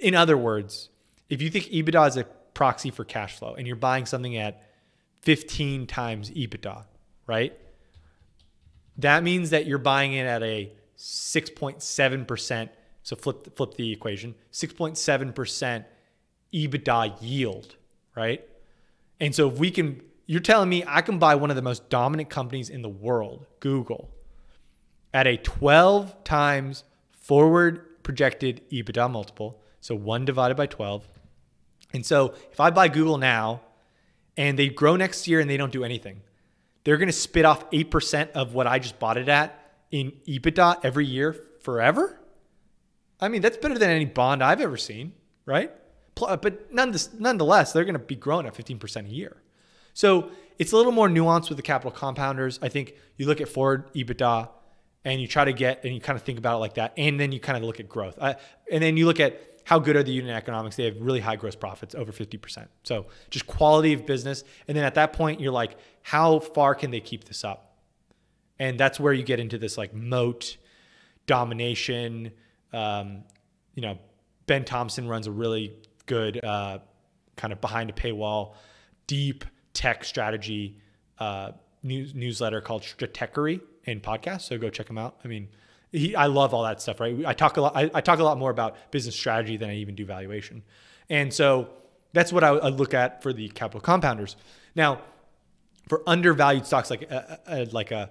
[0.00, 0.88] in other words,
[1.28, 2.24] if you think EBITDA is a
[2.54, 4.62] proxy for cash flow and you're buying something at
[5.20, 6.84] 15 times EBITDA,
[7.26, 7.52] right?
[8.98, 12.68] That means that you're buying it at a 6.7%.
[13.02, 15.84] So flip, flip the equation 6.7%
[16.52, 17.76] EBITDA yield,
[18.16, 18.44] right?
[19.20, 21.88] And so if we can, you're telling me I can buy one of the most
[21.88, 24.10] dominant companies in the world, Google,
[25.14, 29.62] at a 12 times forward projected EBITDA multiple.
[29.80, 31.06] So one divided by 12.
[31.94, 33.60] And so if I buy Google now
[34.36, 36.20] and they grow next year and they don't do anything,
[36.88, 39.60] they're going to spit off 8% of what I just bought it at
[39.90, 42.18] in EBITDA every year forever.
[43.20, 45.12] I mean, that's better than any bond I've ever seen,
[45.44, 45.70] right?
[46.14, 49.36] but nonetheless, they're going to be growing at 15% a year.
[49.92, 52.58] So it's a little more nuanced with the capital compounders.
[52.62, 54.48] I think you look at forward EBITDA
[55.04, 57.20] and you try to get and you kind of think about it like that, and
[57.20, 58.32] then you kind of look at growth, uh,
[58.72, 59.38] and then you look at
[59.68, 60.76] how good are the unit economics.
[60.76, 62.68] They have really high gross profits, over 50%.
[62.84, 66.90] So just quality of business, and then at that point, you're like, how far can
[66.90, 67.76] they keep this up?
[68.58, 70.56] And that's where you get into this like moat
[71.26, 72.30] domination.
[72.72, 73.24] Um,
[73.74, 73.98] you know,
[74.46, 75.74] Ben Thompson runs a really
[76.06, 76.78] good uh,
[77.36, 78.54] kind of behind a paywall,
[79.06, 80.78] deep tech strategy
[81.18, 84.40] uh, news, newsletter called Stratechery and podcast.
[84.48, 85.20] So go check him out.
[85.26, 85.48] I mean,
[85.92, 87.24] he, I love all that stuff, right?
[87.26, 87.76] I talk a lot.
[87.76, 90.62] I, I, talk a lot more about business strategy than I even do valuation,
[91.08, 91.68] and so
[92.12, 94.36] that's what I, I look at for the capital compounders.
[94.74, 95.00] Now,
[95.88, 98.10] for undervalued stocks like a, a, like a,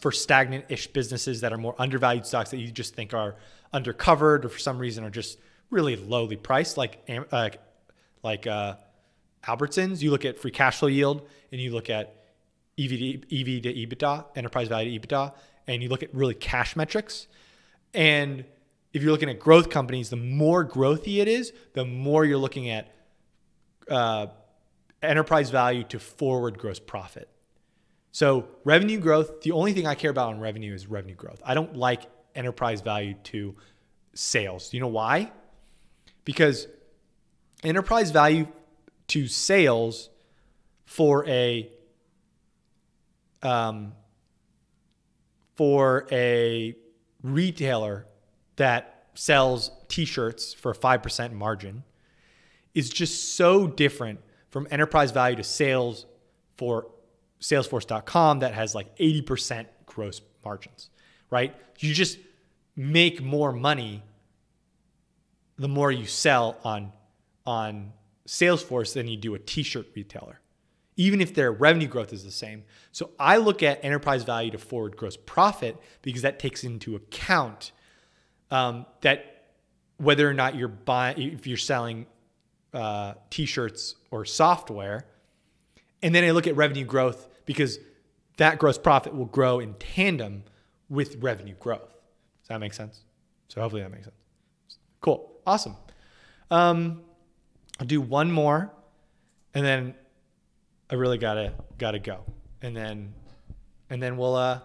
[0.00, 3.36] for stagnant-ish businesses that are more undervalued stocks that you just think are
[3.74, 5.38] undercovered or for some reason are just
[5.70, 6.98] really lowly priced, like
[7.32, 7.50] uh,
[8.22, 8.76] like uh,
[9.44, 10.02] Albertsons.
[10.02, 12.14] You look at free cash flow yield, and you look at
[12.78, 15.34] EV to, EV to EBITDA, enterprise value to EBITDA,
[15.66, 17.26] and you look at really cash metrics.
[17.94, 18.44] And
[18.92, 22.70] if you're looking at growth companies, the more growthy it is, the more you're looking
[22.70, 22.88] at
[23.90, 24.28] uh,
[25.02, 27.28] enterprise value to forward gross profit.
[28.12, 31.40] So revenue growth, the only thing I care about on revenue is revenue growth.
[31.44, 32.02] I don't like
[32.34, 33.54] enterprise value to
[34.14, 34.72] sales.
[34.72, 35.32] You know why?
[36.26, 36.66] because
[37.64, 38.46] enterprise value
[39.06, 40.10] to sales
[40.84, 41.70] for a
[43.42, 43.92] um,
[45.56, 46.74] for a
[47.22, 48.06] retailer
[48.56, 51.82] that sells t-shirts for a 5% margin
[52.74, 54.20] is just so different
[54.50, 56.06] from enterprise value to sales
[56.56, 56.88] for
[57.40, 60.90] salesforce.com that has like 80% gross margins
[61.30, 61.54] right?
[61.78, 62.18] You just
[62.74, 64.02] make more money
[65.58, 66.92] the more you sell on
[67.46, 67.92] on
[68.26, 70.40] Salesforce than you do a t-shirt retailer,
[70.96, 72.64] even if their revenue growth is the same.
[72.92, 77.72] So I look at enterprise value to forward gross profit because that takes into account
[78.50, 79.52] um, that
[79.98, 82.06] whether or not you're buying, if you're selling
[82.72, 85.06] uh, t-shirts or software,
[86.02, 87.78] and then I look at revenue growth because
[88.36, 90.44] that gross profit will grow in tandem
[90.88, 91.92] with revenue growth.
[92.42, 93.04] Does that make sense?
[93.48, 94.16] So hopefully that makes sense.
[95.00, 95.32] Cool.
[95.46, 95.76] Awesome.
[96.50, 97.02] Um,
[97.80, 98.72] I'll do one more,
[99.54, 99.94] and then
[100.90, 102.24] I really gotta gotta go,
[102.62, 103.14] and then
[103.90, 104.60] and then we'll uh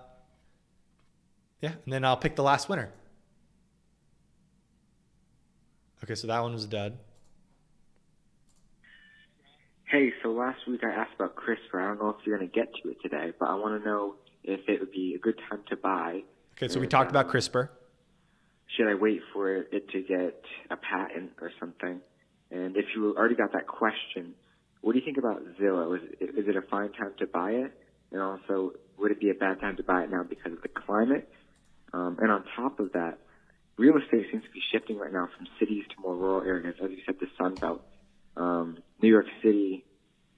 [1.61, 2.91] yeah, and then I'll pick the last winner.
[6.03, 6.97] Okay, so that one was dud.
[9.85, 11.83] Hey, so last week I asked about CRISPR.
[11.83, 13.87] I don't know if you're going to get to it today, but I want to
[13.87, 16.21] know if it would be a good time to buy.
[16.57, 17.69] Okay, so we talked about CRISPR.
[18.75, 21.99] should I wait for it to get a patent or something?
[22.49, 24.33] And if you already got that question,
[24.81, 25.95] what do you think about Zillow?
[25.95, 27.71] Is, is it a fine time to buy it?
[28.11, 30.67] And also, would it be a bad time to buy it now because of the
[30.69, 31.29] climate?
[31.93, 33.19] Um, and on top of that,
[33.77, 36.75] real estate seems to be shifting right now from cities to more rural areas.
[36.83, 37.81] As you said, the Sun Belt.
[38.35, 39.85] Um, New York City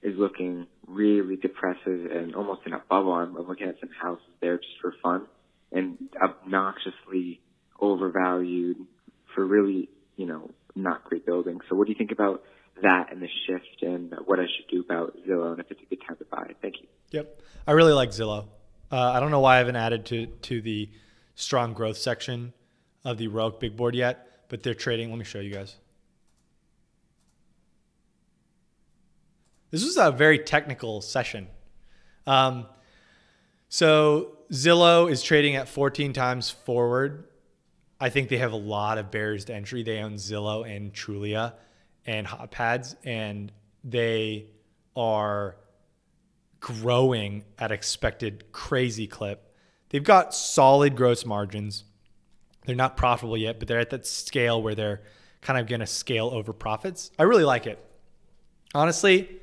[0.02, 3.12] is looking really depressive and almost in a bubble.
[3.12, 5.26] I'm looking at some houses there just for fun
[5.72, 7.40] and obnoxiously
[7.80, 8.76] overvalued
[9.34, 11.62] for really, you know, not great buildings.
[11.68, 12.42] So what do you think about
[12.82, 15.86] that and the shift and what I should do about Zillow and if it's a
[15.86, 16.50] good time to buy?
[16.60, 16.88] Thank you.
[17.10, 17.40] Yep.
[17.66, 18.46] I really like Zillow.
[18.90, 20.90] Uh, I don't know why I haven't added to, to the
[21.34, 22.52] strong growth section
[23.04, 25.10] of the Rogue Big Board yet, but they're trading.
[25.10, 25.76] Let me show you guys.
[29.70, 31.48] This was a very technical session.
[32.26, 32.66] Um,
[33.68, 37.24] so Zillow is trading at 14 times forward.
[38.00, 39.82] I think they have a lot of barriers to entry.
[39.82, 41.54] They own Zillow and Trulia
[42.06, 43.52] and HotPads, and
[43.82, 44.46] they
[44.96, 45.56] are
[46.60, 49.54] growing at expected crazy clip.
[49.90, 51.84] They've got solid gross margins.
[52.64, 55.02] They're not profitable yet, but they're at that scale where they're
[55.42, 57.10] kind of going to scale over profits.
[57.18, 57.78] I really like it.
[58.74, 59.40] Honestly,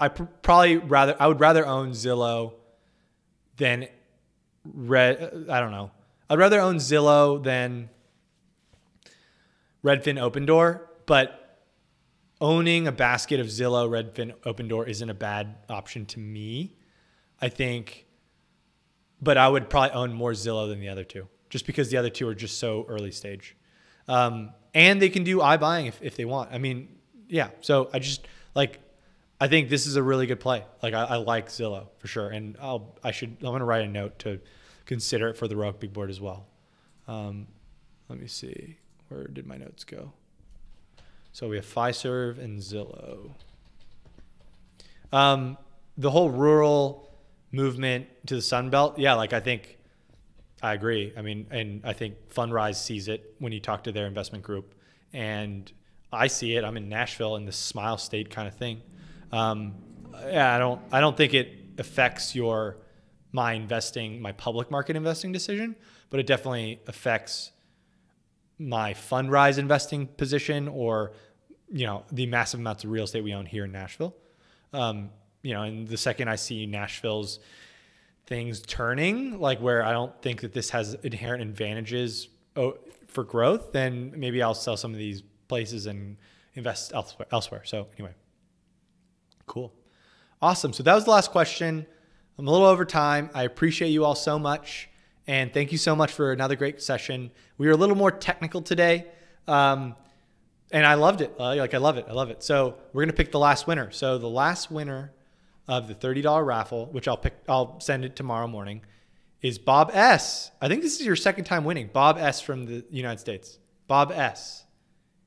[0.00, 2.54] I pr- probably rather I would rather own Zillow
[3.56, 3.88] than
[4.64, 5.46] Red.
[5.48, 5.90] Uh, I don't know.
[6.28, 7.88] I'd rather own Zillow than
[9.82, 11.47] Redfin Opendoor, but
[12.40, 16.76] owning a basket of Zillow, Redfin, Opendoor isn't a bad option to me.
[17.40, 18.06] I think,
[19.20, 22.10] but I would probably own more Zillow than the other two, just because the other
[22.10, 23.56] two are just so early stage.
[24.08, 26.52] Um, and they can do iBuying if, if they want.
[26.52, 26.88] I mean,
[27.28, 27.50] yeah.
[27.60, 28.80] So I just like
[29.40, 30.64] I think this is a really good play.
[30.82, 33.88] Like I, I like Zillow for sure, and I'll I should I'm gonna write a
[33.88, 34.40] note to
[34.84, 36.46] consider it for the Big Board as well.
[37.06, 37.46] Um,
[38.08, 38.78] let me see
[39.08, 40.12] where did my notes go.
[41.38, 43.30] So we have Fiserv and Zillow.
[45.12, 45.56] Um,
[45.96, 47.16] the whole rural
[47.52, 49.78] movement to the Sun Belt, yeah, like I think
[50.60, 51.12] I agree.
[51.16, 54.74] I mean, and I think Fundrise sees it when you talk to their investment group,
[55.12, 55.70] and
[56.12, 56.64] I see it.
[56.64, 58.82] I'm in Nashville in the Smile State kind of thing.
[59.30, 59.76] Um,
[60.26, 62.78] yeah, I don't I don't think it affects your
[63.30, 65.76] my investing my public market investing decision,
[66.10, 67.52] but it definitely affects
[68.58, 71.12] my Fundrise investing position or
[71.70, 74.14] you know the massive amounts of real estate we own here in Nashville.
[74.72, 75.10] Um,
[75.42, 77.40] you know, and the second I see Nashville's
[78.26, 82.76] things turning, like where I don't think that this has inherent advantages oh,
[83.06, 86.16] for growth, then maybe I'll sell some of these places and
[86.54, 87.26] invest elsewhere.
[87.32, 87.62] elsewhere.
[87.64, 88.14] So anyway.
[89.46, 89.72] Cool.
[90.42, 90.72] Awesome.
[90.72, 91.86] So that was the last question.
[92.38, 93.30] I'm a little over time.
[93.34, 94.90] I appreciate you all so much.
[95.26, 97.30] And thank you so much for another great session.
[97.56, 99.06] We were a little more technical today.
[99.46, 99.96] Um,
[100.70, 101.34] and I loved it.
[101.38, 102.06] Uh, like, I love it.
[102.08, 102.42] I love it.
[102.42, 103.90] So we're to pick the last winner.
[103.90, 105.12] So the last winner
[105.66, 108.82] of the $30 raffle, which I'll pick, I'll send it tomorrow morning,
[109.42, 110.50] is Bob S.
[110.60, 111.90] I think this is your second time winning.
[111.92, 112.40] Bob S.
[112.40, 113.58] from the United States.
[113.86, 114.64] Bob S.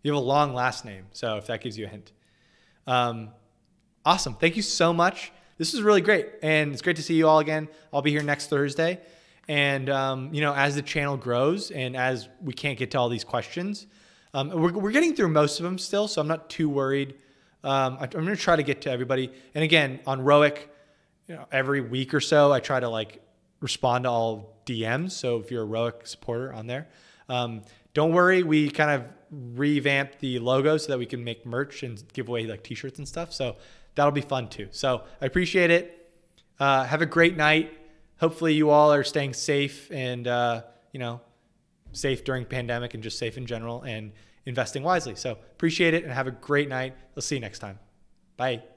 [0.03, 1.05] You have a long last name.
[1.11, 2.11] So if that gives you a hint.
[2.87, 3.29] Um,
[4.03, 4.33] Awesome.
[4.33, 5.31] Thank you so much.
[5.59, 6.27] This is really great.
[6.41, 7.69] And it's great to see you all again.
[7.93, 8.99] I'll be here next Thursday.
[9.47, 13.09] And, um, you know, as the channel grows and as we can't get to all
[13.09, 13.85] these questions,
[14.33, 16.07] um, we're, we're getting through most of them still.
[16.07, 17.15] So I'm not too worried.
[17.63, 19.31] Um, I, am going to try to get to everybody.
[19.53, 20.57] And again, on ROIC,
[21.27, 23.21] you know, every week or so, I try to like
[23.59, 25.11] respond to all DMs.
[25.11, 26.87] So if you're a ROIC supporter on there,
[27.29, 27.61] um,
[27.93, 28.43] don't worry.
[28.43, 32.45] We kind of revamped the logo so that we can make merch and give away
[32.45, 33.33] like t-shirts and stuff.
[33.33, 33.57] So
[33.95, 34.67] that'll be fun too.
[34.71, 35.97] So I appreciate it.
[36.59, 37.73] Uh, have a great night.
[38.17, 41.21] Hopefully you all are staying safe and uh, you know
[41.93, 44.11] safe during pandemic and just safe in general and
[44.45, 45.15] investing wisely.
[45.15, 46.95] So appreciate it and have a great night.
[47.15, 47.79] We'll see you next time.
[48.37, 48.70] Bye.